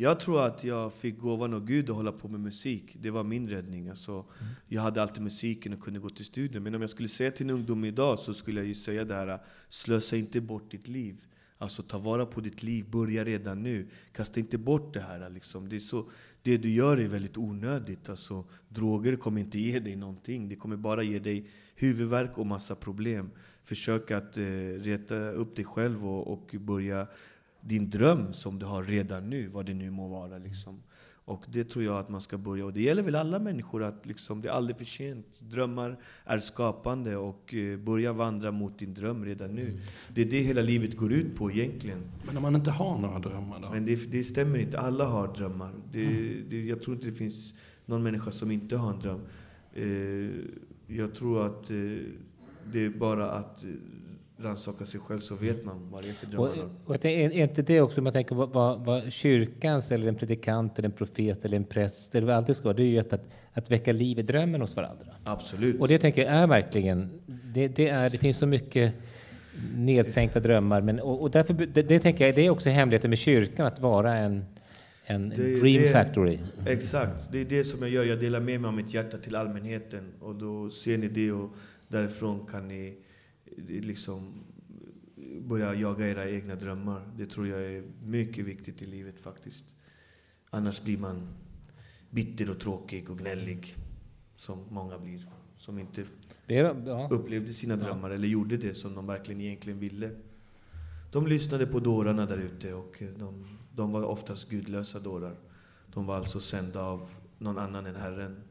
Jag 0.01 0.19
tror 0.19 0.45
att 0.45 0.63
jag 0.63 0.93
fick 0.93 1.19
gåvan 1.19 1.53
av 1.53 1.65
Gud 1.65 1.89
att 1.89 1.95
hålla 1.95 2.11
på 2.11 2.27
med 2.27 2.39
musik. 2.39 2.95
Det 2.99 3.11
var 3.11 3.23
min 3.23 3.49
räddning. 3.49 3.89
Alltså, 3.89 4.25
Jag 4.67 4.81
hade 4.81 5.01
alltid 5.01 5.23
musiken 5.23 5.73
och 5.73 5.79
kunde 5.79 5.99
gå 5.99 6.09
till 6.09 6.25
studier. 6.25 6.61
Men 6.61 6.75
om 6.75 6.81
jag 6.81 6.89
skulle 6.89 7.07
säga 7.07 7.31
till 7.31 7.45
en 7.45 7.55
ungdom 7.55 7.85
idag 7.85 8.19
så 8.19 8.33
skulle 8.33 8.59
jag 8.59 8.67
ju 8.67 8.75
säga 8.75 9.05
det 9.05 9.13
här, 9.13 9.39
slösa 9.69 10.17
inte 10.17 10.41
bort 10.41 10.71
ditt 10.71 10.87
liv. 10.87 11.21
Alltså 11.61 11.83
ta 11.83 11.99
vara 11.99 12.25
på 12.25 12.41
ditt 12.41 12.63
liv, 12.63 12.89
börja 12.89 13.25
redan 13.25 13.63
nu. 13.63 13.87
Kasta 14.11 14.39
inte 14.39 14.57
bort 14.57 14.93
det 14.93 14.99
här. 14.99 15.29
Liksom. 15.29 15.69
Det, 15.69 15.75
är 15.75 15.79
så, 15.79 16.09
det 16.41 16.57
du 16.57 16.69
gör 16.69 16.97
är 16.97 17.07
väldigt 17.07 17.37
onödigt. 17.37 18.09
Alltså, 18.09 18.45
droger 18.69 19.15
kommer 19.15 19.41
inte 19.41 19.59
ge 19.59 19.79
dig 19.79 19.95
någonting. 19.95 20.49
Det 20.49 20.55
kommer 20.55 20.77
bara 20.77 21.03
ge 21.03 21.19
dig 21.19 21.49
huvudvärk 21.75 22.37
och 22.37 22.45
massa 22.45 22.75
problem. 22.75 23.31
Försök 23.63 24.11
att 24.11 24.37
eh, 24.37 24.43
reta 24.79 25.15
upp 25.15 25.55
dig 25.55 25.65
själv 25.65 26.07
och, 26.07 26.33
och 26.33 26.55
börja 26.59 27.07
din 27.61 27.89
dröm 27.89 28.33
som 28.33 28.59
du 28.59 28.65
har 28.65 28.83
redan 28.83 29.29
nu, 29.29 29.47
vad 29.47 29.65
det 29.65 29.73
nu 29.73 29.91
må 29.91 30.07
vara. 30.07 30.37
Liksom. 30.37 30.83
Och 31.29 31.45
det 31.47 31.63
tror 31.63 31.85
jag 31.85 31.97
att 31.97 32.09
man 32.09 32.21
ska 32.21 32.37
börja. 32.37 32.65
Och 32.65 32.73
det 32.73 32.81
gäller 32.81 33.03
väl 33.03 33.15
alla 33.15 33.39
människor, 33.39 33.83
att 33.83 34.05
liksom, 34.05 34.41
det 34.41 34.47
är 34.47 34.51
aldrig 34.51 34.77
för 34.77 34.85
sent. 34.85 35.39
Drömmar 35.39 35.97
är 36.25 36.39
skapande 36.39 37.15
och 37.17 37.53
eh, 37.53 37.79
börja 37.79 38.13
vandra 38.13 38.51
mot 38.51 38.79
din 38.79 38.93
dröm 38.93 39.25
redan 39.25 39.55
nu. 39.55 39.79
Det 40.13 40.21
är 40.21 40.25
det 40.25 40.39
hela 40.39 40.61
livet 40.61 40.97
går 40.97 41.13
ut 41.13 41.35
på 41.35 41.51
egentligen. 41.51 41.99
Men 42.25 42.37
om 42.37 42.43
man 42.43 42.55
inte 42.55 42.71
har 42.71 42.97
några 42.97 43.19
drömmar 43.19 43.59
då? 43.59 43.69
Men 43.69 43.85
det, 43.85 44.11
det 44.11 44.23
stämmer 44.23 44.59
inte. 44.59 44.79
Alla 44.79 45.05
har 45.05 45.35
drömmar. 45.35 45.71
Det, 45.91 46.07
det, 46.49 46.65
jag 46.65 46.81
tror 46.81 46.95
inte 46.95 47.07
det 47.07 47.15
finns 47.15 47.53
någon 47.85 48.03
människa 48.03 48.31
som 48.31 48.51
inte 48.51 48.77
har 48.77 48.93
en 48.93 48.99
dröm. 48.99 49.21
Eh, 49.73 50.95
jag 50.97 51.15
tror 51.15 51.45
att 51.45 51.69
eh, 51.69 51.77
det 52.71 52.85
är 52.85 52.89
bara 52.89 53.31
att 53.31 53.63
eh, 53.63 53.69
rannsaka 54.41 54.85
sig 54.85 54.99
själv 54.99 55.19
så 55.19 55.35
vet 55.35 55.65
man 55.65 55.89
vad 55.91 56.03
det 56.03 56.09
är 56.09 56.13
för 56.13 56.27
drömmar. 56.27 56.47
Och, 56.85 56.95
och 56.95 57.05
är 57.05 57.29
inte 57.31 57.61
det 57.61 57.81
också, 57.81 58.01
man 58.01 58.13
tänker 58.13 58.35
vad, 58.35 58.49
vad, 58.49 58.85
vad 58.85 59.11
kyrkans 59.11 59.91
eller 59.91 60.07
en 60.07 60.15
predikant 60.15 60.79
eller 60.79 60.89
en 60.89 60.95
profet 60.95 61.45
eller 61.45 61.57
en 61.57 61.63
präst 61.63 62.15
eller 62.15 62.27
vad 62.27 62.35
allt 62.35 62.47
det 62.47 62.55
ska 62.55 62.63
vara, 62.63 62.73
det 62.77 62.83
är 62.83 62.87
ju 62.87 62.99
att, 62.99 63.13
att, 63.13 63.23
att 63.53 63.71
väcka 63.71 63.91
liv 63.91 64.19
i 64.19 64.21
drömmen 64.21 64.61
hos 64.61 64.75
varandra. 64.75 65.05
Absolut. 65.23 65.79
Och 65.79 65.87
det 65.87 65.97
tänker 65.99 66.21
jag 66.25 66.31
är 66.33 66.47
verkligen, 66.47 67.09
det, 67.53 67.67
det, 67.67 67.89
är, 67.89 68.09
det 68.09 68.17
finns 68.17 68.37
så 68.37 68.45
mycket 68.45 68.93
nedsänkta 69.75 70.39
drömmar, 70.39 70.81
men, 70.81 70.99
och, 70.99 71.21
och 71.21 71.31
därför, 71.31 71.53
det, 71.53 71.81
det 71.81 71.99
tänker 71.99 72.25
jag, 72.25 72.35
det 72.35 72.45
är 72.45 72.49
också 72.49 72.69
hemligheten 72.69 73.09
med 73.09 73.19
kyrkan, 73.19 73.65
att 73.65 73.79
vara 73.79 74.17
en, 74.17 74.45
en 75.05 75.29
Det- 75.29 75.35
dream 75.59 75.81
det- 75.81 75.91
factory. 75.93 76.39
Exakt, 76.67 77.31
det 77.31 77.41
är 77.41 77.45
det 77.45 77.63
som 77.63 77.81
jag 77.81 77.89
gör. 77.91 78.03
Jag 78.03 78.19
delar 78.19 78.39
med 78.39 78.61
mig 78.61 78.67
av 78.67 78.73
mitt 78.73 78.93
hjärta 78.93 79.17
till 79.17 79.35
allmänheten. 79.35 80.11
Och 80.19 80.35
då 80.35 80.69
ser 80.69 80.97
ni 80.97 81.07
det 81.07 81.31
och 81.31 81.49
därifrån 81.87 82.45
kan 82.51 82.67
ni 82.67 82.97
liksom 83.67 84.33
börja 85.41 85.73
jaga 85.73 86.07
era 86.07 86.29
egna 86.29 86.55
drömmar. 86.55 87.11
Det 87.17 87.25
tror 87.25 87.47
jag 87.47 87.61
är 87.61 87.83
mycket 88.03 88.45
viktigt 88.45 88.81
i 88.81 88.85
livet 88.85 89.19
faktiskt. 89.19 89.65
Annars 90.49 90.81
blir 90.83 90.97
man 90.97 91.27
bitter 92.09 92.49
och 92.49 92.59
tråkig 92.59 93.09
och 93.09 93.17
gnällig, 93.17 93.75
som 94.37 94.65
många 94.69 94.99
blir. 94.99 95.29
Som 95.57 95.79
inte 95.79 96.03
Det 96.45 96.55
ja. 96.55 97.07
upplevde 97.11 97.53
sina 97.53 97.75
drömmar 97.75 98.09
eller 98.09 98.27
gjorde 98.27 98.57
det 98.57 98.75
som 98.75 98.95
de 98.95 99.07
verkligen 99.07 99.41
egentligen 99.41 99.79
ville. 99.79 100.11
De 101.11 101.27
lyssnade 101.27 101.67
på 101.67 101.79
dårarna 101.79 102.25
där 102.25 102.37
ute 102.37 102.73
och 102.73 103.03
de, 103.17 103.57
de 103.75 103.91
var 103.91 104.03
oftast 104.03 104.49
gudlösa 104.49 104.99
dårar. 104.99 105.35
De 105.93 106.05
var 106.05 106.15
alltså 106.15 106.39
sända 106.39 106.83
av 106.83 107.09
någon 107.37 107.57
annan 107.57 107.85
än 107.85 107.95
Herren. 107.95 108.41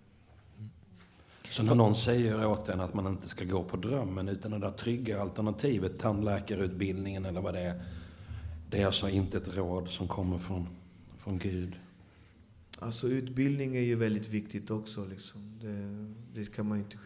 Så 1.51 1.63
när 1.63 1.75
någon 1.75 1.95
säger 1.95 2.47
åt 2.47 2.69
en 2.69 2.81
att 2.81 2.95
man 2.95 3.07
inte 3.07 3.29
ska 3.29 3.45
gå 3.45 3.65
på 3.65 3.77
drömmen 3.77 4.29
utan 4.29 4.51
det 4.51 4.59
där 4.59 4.71
trygga 4.71 5.23
alternativet, 5.23 5.99
tandläkarutbildningen 5.99 7.25
eller 7.25 7.41
vad 7.41 7.55
det 7.55 7.61
är. 7.61 7.83
Det 8.71 8.83
är 8.83 8.87
alltså 8.87 9.09
inte 9.09 9.37
ett 9.37 9.57
råd 9.57 9.89
som 9.89 10.09
kommer 10.09 10.39
från, 10.39 10.67
från 11.19 11.39
Gud. 11.39 11.77
Alltså 12.79 13.09
utbildning 13.09 13.77
är 13.77 13.81
ju 13.81 13.97
väldigt 13.97 14.29
viktigt 14.29 14.71
också. 14.71 15.05
Liksom. 15.05 15.59
Det, 15.61 16.41
det 16.41 16.55
kan 16.55 16.69
man 16.69 16.79
ju 16.79 16.85
inte 16.85 16.97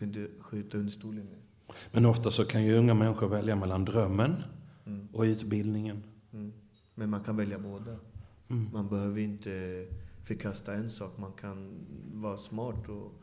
skjuta, 0.40 0.78
under 0.78 0.92
stolen 0.92 1.24
med. 1.24 1.74
Men 1.92 2.06
ofta 2.06 2.30
så 2.30 2.44
kan 2.44 2.64
ju 2.64 2.76
unga 2.76 2.94
människor 2.94 3.28
välja 3.28 3.56
mellan 3.56 3.84
drömmen 3.84 4.34
Mm. 4.86 5.08
och 5.12 5.22
utbildningen. 5.22 6.02
Mm. 6.32 6.52
Men 6.94 7.10
man 7.10 7.24
kan 7.24 7.36
välja 7.36 7.58
båda. 7.58 7.96
Mm. 8.48 8.68
Man 8.72 8.88
behöver 8.88 9.20
inte 9.20 9.86
förkasta 10.24 10.74
en 10.74 10.90
sak. 10.90 11.18
Man 11.18 11.32
kan 11.32 11.74
vara 12.12 12.38
smart 12.38 12.88
och, 12.88 13.21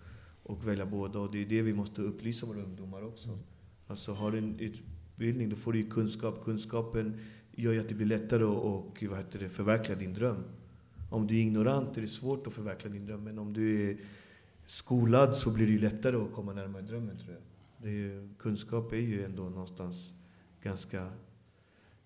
och 0.49 0.67
välja 0.67 0.85
båda. 0.85 1.19
Och 1.19 1.31
det 1.31 1.41
är 1.41 1.45
det 1.45 1.61
vi 1.61 1.73
måste 1.73 2.01
upplysa 2.01 2.45
våra 2.45 2.63
ungdomar 2.63 3.05
också. 3.05 3.39
Alltså 3.87 4.13
har 4.13 4.31
du 4.31 4.37
en 4.37 4.59
utbildning, 4.59 5.49
då 5.49 5.55
får 5.55 5.73
du 5.73 5.79
ju 5.79 5.89
kunskap. 5.89 6.43
Kunskapen 6.43 7.19
gör 7.55 7.73
ju 7.73 7.79
att 7.79 7.89
det 7.89 7.95
blir 7.95 8.07
lättare 8.07 8.43
att 8.43 8.57
och, 8.57 9.03
vad 9.09 9.17
heter 9.17 9.39
det, 9.39 9.49
förverkliga 9.49 9.97
din 9.97 10.13
dröm. 10.13 10.43
Om 11.09 11.27
du 11.27 11.35
är 11.35 11.39
ignorant 11.39 11.97
är 11.97 12.01
det 12.01 12.07
svårt 12.07 12.47
att 12.47 12.53
förverkliga 12.53 12.93
din 12.93 13.05
dröm. 13.05 13.23
Men 13.23 13.39
om 13.39 13.53
du 13.53 13.89
är 13.89 13.97
skolad 14.67 15.35
så 15.35 15.51
blir 15.51 15.65
det 15.65 15.71
ju 15.71 15.79
lättare 15.79 16.15
att 16.15 16.33
komma 16.33 16.53
närmare 16.53 16.81
drömmen 16.81 17.17
tror 17.17 17.35
jag. 17.35 17.89
Är 17.89 17.93
ju, 17.93 18.29
kunskap 18.37 18.93
är 18.93 18.97
ju 18.97 19.25
ändå 19.25 19.43
någonstans 19.43 20.13
ganska 20.63 21.11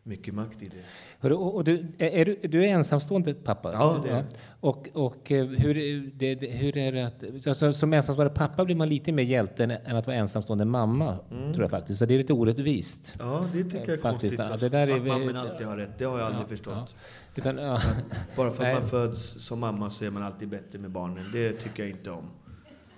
mycket 0.04 0.34
makt 0.34 0.62
i 0.62 0.66
det. 0.66 0.84
Hörru, 1.20 1.34
och, 1.34 1.56
och 1.56 1.64
du, 1.64 1.86
är 1.98 2.26
du, 2.26 2.40
du 2.44 2.64
är 2.66 2.68
ensamstående 2.68 3.34
pappa? 3.34 3.74
Ja, 3.74 4.00
det 4.04 4.10
är 4.10 4.16
jag. 4.16 4.26
Och, 4.60 4.90
och 4.94 5.32
eh, 5.32 5.46
hur, 5.46 6.12
det, 6.16 6.36
hur 6.52 6.78
är 6.78 6.92
det 6.92 7.08
att... 7.08 7.48
Alltså, 7.48 7.74
som 7.74 7.94
ensamstående 7.94 8.34
pappa 8.34 8.66
blir 8.66 8.76
man 8.76 8.90
lite 8.90 9.12
mer 9.12 9.24
hjälte 9.24 9.64
än, 9.64 9.96
att 9.96 10.08
vara 10.08 10.18
ensamstående 10.18 10.66
mamma, 10.66 11.18
tror 11.30 11.62
jag 11.62 11.70
faktiskt. 11.72 12.00
Så 12.00 12.06
det 12.06 12.14
är 12.14 12.18
lite 12.18 12.34
orättvist. 12.34 13.16
Ja, 13.20 13.46
det 13.54 13.64
tycker 13.64 13.78
jag 13.78 13.90
är 13.90 13.94
Eh, 13.94 14.00
Faktiskt, 14.00 14.04
konstigt. 14.12 14.40
ja, 14.40 14.46
alltså. 14.46 14.70
det 14.70 14.78
där 14.78 14.88
är 14.88 14.96
att 14.96 15.08
mamman 15.08 15.36
alltid 15.36 15.68
har 15.68 15.78
rätt, 15.78 15.98
det 15.98 16.06
har 16.06 16.20
jag 16.20 16.28
aldrig 16.28 16.48
förstått. 16.48 16.96
Utan, 17.36 17.58
ja. 17.58 17.80
Bara 18.36 18.52
för 18.52 18.64
Nej. 18.64 18.74
att 18.74 18.80
man 18.80 18.90
föds 18.90 19.46
som 19.46 19.60
mamma 19.60 19.90
så 19.90 20.06
är 20.06 20.10
man 20.12 20.24
alltid 20.24 20.50
bättre 20.50 20.80
med 20.80 20.92
barnen. 20.92 21.26
Det 21.34 21.52
tycker 21.52 21.84
jag 21.84 21.90
inte 21.90 22.12
om. 22.12 22.24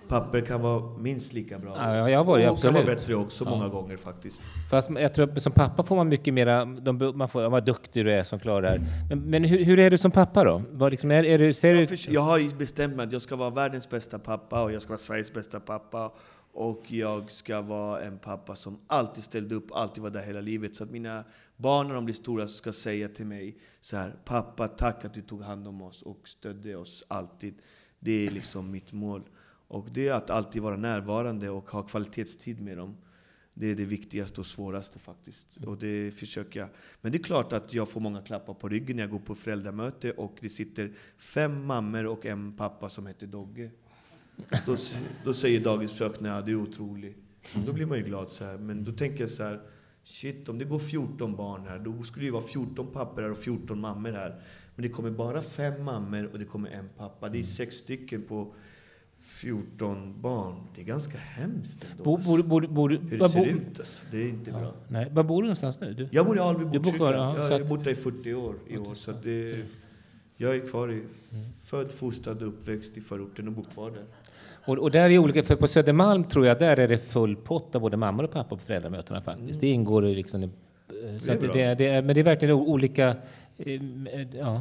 Papper 0.08 0.40
kan 0.40 0.60
vara 0.62 0.98
minst 0.98 1.32
lika 1.32 1.58
bra. 1.58 1.76
Ja, 1.76 2.10
jag 2.10 2.24
var 2.24 2.34
och 2.34 2.40
kan 2.40 2.46
vara 2.46 2.82
absolut. 2.82 2.86
bättre 2.86 3.14
också 3.14 3.44
många 3.44 3.68
gånger 3.68 3.96
faktiskt. 3.96 4.42
Fast 4.70 4.90
jag 4.90 5.14
tror 5.14 5.32
att 5.32 5.42
som 5.42 5.52
pappa 5.52 5.82
får 5.82 5.96
man 5.96 6.08
mycket 6.08 6.34
mera... 6.34 6.64
De, 6.64 7.12
man 7.18 7.28
får, 7.28 7.48
vad 7.48 7.64
duktig 7.64 8.04
du 8.04 8.12
är 8.12 8.24
som 8.24 8.38
klarar 8.38 8.62
det 8.62 8.68
här. 8.68 8.80
Men, 9.08 9.20
men 9.20 9.44
hur, 9.44 9.64
hur 9.64 9.78
är 9.78 9.90
du 9.90 9.98
som 9.98 10.10
pappa 10.10 10.44
då? 10.44 10.62
Vad 10.70 10.90
liksom, 10.90 11.10
är, 11.10 11.24
är 11.24 11.38
du, 11.38 11.52
ser 11.52 11.74
Jag, 11.74 11.88
du, 11.88 11.96
jag 12.08 12.20
har 12.20 12.38
ju 12.38 12.48
bestämt 12.48 12.96
mig 12.96 13.06
att 13.06 13.12
jag 13.12 13.22
ska 13.22 13.36
vara 13.36 13.50
världens 13.50 13.90
bästa 13.90 14.18
pappa 14.18 14.62
och 14.62 14.72
jag 14.72 14.82
ska 14.82 14.90
vara 14.90 14.98
Sveriges 14.98 15.32
bästa 15.32 15.60
pappa. 15.60 16.12
Och 16.58 16.84
jag 16.86 17.30
ska 17.30 17.60
vara 17.60 18.00
en 18.00 18.18
pappa 18.18 18.56
som 18.56 18.78
alltid 18.86 19.24
ställde 19.24 19.54
upp, 19.54 19.72
alltid 19.72 20.02
var 20.02 20.10
där 20.10 20.22
hela 20.22 20.40
livet. 20.40 20.76
Så 20.76 20.84
att 20.84 20.90
mina 20.90 21.24
barn 21.56 21.88
när 21.88 21.94
de 21.94 22.04
blir 22.04 22.14
stora 22.14 22.48
ska 22.48 22.72
säga 22.72 23.08
till 23.08 23.26
mig 23.26 23.56
så 23.80 23.96
här, 23.96 24.16
pappa 24.24 24.68
tack 24.68 25.04
att 25.04 25.14
du 25.14 25.22
tog 25.22 25.42
hand 25.42 25.68
om 25.68 25.82
oss 25.82 26.02
och 26.02 26.28
stödde 26.28 26.76
oss 26.76 27.04
alltid. 27.08 27.54
Det 28.00 28.26
är 28.26 28.30
liksom 28.30 28.70
mitt 28.70 28.92
mål. 28.92 29.22
Och 29.68 29.88
det 29.92 30.08
är 30.08 30.12
att 30.12 30.30
alltid 30.30 30.62
vara 30.62 30.76
närvarande 30.76 31.50
och 31.50 31.70
ha 31.70 31.82
kvalitetstid 31.82 32.60
med 32.60 32.76
dem. 32.76 32.96
Det 33.54 33.70
är 33.70 33.74
det 33.74 33.84
viktigaste 33.84 34.40
och 34.40 34.46
svåraste 34.46 34.98
faktiskt. 34.98 35.56
Och 35.66 35.78
det 35.78 36.10
försöker 36.10 36.60
jag. 36.60 36.68
Men 37.00 37.12
det 37.12 37.18
är 37.18 37.22
klart 37.22 37.52
att 37.52 37.74
jag 37.74 37.88
får 37.88 38.00
många 38.00 38.22
klappar 38.22 38.54
på 38.54 38.68
ryggen 38.68 38.96
när 38.96 39.02
jag 39.02 39.10
går 39.10 39.18
på 39.18 39.34
föräldramöte 39.34 40.10
och 40.12 40.36
det 40.40 40.48
sitter 40.48 40.92
fem 41.18 41.66
mammor 41.66 42.06
och 42.06 42.26
en 42.26 42.56
pappa 42.56 42.88
som 42.88 43.06
heter 43.06 43.26
Dogge. 43.26 43.70
Då, 44.66 44.76
då 45.24 45.34
säger 45.34 45.60
dagisfröken 45.60 46.26
ja, 46.26 46.40
du 46.40 46.52
är 46.52 46.56
otrolig. 46.56 47.16
Då 47.66 47.72
blir 47.72 47.86
man 47.86 47.98
ju 47.98 48.04
glad 48.04 48.30
så 48.30 48.44
här. 48.44 48.58
Men 48.58 48.84
då 48.84 48.92
tänker 48.92 49.20
jag 49.20 49.30
så 49.30 49.42
här, 49.42 49.60
shit 50.04 50.48
om 50.48 50.58
det 50.58 50.64
går 50.64 50.78
14 50.78 51.36
barn 51.36 51.66
här, 51.66 51.78
då 51.78 52.02
skulle 52.02 52.22
det 52.22 52.26
ju 52.26 52.32
vara 52.32 52.42
14 52.42 52.86
pappor 52.92 53.22
här 53.22 53.32
och 53.32 53.38
14 53.38 53.80
mammor 53.80 54.12
här. 54.12 54.42
Men 54.74 54.82
det 54.82 54.88
kommer 54.88 55.10
bara 55.10 55.42
fem 55.42 55.84
mammor 55.84 56.26
och 56.32 56.38
det 56.38 56.44
kommer 56.44 56.70
en 56.70 56.88
pappa. 56.96 57.28
Det 57.28 57.38
är 57.38 57.42
sex 57.42 57.74
stycken 57.74 58.22
på 58.22 58.54
14 59.26 60.14
barn. 60.20 60.54
Det 60.74 60.80
är 60.80 60.84
ganska 60.84 61.18
hemskt 61.18 61.86
ändå. 61.90 62.04
bor, 62.04 62.18
bor, 62.18 62.42
bor, 62.42 62.66
bor, 62.66 62.88
Hur 63.10 63.18
det 63.18 63.28
ser 63.28 63.38
bor- 63.38 63.48
ut 63.48 63.78
alltså. 63.78 64.06
Det 64.10 64.18
är 64.22 64.28
inte 64.28 64.50
bra. 64.50 64.72
Nej, 64.88 65.08
var 65.12 65.22
bor 65.22 65.42
du 65.42 65.46
någonstans 65.48 65.80
nu? 65.80 65.94
Du? 65.94 66.08
Jag 66.12 66.26
bor 66.26 66.36
i 66.36 66.40
Alby 66.40 66.64
Du 66.72 66.78
bor 66.78 66.92
kvar, 66.92 67.12
ja, 67.14 67.36
jag 67.50 67.58
har 67.58 67.64
bott 67.68 67.84
där 67.84 67.90
i 67.90 67.94
40 67.94 68.34
år 68.34 68.54
i 68.68 68.78
år. 68.78 68.94
Så 68.94 69.12
det, 69.22 69.56
jag 70.36 70.56
är 70.56 70.60
kvar 70.68 70.92
i, 70.92 71.02
född, 71.64 71.90
fostrad 71.92 72.42
och 72.42 72.48
uppväxt 72.48 72.96
i 72.96 73.00
förorten 73.00 73.46
och 73.48 73.52
bor 73.54 73.64
kvar 73.74 73.90
där. 73.90 74.04
Och, 74.66 74.78
och 74.78 74.90
där 74.90 75.10
är 75.10 75.18
olika, 75.18 75.42
för 75.42 75.56
på 75.56 75.68
Södermalm 75.68 76.24
tror 76.24 76.46
jag 76.46 76.58
där 76.58 76.76
är 76.76 76.88
det 76.88 76.98
full 76.98 77.36
pott 77.36 77.74
av 77.74 77.80
både 77.80 77.96
mammor 77.96 78.24
och 78.24 78.30
pappor 78.32 78.56
på 78.56 78.62
föräldramötena 78.62 79.20
faktiskt. 79.22 79.60
Det 79.60 79.66
ingår 79.68 80.02
liksom... 80.02 80.42
i- 80.42 80.50
Så 81.20 81.30
är 81.30 81.34
det, 81.34 81.40
bra. 81.40 81.52
det, 81.54 81.74
det, 81.74 81.86
är- 81.86 82.02
men 82.02 82.14
det 82.14 82.20
är 82.20 82.24
verkligen 82.24 82.54
olika... 82.54 83.16
eh, 83.58 83.82
Ja. 84.38 84.60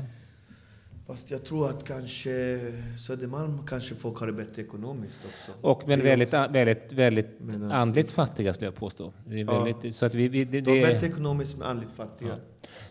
Fast 1.08 1.32
jag 1.32 1.44
tror 1.46 1.70
att 1.70 1.84
kanske 1.88 2.60
Södermalm 2.98 3.66
kanske 3.68 3.96
folk 3.96 4.18
har 4.20 4.28
det 4.28 4.34
bättre 4.34 4.62
ekonomiskt 4.62 5.20
också. 5.26 5.52
Och 5.62 5.88
men 5.88 6.02
väldigt, 6.04 6.34
väldigt, 6.34 6.92
väldigt 6.94 7.28
alltså- 7.52 7.70
andligt 7.74 8.12
fattiga 8.12 8.54
skulle 8.54 8.68
jag 8.68 8.76
påstå. 8.76 9.14
Det 9.28 9.36
är 9.42 9.46
Ja. 9.46 9.64
väldigt, 9.64 9.96
så 9.96 10.06
att 10.06 10.16
vi, 10.16 10.28
vi, 10.28 10.46
det, 10.46 10.62
De 10.62 10.72
är 10.84 10.94
bättre 10.94 11.08
ekonomiskt 11.08 11.58
men 11.58 11.68
andligt 11.68 11.92
fattiga. 11.92 12.36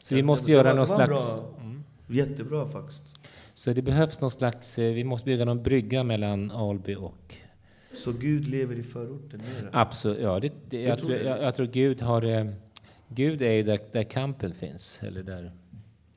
så 0.03 0.14
vi 0.14 0.22
måste 0.22 0.53
göra 0.53 0.62
var- 0.62 0.70
någon 0.70 0.88
var 0.88 0.96
slags... 0.96 1.35
Bra, 1.35 1.55
Jättebra 2.07 2.68
faktiskt. 2.68 3.03
Så 3.55 3.72
det 3.72 3.83
behövs 3.83 4.20
någon 4.20 4.31
slags... 4.31 4.79
eh, 4.79 4.92
Vi 4.94 5.05
måste 5.05 5.24
bygga 5.27 5.44
någon 5.44 5.62
brygga 5.62 6.03
mellan 6.05 6.50
Alby 6.50 6.94
och... 6.94 7.35
Så 7.96 8.12
Gud 8.12 8.48
lever 8.48 8.74
i 8.77 8.83
förorten 8.83 9.40
mera. 9.61 9.68
Absolut, 9.72 10.18
ja. 10.22 10.40
Det, 10.40 10.53
det, 10.70 10.83
jag, 10.83 10.98
tror 10.98 11.12
jag, 11.12 11.42
jag 11.42 11.55
tror 11.55 11.66
Gud 11.66 12.03
har... 12.03 12.22
eh, 12.24 12.46
Gud 13.09 13.42
är 13.42 13.53
ju 13.53 13.62
där, 13.62 13.79
där 13.92 14.03
kampen 14.03 14.55
finns. 14.55 15.00
Eller 15.03 15.22
där... 15.22 15.53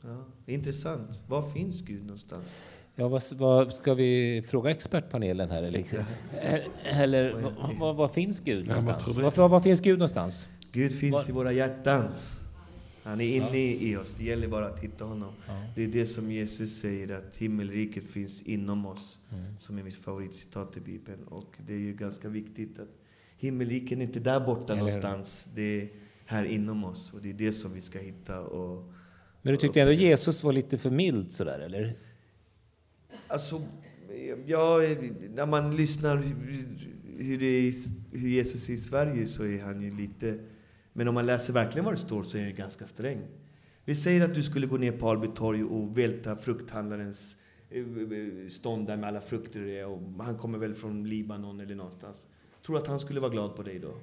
Ja, 0.07 0.25
intressant. 0.45 1.23
Var 1.27 1.49
finns 1.49 1.81
Gud 1.81 2.01
någonstans? 2.01 2.59
Ja, 2.95 3.07
vad, 3.07 3.23
vad 3.31 3.73
ska 3.73 3.93
vi 3.93 4.43
fråga 4.49 4.71
expertpanelen 4.71 5.51
här? 5.51 5.63
Eller, 5.63 5.83
eller 6.83 7.53
vad, 7.79 7.95
vad 7.95 8.11
finns 8.11 8.39
Gud 8.39 8.67
Ja, 8.67 8.75
vad 8.75 8.83
någonstans? 8.83 9.37
Var, 9.37 9.47
var 9.49 9.61
finns 9.61 9.79
Gud 9.79 9.99
någonstans? 9.99 10.45
Gud 10.71 10.99
finns 10.99 11.13
Var- 11.13 11.29
i 11.29 11.31
våra 11.31 11.51
hjärtan. 11.51 12.05
Han 13.03 13.21
är 13.21 13.35
inne 13.35 13.73
i 13.73 13.97
oss. 13.97 14.15
Det 14.17 14.23
gäller 14.23 14.47
bara 14.47 14.65
att 14.65 14.79
hitta 14.79 15.05
honom. 15.05 15.33
Det 15.75 15.83
är 15.83 15.87
det 15.87 16.05
som 16.05 16.31
Jesus 16.31 16.79
säger, 16.79 17.17
att 17.17 17.35
himmelriket 17.37 18.03
finns 18.03 18.41
inom 18.41 18.85
oss. 18.85 19.19
Som 19.59 19.77
är 19.77 19.83
mitt 19.83 19.95
favoritcitat 19.95 20.77
i 20.77 20.79
Bibeln. 20.79 21.23
Och 21.23 21.55
det 21.67 21.73
är 21.73 21.77
ju 21.77 21.93
ganska 21.93 22.29
viktigt 22.29 22.79
att 22.79 22.89
himmelriket 23.37 23.97
är 23.97 24.01
inte 24.01 24.19
där 24.19 24.39
borta 24.39 24.73
Eller 24.73 24.83
någonstans. 24.83 25.51
Det 25.55 25.81
är 25.81 25.87
här 26.25 26.43
inom 26.43 26.83
oss. 26.83 27.13
Och 27.13 27.21
det 27.21 27.29
är 27.29 27.33
det 27.33 27.53
som 27.53 27.73
vi 27.73 27.81
ska 27.81 27.99
hitta. 27.99 28.39
Och, 28.41 28.93
men 29.47 29.53
du 29.53 29.57
tyckte 29.61 29.81
ändå 29.81 29.93
Jesus 29.93 30.43
var 30.43 30.53
lite 30.53 30.77
för 30.77 30.89
mild 30.89 31.31
sådär, 31.31 31.59
eller? 31.59 31.95
Alltså, 33.27 33.61
ja, 34.45 34.79
när 35.35 35.45
man 35.45 35.75
lyssnar 35.75 36.17
hur, 37.17 37.37
det 37.37 37.45
är, 37.45 37.73
hur 38.17 38.29
Jesus 38.29 38.69
är 38.69 38.73
i 38.73 38.77
Sverige 38.77 39.27
så 39.27 39.45
är 39.45 39.61
han 39.61 39.81
ju 39.81 39.97
lite... 39.97 40.39
Men 40.93 41.07
om 41.07 41.13
man 41.13 41.25
läser 41.25 41.53
verkligen 41.53 41.85
vad 41.85 41.93
det 41.93 41.97
står 41.97 42.23
så 42.23 42.37
är 42.37 42.43
han 42.43 42.55
ganska 42.55 42.87
sträng. 42.87 43.21
Vi 43.85 43.95
säger 43.95 44.21
att 44.21 44.35
du 44.35 44.43
skulle 44.43 44.67
gå 44.67 44.77
ner 44.77 44.91
på 44.91 45.09
Alby 45.09 45.27
torg 45.35 45.63
och 45.63 45.97
välta 45.97 46.35
frukthandlarens 46.35 47.37
eh, 47.69 47.85
stånd 48.49 48.87
där 48.87 48.97
med 48.97 49.09
alla 49.09 49.21
frukter 49.21 49.59
det. 49.59 49.85
Och 49.85 50.01
han 50.19 50.37
kommer 50.37 50.57
väl 50.57 50.75
från 50.75 51.09
Libanon 51.09 51.59
eller 51.59 51.75
någonstans. 51.75 52.27
Tror 52.65 52.75
du 52.75 52.81
att 52.81 52.87
han 52.87 52.99
skulle 52.99 53.19
vara 53.19 53.31
glad 53.31 53.55
på 53.55 53.63
dig 53.63 53.79
då? 53.79 53.93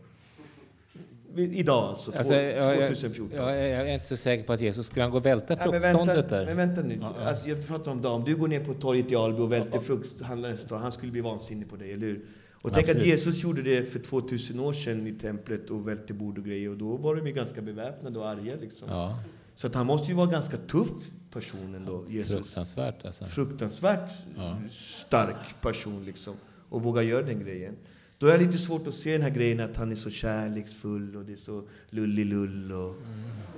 Idag 1.36 1.84
alltså, 1.90 2.12
Alltså, 2.16 2.34
jag, 2.34 2.76
jag, 2.80 2.88
2014. 2.88 3.36
jag, 3.38 3.48
jag 3.56 3.88
är 3.88 3.94
inte 3.94 4.06
så 4.06 4.16
säker 4.16 4.44
på 4.44 4.52
att 4.52 4.60
Jesus 4.60 4.86
skulle 4.86 5.02
han 5.02 5.10
gå 5.10 5.16
och 5.16 5.26
välta 5.26 5.56
Ja, 5.58 5.72
fruktståndet 5.72 6.28
där. 6.28 6.46
men 6.46 6.56
vänta 6.56 6.82
nu. 6.82 6.98
Ja, 7.00 7.14
ja. 7.18 7.24
Alltså, 7.28 7.48
jag 7.48 7.66
pratar 7.66 7.90
om 7.90 8.02
dag. 8.02 8.14
Om 8.14 8.24
du 8.24 8.36
går 8.36 8.48
ner 8.48 8.64
på 8.64 8.74
torget 8.74 9.12
i 9.12 9.16
Alby 9.16 9.40
och 9.40 9.52
välter 9.52 9.78
frukthandlarens 9.78 10.60
stånd, 10.60 10.82
han 10.82 10.92
skulle 10.92 11.12
bli 11.12 11.20
vansinnig 11.20 11.70
på 11.70 11.76
dig, 11.76 11.92
eller 11.92 12.06
hur? 12.06 12.24
Och 12.52 12.72
tänk 12.72 12.84
att 12.84 12.90
Absolut. 12.90 13.06
Jesus 13.06 13.42
gjorde 13.42 13.62
det 13.62 13.84
för 13.92 13.98
2000 13.98 14.60
år 14.60 14.72
sedan 14.72 15.06
i 15.06 15.12
templet 15.12 15.70
och 15.70 15.88
välte 15.88 16.14
bord 16.14 16.38
och 16.38 16.44
grejer. 16.44 16.68
Och 16.70 16.76
då 16.76 16.96
var 16.96 17.16
de 17.16 17.26
ju 17.26 17.32
ganska 17.32 17.62
beväpnade 17.62 18.18
och 18.18 18.28
arga 18.28 18.54
liksom. 18.60 18.88
Ja, 18.90 19.18
Så 19.54 19.66
att 19.66 19.74
han 19.74 19.86
måste 19.86 20.08
ju 20.10 20.16
vara 20.16 20.26
ganska 20.30 20.56
tuff 20.56 20.88
person 21.32 21.74
ändå, 21.74 22.04
Jesus. 22.08 22.36
fruktansvärt 22.36 23.04
alltså. 23.04 23.24
Fruktansvärt 23.24 24.10
Ja. 24.36 24.56
stark 24.70 25.60
person 25.60 26.04
liksom. 26.04 26.34
Och 26.68 26.82
våga 26.82 27.02
göra 27.02 27.22
den 27.22 27.40
grejen. 27.40 27.76
Då 28.24 28.30
är 28.30 28.38
det 28.38 28.44
lite 28.44 28.58
svårt 28.58 28.86
att 28.86 28.94
se 28.94 29.12
den 29.12 29.22
här 29.22 29.30
grejen 29.30 29.60
att 29.60 29.76
han 29.76 29.92
är 29.92 29.96
så 29.96 30.10
kärleksfull 30.10 31.16
och 31.16 31.24
det 31.24 31.32
är 31.32 31.36
så 31.36 31.62
lullilull. 31.90 32.72
Och 32.72 32.96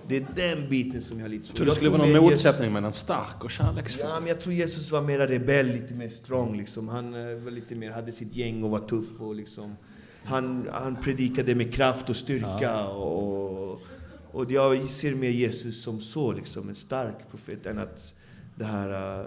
Det 0.08 0.16
är 0.16 0.26
den 0.36 0.68
biten 0.68 1.02
som 1.02 1.18
jag 1.18 1.24
har 1.24 1.28
lite 1.28 1.46
svårt 1.46 1.56
Tror 1.56 1.66
du 1.66 1.70
det 1.70 1.76
skulle 1.76 1.90
vara 1.90 2.02
någon 2.02 2.12
mer 2.12 2.20
Jesus- 2.20 2.44
motsättning 2.44 2.72
mellan 2.72 2.92
stark 2.92 3.44
och 3.44 3.50
kärleksfull? 3.50 4.06
Ja, 4.08 4.20
men 4.20 4.28
jag 4.28 4.40
tror 4.40 4.54
Jesus 4.54 4.92
var 4.92 5.02
mer 5.02 5.18
rebell, 5.18 5.66
lite 5.66 5.94
mer 5.94 6.08
strong. 6.08 6.56
Liksom. 6.56 6.88
Han 6.88 7.14
eh, 7.14 7.36
var 7.36 7.50
lite 7.50 7.74
mer, 7.74 7.90
hade 7.90 8.12
sitt 8.12 8.36
gäng 8.36 8.62
och 8.62 8.70
var 8.70 8.78
tuff. 8.78 9.20
Och 9.20 9.34
liksom, 9.34 9.76
han, 10.24 10.68
han 10.72 10.96
predikade 10.96 11.54
med 11.54 11.74
kraft 11.74 12.10
och 12.10 12.16
styrka. 12.16 12.86
Och, 12.86 13.82
och 14.30 14.50
jag 14.50 14.90
ser 14.90 15.14
mer 15.14 15.30
Jesus 15.30 15.82
som 15.82 16.00
så, 16.00 16.32
liksom, 16.32 16.68
en 16.68 16.74
stark 16.74 17.30
profet, 17.30 17.66
än 17.66 17.78
att 17.78 18.14
det 18.54 18.64
här 18.64 19.20
uh, 19.20 19.26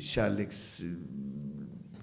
kärleks... 0.00 0.82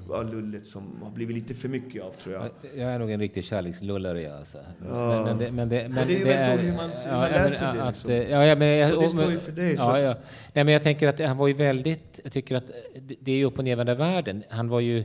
Uh, 0.10 0.32
lullet 0.32 0.68
som 0.68 1.00
har 1.04 1.12
blivit 1.12 1.36
lite 1.36 1.54
för 1.54 1.70
mycket 1.70 2.04
av, 2.04 2.12
tror 2.12 2.36
jag. 2.36 2.44
Jag 2.76 2.90
är 2.94 3.00
nog 3.00 3.12
en 3.12 3.20
riktig 3.20 3.44
kärlekslullare 3.46 4.22
jag 4.22 4.38
alltså. 4.38 4.58
Ja. 4.90 5.24
Men, 5.26 5.26
men 5.26 5.38
det, 5.38 5.52
men 5.52 5.70
det, 5.70 5.90
men 5.90 6.08
det 6.08 6.22
är 6.22 6.26
väldigt 6.26 6.56
dåligt 6.56 6.72
hur 6.72 6.78
man- 6.78 6.90
hur 6.90 7.12
man 7.12 7.22
ja, 7.32 7.44
läser 7.44 7.66
men 7.68 7.76
det, 7.78 7.84
att, 7.84 7.96
liksom. 8.08 8.12
Ja, 8.36 8.46
ja, 8.46 8.56
men, 8.56 8.68
jag- 8.68 8.96
Och 8.98 9.04
det 9.04 9.10
står 9.10 9.32
ju 9.32 9.40
för 9.40 9.52
dig, 9.52 9.74
Ja, 9.78 9.98
att- 9.98 10.06
ja. 10.06 10.16
Nej, 10.54 10.64
men 10.64 10.74
jag 10.74 10.84
tänker 10.84 11.08
att 11.08 11.20
han 11.20 11.38
var 11.38 11.48
ju 11.48 11.54
väldigt, 11.54 12.20
jag 12.24 12.32
tycker 12.32 12.56
att 12.56 12.68
det- 13.02 13.16
det 13.20 13.32
är 13.32 13.36
ju 13.36 13.46
upp 13.46 13.58
och 13.58 13.64
nervända 13.64 13.96
världen. 13.96 14.44
Han 14.50 14.70
var 14.70 14.80
ju, 14.80 15.04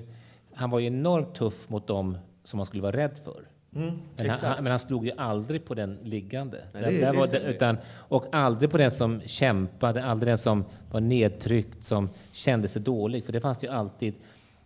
han 0.54 0.70
var 0.70 0.78
ju 0.78 0.86
enormt 0.86 1.34
tuff 1.34 1.68
mot 1.68 1.86
dem 1.86 2.18
som 2.44 2.56
man 2.56 2.66
skulle 2.66 2.82
vara 2.82 2.96
rädd 2.96 3.18
för. 3.24 3.44
Mm, 3.76 3.90
Men 4.18 4.30
han, 4.30 4.64
men 4.64 4.66
han 4.66 4.78
slog 4.78 5.06
ju 5.06 5.12
aldrig 5.16 5.64
på 5.64 5.74
den 5.74 5.98
liggande. 6.02 6.58
Nej, 6.72 6.82
det- 6.82 7.00
där 7.00 7.12
det 7.12 7.18
var 7.18 7.26
stämmer. 7.26 7.48
utan, 7.48 7.76
och 7.94 8.26
aldrig 8.32 8.70
på 8.70 8.78
den 8.78 8.90
som 8.90 9.20
kämpade, 9.26 10.04
aldrig 10.04 10.30
den 10.30 10.38
som 10.38 10.64
var 10.90 11.00
nedtryckt, 11.00 11.84
som 11.84 12.08
kände 12.32 12.68
sig 12.68 12.82
dålig. 12.82 13.24
För 13.24 13.32
det 13.32 13.40
fanns 13.40 13.64
ju 13.64 13.68
alltid... 13.68 14.14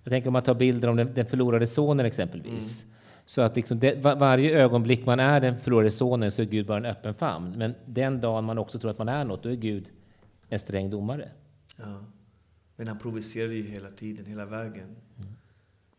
Jag 0.04 0.10
tänker 0.10 0.28
om 0.28 0.32
man 0.32 0.42
tar 0.42 0.54
bilder 0.54 0.88
om 0.88 0.96
den, 0.96 1.14
den 1.14 1.26
förlorade 1.26 1.66
sonen 1.66 2.06
exempelvis. 2.06 2.82
Mm. 2.82 2.94
Så 3.24 3.40
att 3.40 3.56
liksom 3.56 3.78
det, 3.78 3.94
va- 4.02 4.14
varje 4.14 4.50
ögonblick 4.62 5.06
man 5.06 5.20
är 5.20 5.40
den 5.40 5.60
förlorade 5.60 5.90
sonen 5.90 6.30
så 6.30 6.42
är 6.42 6.46
Gud 6.46 6.66
bara 6.66 6.76
en 6.76 6.84
öppen 6.84 7.14
famn. 7.14 7.54
Men 7.58 7.74
den 7.86 8.20
dagen 8.20 8.44
man 8.44 8.58
också 8.58 8.78
tror 8.78 8.90
att 8.90 8.98
man 8.98 9.08
är 9.08 9.24
något, 9.24 9.42
då 9.42 9.48
är 9.48 9.54
Gud 9.56 9.88
en 10.48 10.58
sträng 10.58 10.90
domare. 10.90 11.28
Ja. 11.76 12.04
Men 12.76 12.88
han 12.88 12.98
provocerade 12.98 13.54
ju 13.54 13.62
hela 13.62 13.90
tiden, 13.90 14.26
hela 14.26 14.46
vägen. 14.46 14.96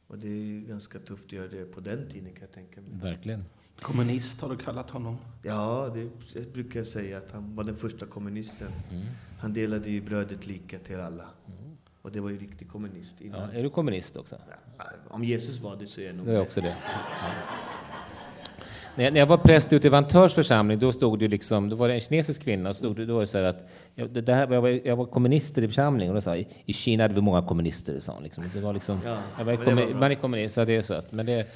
Och 0.08 0.18
det 0.20 0.28
är 0.28 0.68
ganska 0.68 1.00
tufft 1.00 1.26
att 1.26 1.34
göra 1.34 1.48
det 1.48 1.66
på 1.66 1.80
den 1.80 2.10
tiden 2.10 2.34
kan 2.34 2.42
jag 2.42 2.52
tänka 2.52 2.82
mig. 2.82 2.90
Verkligen. 3.12 3.46
Kommunist 3.82 4.42
har 4.42 4.50
du 4.50 4.58
kallat 4.58 4.90
honom. 4.90 5.18
Ja, 5.44 5.92
det, 5.94 6.10
det 6.34 6.54
brukar 6.54 6.80
jag 6.80 6.88
säga 6.88 7.18
att 7.18 7.32
han 7.32 7.56
var 7.56 7.64
den 7.64 7.76
första 7.76 8.06
kommunisten. 8.06 8.72
Han 9.40 9.54
delade 9.54 9.90
ju 9.90 10.02
brödet 10.02 10.48
lika 10.48 10.80
till 10.80 11.00
alla. 11.00 11.26
Och 12.04 12.12
det 12.12 12.20
var 12.22 12.30
ju 12.30 12.38
riktig 12.38 12.70
kommunist 12.70 13.14
Ja, 13.18 13.26
innan. 13.26 13.50
är 13.50 13.64
du 13.64 13.70
kommunist 13.70 14.18
också? 14.18 14.36
Om 15.10 15.24
Jesus 15.24 15.62
var 15.62 15.76
det 15.76 15.88
så 15.88 16.02
är 16.02 16.06
jag 16.06 16.16
nog 16.16 16.26
Det 16.26 16.32
är 16.36 16.42
också 16.42 16.62
det. 16.62 16.68
Ja. 16.86 17.30
När 18.96 19.04
jag, 19.04 19.14
när 19.14 19.20
jag 19.20 19.28
var 19.28 19.38
präst 19.38 19.74
ute 19.74 19.88
i 19.88 19.90
Vantörs 19.90 20.34
församling, 20.34 20.80
då 20.80 20.92
stod 20.92 21.20
det 21.20 21.28
liksom, 21.28 21.70
då 21.70 21.76
var 21.76 21.88
det 21.88 21.94
en 21.94 22.00
kinesisk 22.00 22.42
kvinna, 22.42 22.70
och 22.70 22.76
stod 22.76 22.96
det, 22.96 23.06
då 23.06 23.14
var 23.14 23.22
det 23.22 23.28
så 23.28 23.38
här 23.38 23.46
att, 23.46 23.70
jag, 23.96 24.10
det 24.10 24.22
där, 24.22 24.54
jag, 24.54 24.62
var, 24.62 24.70
jag 24.88 24.96
var 24.96 25.06
kommunister 25.06 25.62
i 25.62 25.68
församlingen, 25.68 26.16
och 26.16 26.22
då 26.22 26.22
sa 26.22 26.36
i 26.66 26.74
Kina 26.74 27.04
hade 27.04 27.14
vi 27.14 27.22
många 27.22 27.42
kommunister, 27.42 28.00
sa 28.00 28.14
hon. 28.14 28.24
Liksom. 28.24 28.44
Det 28.54 28.60
var 28.60 28.74
liksom, 28.74 29.00
Ja, 29.06 29.18
jag 29.38 29.46
var 29.46 29.54
det 29.66 29.76
var 29.76 29.94
man 29.94 30.12
är 30.12 30.16
kommunist, 30.16 30.56
så 30.56 30.66
det 30.66 30.76
är 30.76 30.82
så 30.82 30.94
att, 30.94 31.12
men 31.12 31.26
det, 31.26 31.48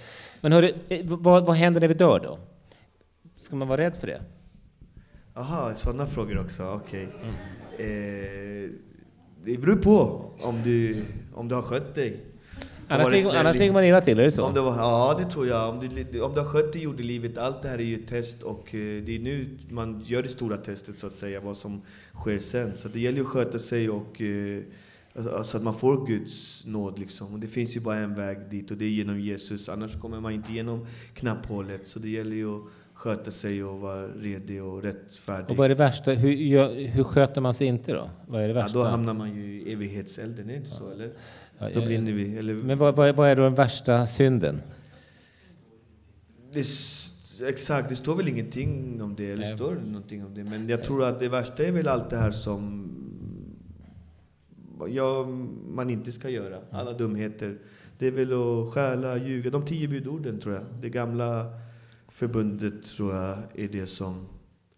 men 0.42 0.52
hörru, 0.52 0.74
eh, 0.90 1.06
vad, 1.06 1.46
vad 1.46 1.56
händer 1.56 1.82
när 1.82 1.88
vi 1.88 1.94
dör 1.94 2.20
då? 2.20 2.40
Ska 3.38 3.56
man 3.56 3.68
vara 3.68 3.82
rädd 3.82 3.98
för 3.98 4.08
det? 4.08 4.22
Jaha, 5.34 5.76
sådana 5.76 6.06
frågor 6.06 6.40
också. 6.40 6.64
Okej. 6.64 7.08
Eh, 7.78 8.70
det 9.48 9.58
beror 9.58 9.76
på 9.76 10.26
om 10.42 10.62
du, 10.64 11.04
om 11.34 11.48
du 11.48 11.56
har 11.56 11.62
skött 11.62 11.96
dig. 11.96 12.24
Annars, 12.88 13.12
ligger 13.12 13.74
man 13.74 13.86
illa 13.86 14.02
till, 14.02 14.20
är 14.20 14.24
det 14.24 14.32
så? 14.32 14.44
Om 14.44 14.54
det 14.54 14.62
var, 14.62 14.76
ja, 14.76 15.16
det 15.20 15.26
tror 15.26 15.48
jag. 15.48 15.70
Om 15.70 15.80
du, 15.80 16.22
om 16.22 16.34
du 16.34 16.40
har 16.40 16.48
skött 16.48 16.74
dig 16.74 16.82
i 16.82 16.84
jordelivet, 16.84 17.38
allt 17.38 17.62
det 17.62 17.70
här 17.70 17.78
är 17.78 17.84
ju 17.84 17.96
ett 17.96 18.08
test 18.08 18.44
och 18.44 18.76
eh, 18.76 19.04
det 19.04 19.16
är 19.16 19.20
nu 19.20 19.50
man 19.70 20.04
gör 20.06 20.24
det 20.24 20.30
stora 20.30 20.58
testet 20.58 21.00
så 21.00 21.08
att 21.08 21.14
säga, 21.14 21.40
vad 21.42 21.58
som 21.58 21.82
sker 22.14 22.40
sen. 22.40 22.78
Så 22.78 22.88
det 22.88 23.00
gäller 23.00 23.18
ju 23.18 23.24
att 23.24 23.30
sköta 23.30 23.60
sig 23.60 23.90
och 23.90 24.22
eh, 24.22 24.62
alltså, 25.16 25.44
så 25.44 25.58
att 25.58 25.64
man 25.64 25.76
får 25.76 26.08
Guds 26.08 26.66
nåd 26.66 27.00
liksom. 27.00 27.34
Och 27.34 27.40
det 27.40 27.48
finns 27.48 27.76
ju 27.76 27.80
bara 27.80 27.98
en 27.98 28.16
väg 28.16 28.38
dit 28.50 28.72
och 28.72 28.78
det 28.78 28.86
är 28.86 28.90
genom 28.90 29.20
Jesus, 29.20 29.70
annars 29.70 30.00
kommer 30.02 30.20
man 30.20 30.32
inte 30.32 30.52
igenom 30.52 30.88
knapphålet. 31.14 31.88
Så 31.88 32.00
det 32.00 32.10
gäller 32.10 32.36
ju 32.36 32.56
att 32.56 32.64
sköta 33.08 33.32
sig 33.32 33.64
och 33.64 33.80
vara 33.80 34.08
redig 34.08 34.64
och 34.64 34.84
rättfärdig. 34.84 35.50
Och 35.50 35.58
vad 35.58 35.66
är 35.66 35.70
det 35.70 35.76
värsta? 35.76 36.12
Hur, 36.12 36.88
hur 36.88 37.04
sköter 37.04 37.42
man 37.42 37.54
sig 37.54 37.68
inte 37.68 37.94
då? 37.94 38.10
Vad 38.28 38.42
är 38.42 38.48
det 38.48 38.54
ja, 38.54 38.62
värsta? 38.62 38.78
då 38.78 38.84
hamnar 38.84 39.14
man 39.14 39.36
ju 39.36 39.62
i 39.62 39.74
evighetselden, 39.74 40.50
är 40.50 40.54
det 40.54 40.58
inte 40.58 40.72
så? 40.72 40.92
Eller? 40.92 41.12
Ja, 41.58 41.70
Då 41.74 41.82
ja, 41.82 41.86
brinner 41.86 42.12
vi. 42.12 42.38
Eller, 42.38 42.54
Men 42.54 42.78
vad, 42.78 42.96
vad, 42.96 43.10
är, 43.10 43.14
vad 43.14 43.30
är 43.30 43.36
då 43.36 43.42
den 43.42 43.56
värsta 43.56 44.08
synden? 44.08 44.62
Det, 46.54 46.66
exakt, 47.48 47.90
det 47.90 47.96
står 47.96 48.16
väl 48.16 48.28
ingenting 48.28 49.02
om 49.02 49.16
det, 49.16 49.32
eller 49.32 49.48
Nej. 49.48 49.56
står 49.56 49.76
det 49.76 49.82
någonting 49.82 50.26
om 50.26 50.34
det? 50.34 50.44
Men 50.44 50.70
jag 50.70 50.84
tror 50.84 51.04
att 51.04 51.20
det 51.20 51.30
värsta 51.30 51.64
är 51.64 51.72
väl 51.72 51.88
allt 51.88 52.10
det 52.10 52.18
här 52.18 52.32
som 52.32 52.90
ja, 54.90 55.26
man 55.68 55.90
inte 55.90 56.12
ska 56.12 56.30
göra. 56.30 56.60
Alla 56.72 56.94
dumheter. 56.94 57.58
Det 57.98 58.08
är 58.08 58.12
väl 58.12 58.34
att 58.34 58.74
stjäla, 58.74 59.18
ljuga. 59.18 59.50
De 59.50 59.66
tio 59.66 59.88
budorden 59.88 60.40
tror 60.40 60.56
jag. 60.56 60.64
Det 60.82 60.90
gamla 60.90 61.46
förbundet 62.10 62.84
tror 62.86 63.16
jag 63.16 63.38
är 63.56 63.68
det 63.68 63.88
som 63.88 64.28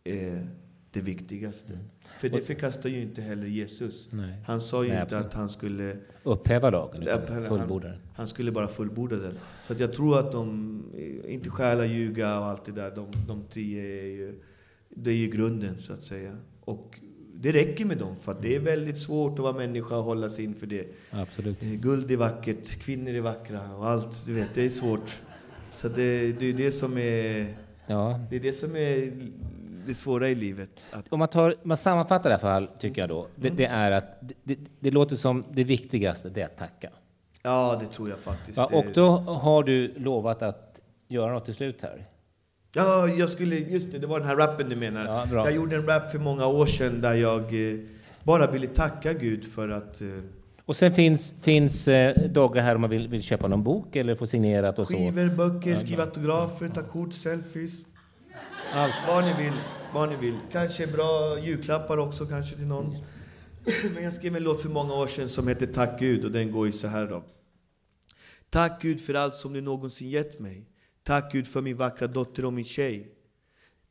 är 0.03 0.47
det 0.91 1.01
viktigaste. 1.01 1.80
För 2.19 2.30
det 2.30 2.41
förkastar 2.41 2.89
ju 2.89 3.01
inte 3.01 3.21
heller 3.21 3.47
Jesus. 3.47 4.07
Nej. 4.11 4.34
Han 4.47 4.61
sa 4.61 4.84
ju 4.84 4.89
Nej, 4.89 5.01
inte 5.01 5.17
att 5.17 5.34
han 5.34 5.49
skulle 5.49 5.97
Upphäva 6.23 6.69
lagen, 6.69 7.01
utan 7.01 7.34
han- 7.34 7.47
fullborda 7.47 7.88
den. 7.88 7.99
han 8.15 8.27
skulle 8.27 8.51
bara 8.51 8.67
fullborda 8.67 9.15
den. 9.15 9.38
Så 9.63 9.73
att 9.73 9.80
jag 9.80 9.93
tror 9.93 10.19
att 10.19 10.32
de, 10.32 10.84
eh, 11.25 11.34
inte 11.34 11.49
stjäla, 11.49 11.86
ljuga 11.86 12.39
och 12.39 12.45
allt 12.45 12.65
det 12.65 12.71
där, 12.71 12.91
de, 12.95 13.07
de 13.27 13.43
tio 13.51 13.82
är 14.01 14.05
ju, 14.07 14.39
det 14.89 15.11
är 15.11 15.15
ju 15.15 15.27
grunden 15.27 15.80
så 15.80 15.93
att 15.93 16.03
säga. 16.03 16.38
Och 16.61 16.99
det 17.34 17.51
räcker 17.51 17.86
med 17.86 17.97
dem, 17.97 18.15
för 18.21 18.36
det 18.41 18.55
är 18.55 18.59
väldigt 18.59 18.97
svårt 18.97 19.32
att 19.34 19.39
vara 19.39 19.53
människa 19.57 19.97
och 19.97 20.03
hålla 20.03 20.30
sig 20.30 20.45
inför 20.45 20.67
det. 20.67 20.88
Absolut. 21.11 21.63
Eh, 21.63 21.69
Guld 21.69 22.11
är 22.11 22.17
vackert, 22.17 22.80
kvinnor 22.80 23.09
är 23.13 23.21
vackra 23.21 23.75
och 23.75 23.88
allt, 23.88 24.25
du 24.25 24.34
vet, 24.34 24.49
det 24.55 24.65
är 24.65 24.69
svårt. 24.69 25.21
Så 25.82 25.88
det, 25.89 26.32
det 26.32 26.45
är 26.49 26.53
det 26.53 26.71
som 26.71 26.97
är, 26.97 27.45
Ja. 27.88 28.19
det 28.30 28.36
är 28.36 28.39
det 28.39 28.53
som 28.53 28.75
är 28.75 29.11
det 29.88 29.93
svåra 29.93 30.27
i 30.30 30.36
livet. 30.36 30.88
Att, 30.91 31.05
Om 31.09 31.19
man, 31.19 31.27
tar, 31.27 31.55
man 31.63 31.77
sammanfattar 31.77 32.30
i 32.30 32.34
alla 32.34 32.41
fall, 32.41 32.67
tycker 32.80 33.01
jag 33.01 33.09
då, 33.09 33.27
det, 33.36 33.49
det 33.49 33.65
är 33.65 33.91
att 33.91 34.21
det, 34.43 34.57
det, 34.80 34.91
låter 34.91 35.15
som 35.15 35.43
det 35.51 35.63
viktigaste, 35.63 36.30
det 36.30 36.41
är 36.41 36.45
att 36.45 36.57
tacka. 36.57 36.89
ja, 37.43 37.77
det 37.82 37.86
tror 37.86 38.09
jag 38.09 38.19
faktiskt. 38.19 38.57
Det- 38.57 38.75
Och 38.77 38.86
då 38.93 39.09
har 39.17 39.63
du 39.63 39.93
lovat 39.97 40.41
att 40.41 40.80
göra 41.07 41.32
något 41.34 41.45
till 41.45 41.55
slut 41.55 41.82
här. 41.82 42.05
Ja, 42.73 43.07
jag 43.07 43.30
skulle, 43.30 43.55
just 43.55 43.91
det, 43.91 43.99
det 43.99 44.07
var 44.07 44.19
den 44.19 44.27
här 44.27 44.36
rappen 44.36 44.69
du 44.69 44.75
menar. 44.75 45.05
Ja. 45.05 45.27
Jag 45.32 45.55
gjorde 45.55 45.75
en 45.75 45.86
rap 45.88 46.11
för 46.11 46.19
många 46.19 46.47
år 46.47 46.65
sedan 46.65 47.01
där 47.01 47.13
jag 47.13 47.41
eh, 47.71 47.80
bara 48.23 48.51
ville 48.51 48.67
tacka 48.67 49.13
Gud 49.13 49.45
för 49.45 49.69
att 49.69 50.01
eh, 50.01 50.07
Och 50.70 50.78
sen 50.78 50.93
finns, 50.93 51.34
finns 51.41 51.88
eh, 51.88 52.53
här 52.55 52.76
om 52.76 52.82
man 52.82 52.89
vill, 52.89 53.07
vill 53.07 53.24
köpa 53.24 53.47
någon 53.47 53.63
bok 53.63 53.95
eller 53.95 54.15
få 54.15 54.28
signerat 54.28 54.80
och 54.80 54.88
så. 54.88 54.93
skivor, 54.93 55.30
böcker, 55.30 55.76
skriva 55.76 56.03
autografer, 56.03 56.67
ta 56.67 56.82
kort, 56.82 57.13
selfies. 57.13 57.72
Allt. 58.74 58.93
Vad 59.07 59.24
ni 59.24 59.43
vill, 59.43 59.53
vad 59.93 60.09
ni 60.09 60.15
vill. 60.15 60.38
Kanske 60.51 60.88
bra 60.88 61.39
julklappar 61.43 61.97
också 61.97 62.26
kanske 62.26 62.55
till 62.55 62.67
någon. 62.67 62.95
Men 63.93 64.03
jag 64.03 64.13
skrev 64.13 64.36
en 64.36 64.43
låt 64.43 64.61
för 64.61 64.70
många 64.70 64.93
år 64.93 65.07
sedan 65.07 65.30
som 65.30 65.47
heter 65.47 65.67
Tack 65.67 65.99
Gud 65.99 66.26
och 66.26 66.32
den 66.32 66.51
går 66.51 66.65
ju 66.65 66.72
så 66.72 66.88
här 66.88 67.07
då. 67.07 67.24
Tack 68.49 68.82
Gud 68.82 69.01
för 69.01 69.13
allt 69.13 69.36
som 69.36 69.53
du 69.53 69.61
någonsin 69.61 70.09
gett 70.09 70.39
mig. 70.39 70.70
Tack 71.03 71.32
Gud 71.32 71.47
för 71.47 71.61
min 71.61 71.78
vackra 71.78 72.07
dotter 72.07 72.45
och 72.45 72.53
min 72.53 72.65
tjej. 72.65 73.07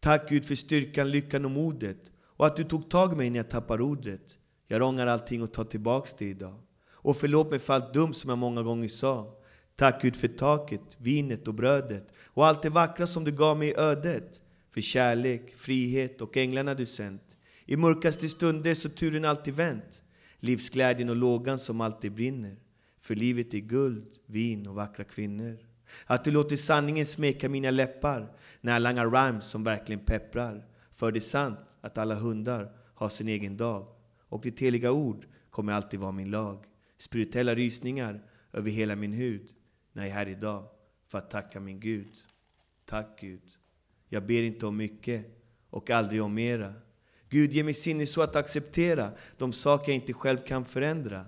Tack 0.01 0.29
Gud 0.29 0.45
för 0.45 0.55
styrkan, 0.55 1.11
lyckan 1.11 1.45
och 1.45 1.51
modet. 1.51 2.01
Och 2.37 2.47
att 2.47 2.57
du 2.57 2.65
tog 2.65 2.91
tag 2.91 3.13
i 3.13 3.17
mig 3.17 3.31
när 3.31 3.39
jag 3.39 3.51
tappar 3.51 3.81
ordet. 3.81 4.37
Jag 4.69 4.83
ångrar 4.83 5.07
allting 5.07 5.43
och 5.43 5.53
tar 5.53 5.65
tillbaks 5.65 6.15
det 6.15 6.25
idag. 6.25 6.55
Och 7.09 7.17
förlåt 7.17 7.51
mig 7.51 7.59
för 7.59 7.75
allt 7.75 7.95
dumt 7.95 8.15
som 8.15 8.31
jag 8.31 8.39
många 8.39 8.63
gånger 8.63 8.89
sa. 8.89 9.35
Tack 9.77 10.03
Gud 10.03 10.17
för 10.17 10.29
taket, 10.29 10.97
vinet 10.99 11.49
och 11.49 11.55
brödet 11.55 12.13
och 12.27 12.47
allt 12.47 12.63
det 12.63 12.71
vackra 12.71 13.07
som 13.07 13.25
du 13.25 13.33
gav 13.33 13.59
mig 13.59 13.69
i 13.69 13.75
ödet. 13.77 14.41
För 14.71 14.81
kärlek, 14.81 15.55
frihet 15.57 16.21
och 16.21 16.37
änglarna 16.37 16.75
du 16.75 16.87
sänt. 16.87 17.37
I 17.67 17.77
mörkaste 17.77 18.29
stunder 18.29 18.75
så 18.75 18.89
turen 18.89 19.25
alltid 19.25 19.55
vänt. 19.55 20.03
Livsglädjen 20.41 21.09
och 21.09 21.17
lågan 21.17 21.59
som 21.59 21.81
alltid 21.81 22.13
brinner. 22.13 22.57
För 23.01 23.15
livet 23.15 23.55
är 23.55 23.59
guld, 23.59 24.07
vin 24.27 24.67
och 24.67 24.75
vackra 24.75 25.05
kvinnor. 25.05 25.59
Att 26.07 26.25
du 26.25 26.31
låter 26.31 26.57
sanningen 26.57 27.07
smeka 27.07 27.49
mina 27.49 27.71
läppar 27.71 28.37
när 28.61 28.73
jag 28.73 28.83
langar 28.83 29.11
rhymes 29.11 29.45
som 29.45 29.65
verkligen 29.65 30.05
pepprar. 30.05 30.67
För 30.93 31.13
det 31.13 31.19
är 31.19 31.21
sant 31.21 31.77
att 31.81 31.99
alla 31.99 32.15
hundar 32.15 32.73
har 32.95 33.09
sin 33.09 33.29
egen 33.29 33.57
dag. 33.57 33.87
Och 34.29 34.43
ditt 34.43 34.61
heliga 34.61 34.93
ord 34.93 35.27
kommer 35.51 35.73
alltid 35.73 36.01
vara 36.01 36.13
min 36.13 36.31
lag. 36.31 36.65
Spirituella 36.99 37.55
rysningar 37.55 38.25
över 38.53 38.71
hela 38.71 38.97
min 38.97 39.13
hud 39.13 39.51
när 39.93 40.03
jag 40.03 40.11
är 40.11 40.15
här 40.15 40.29
idag 40.29 40.69
för 41.07 41.19
att 41.19 41.31
tacka 41.31 41.61
min 41.61 41.81
Gud. 41.81 42.13
Tack 42.85 43.21
Gud. 43.21 43.43
Jag 44.09 44.27
ber 44.27 44.43
inte 44.43 44.67
om 44.67 44.77
mycket 44.77 45.27
och 45.71 45.91
aldrig 45.91 46.23
om 46.23 46.35
mera. 46.35 46.75
Gud, 47.29 47.53
ge 47.53 47.65
mig 47.65 47.75
sinne 47.75 48.07
så 48.07 48.23
att 48.23 48.37
acceptera 48.37 49.13
de 49.39 49.53
saker 49.53 49.93
jag 49.93 49.97
inte 49.97 50.13
själv 50.13 50.39
kan 50.39 50.65
förändra. 50.65 51.27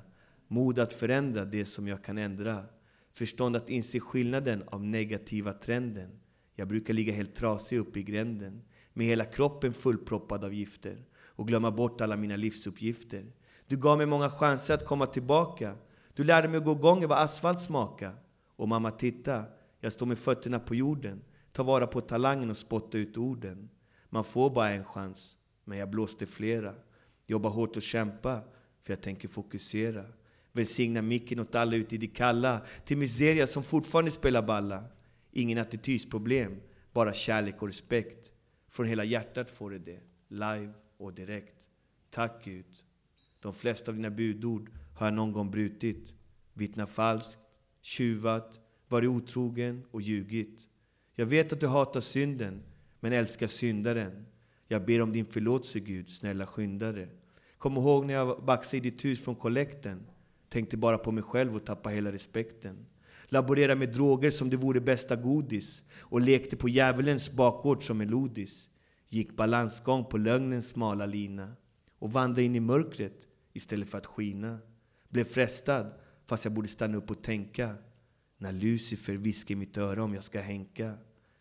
Mod 0.48 0.78
att 0.78 0.92
förändra 0.92 1.44
det 1.44 1.64
som 1.64 1.88
jag 1.88 2.04
kan 2.04 2.18
ändra. 2.18 2.64
Förstånd 3.12 3.56
att 3.56 3.70
inse 3.70 4.00
skillnaden 4.00 4.62
av 4.66 4.84
negativa 4.84 5.52
trenden. 5.52 6.20
Jag 6.54 6.68
brukar 6.68 6.94
ligga 6.94 7.12
helt 7.12 7.34
trasig 7.34 7.78
uppe 7.78 8.00
i 8.00 8.02
gränden 8.02 8.62
med 8.92 9.06
hela 9.06 9.24
kroppen 9.24 9.72
fullproppad 9.72 10.44
av 10.44 10.54
gifter 10.54 11.04
och 11.16 11.48
glömma 11.48 11.70
bort 11.70 12.00
alla 12.00 12.16
mina 12.16 12.36
livsuppgifter. 12.36 13.32
Du 13.70 13.76
gav 13.76 13.98
mig 13.98 14.06
många 14.06 14.30
chanser 14.30 14.74
att 14.74 14.86
komma 14.86 15.06
tillbaka. 15.06 15.76
Du 16.14 16.24
lärde 16.24 16.48
mig 16.48 16.58
att 16.58 16.64
gå 16.64 16.74
gånger 16.74 17.06
vad 17.06 17.18
asfalt 17.18 17.60
smaka. 17.60 18.12
Och 18.56 18.68
mamma, 18.68 18.90
titta, 18.90 19.44
jag 19.80 19.92
står 19.92 20.06
med 20.06 20.18
fötterna 20.18 20.58
på 20.58 20.74
jorden. 20.74 21.22
Ta 21.52 21.62
vara 21.62 21.86
på 21.86 22.00
talangen 22.00 22.50
och 22.50 22.56
spotta 22.56 22.98
ut 22.98 23.16
orden. 23.16 23.70
Man 24.08 24.24
får 24.24 24.50
bara 24.50 24.70
en 24.70 24.84
chans, 24.84 25.36
men 25.64 25.78
jag 25.78 25.90
blåste 25.90 26.26
flera. 26.26 26.74
Jobba 27.26 27.48
hårt 27.48 27.76
och 27.76 27.82
kämpa, 27.82 28.40
för 28.82 28.92
jag 28.92 29.00
tänker 29.00 29.28
fokusera. 29.28 30.04
Välsigna 30.52 31.02
micken 31.02 31.40
åt 31.40 31.54
alla 31.54 31.76
ute 31.76 31.94
i 31.94 31.98
det 31.98 32.06
kalla, 32.06 32.60
till 32.84 32.96
miseria 32.96 33.46
som 33.46 33.62
fortfarande 33.62 34.10
spelar 34.10 34.42
balla. 34.42 34.84
Ingen 35.32 35.58
attitydsproblem, 35.58 36.60
bara 36.92 37.12
kärlek 37.12 37.62
och 37.62 37.68
respekt. 37.68 38.30
Från 38.70 38.86
hela 38.86 39.04
hjärtat 39.04 39.50
får 39.50 39.70
du 39.70 39.78
det, 39.78 40.00
live 40.28 40.72
och 40.98 41.14
direkt. 41.14 41.68
Tack 42.10 42.44
Gud. 42.44 42.66
De 43.40 43.54
flesta 43.54 43.90
av 43.90 43.96
dina 43.96 44.10
budord 44.10 44.70
har 44.94 45.06
jag 45.06 45.14
någon 45.14 45.32
gång 45.32 45.50
brutit. 45.50 46.14
Vittnat 46.54 46.90
falskt, 46.90 47.38
tjuvat, 47.82 48.60
varit 48.88 49.08
otrogen 49.08 49.84
och 49.90 50.02
ljugit. 50.02 50.68
Jag 51.14 51.26
vet 51.26 51.52
att 51.52 51.60
du 51.60 51.66
hatar 51.66 52.00
synden, 52.00 52.62
men 53.00 53.12
älskar 53.12 53.46
syndaren. 53.46 54.26
Jag 54.68 54.84
ber 54.84 55.02
om 55.02 55.12
din 55.12 55.26
förlåtelse 55.26 55.80
Gud, 55.80 56.08
snälla 56.08 56.46
skyndare. 56.46 57.08
Kom 57.58 57.76
ihåg 57.76 58.06
när 58.06 58.14
jag 58.14 58.44
baxade 58.44 58.76
i 58.76 58.90
ditt 58.90 59.04
hus 59.04 59.24
från 59.24 59.34
kollekten. 59.34 60.06
Tänkte 60.48 60.76
bara 60.76 60.98
på 60.98 61.12
mig 61.12 61.22
själv 61.22 61.56
och 61.56 61.66
tappade 61.66 61.94
hela 61.94 62.12
respekten. 62.12 62.86
Laborerade 63.24 63.78
med 63.78 63.92
droger 63.92 64.30
som 64.30 64.50
det 64.50 64.56
vore 64.56 64.80
bästa 64.80 65.16
godis 65.16 65.82
och 65.98 66.20
lekte 66.20 66.56
på 66.56 66.68
djävulens 66.68 67.32
bakgård 67.32 67.86
som 67.86 67.98
melodis. 67.98 68.70
Gick 69.08 69.36
balansgång 69.36 70.04
på 70.04 70.18
lögnens 70.18 70.68
smala 70.68 71.06
lina 71.06 71.56
och 71.98 72.12
vandrade 72.12 72.42
in 72.42 72.56
i 72.56 72.60
mörkret 72.60 73.26
istället 73.52 73.88
för 73.88 73.98
att 73.98 74.06
skina. 74.06 74.58
Blev 75.08 75.24
frestad 75.24 75.94
fast 76.26 76.44
jag 76.44 76.54
borde 76.54 76.68
stanna 76.68 76.96
upp 76.96 77.10
och 77.10 77.22
tänka 77.22 77.74
när 78.38 78.52
Lucifer 78.52 79.14
viskar 79.14 79.52
i 79.52 79.56
mitt 79.56 79.76
öra 79.76 80.04
om 80.04 80.14
jag 80.14 80.24
ska 80.24 80.40
hänka. 80.40 80.94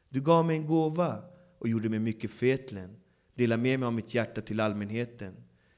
Du 0.09 0.21
gav 0.21 0.45
mig 0.45 0.57
en 0.57 0.67
gåva 0.67 1.23
och 1.59 1.67
gjorde 1.67 1.89
mig 1.89 1.99
mycket 1.99 2.31
fetlen. 2.31 2.95
Dela 3.33 3.57
med 3.57 3.79
mig 3.79 3.87
av 3.87 3.93
mitt 3.93 4.13
hjärta 4.13 4.41
till 4.41 4.59
allmänheten. 4.59 5.35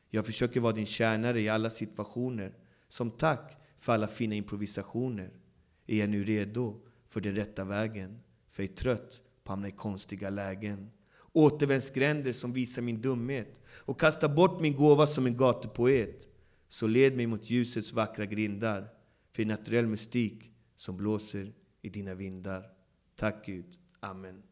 Jag 0.10 0.26
försöker 0.26 0.60
vara 0.60 0.74
din 0.74 0.86
tjänare 0.86 1.42
i 1.42 1.50
alla 1.50 1.70
situationer. 1.70 2.54
Som 2.88 3.12
tack 3.12 3.58
för 3.80 3.94
alla 3.94 4.08
fina 4.08 4.36
improvisationer. 4.36 5.32
Är 5.88 5.98
jag 5.98 6.10
nu 6.10 6.24
redo 6.24 6.82
för 7.08 7.22
den 7.22 7.36
rätta 7.36 7.64
vägen? 7.64 8.20
För 8.50 8.64
jag 8.64 8.72
är 8.72 8.76
trött 8.76 9.22
på 9.44 9.52
att 9.52 9.56
hamna 9.56 9.68
i 9.68 9.72
konstiga 9.72 10.30
lägen. 10.30 10.92
Återvändsgränder 11.34 12.32
som 12.32 12.54
visar 12.54 12.82
min 12.82 13.02
dumhet 13.02 13.62
och 13.68 14.00
kasta 14.00 14.30
bort 14.30 14.62
min 14.62 14.76
gåva 14.76 15.06
som 15.06 15.26
en 15.26 15.38
gatupoet. 15.38 16.28
Så 16.70 16.88
led 16.88 17.16
mig 17.16 17.28
mot 17.28 17.50
ljusets 17.50 17.94
vackra 17.94 18.26
grindar 18.26 18.88
för 19.36 19.42
en 19.42 19.48
naturell 19.48 19.88
mystik 19.88 20.52
som 20.76 20.98
blåser 20.98 21.54
i 21.82 21.90
dina 21.90 22.14
vindar. 22.14 22.66
Tack 23.16 23.46
Gud. 23.46 23.66
Amen. 24.00 24.44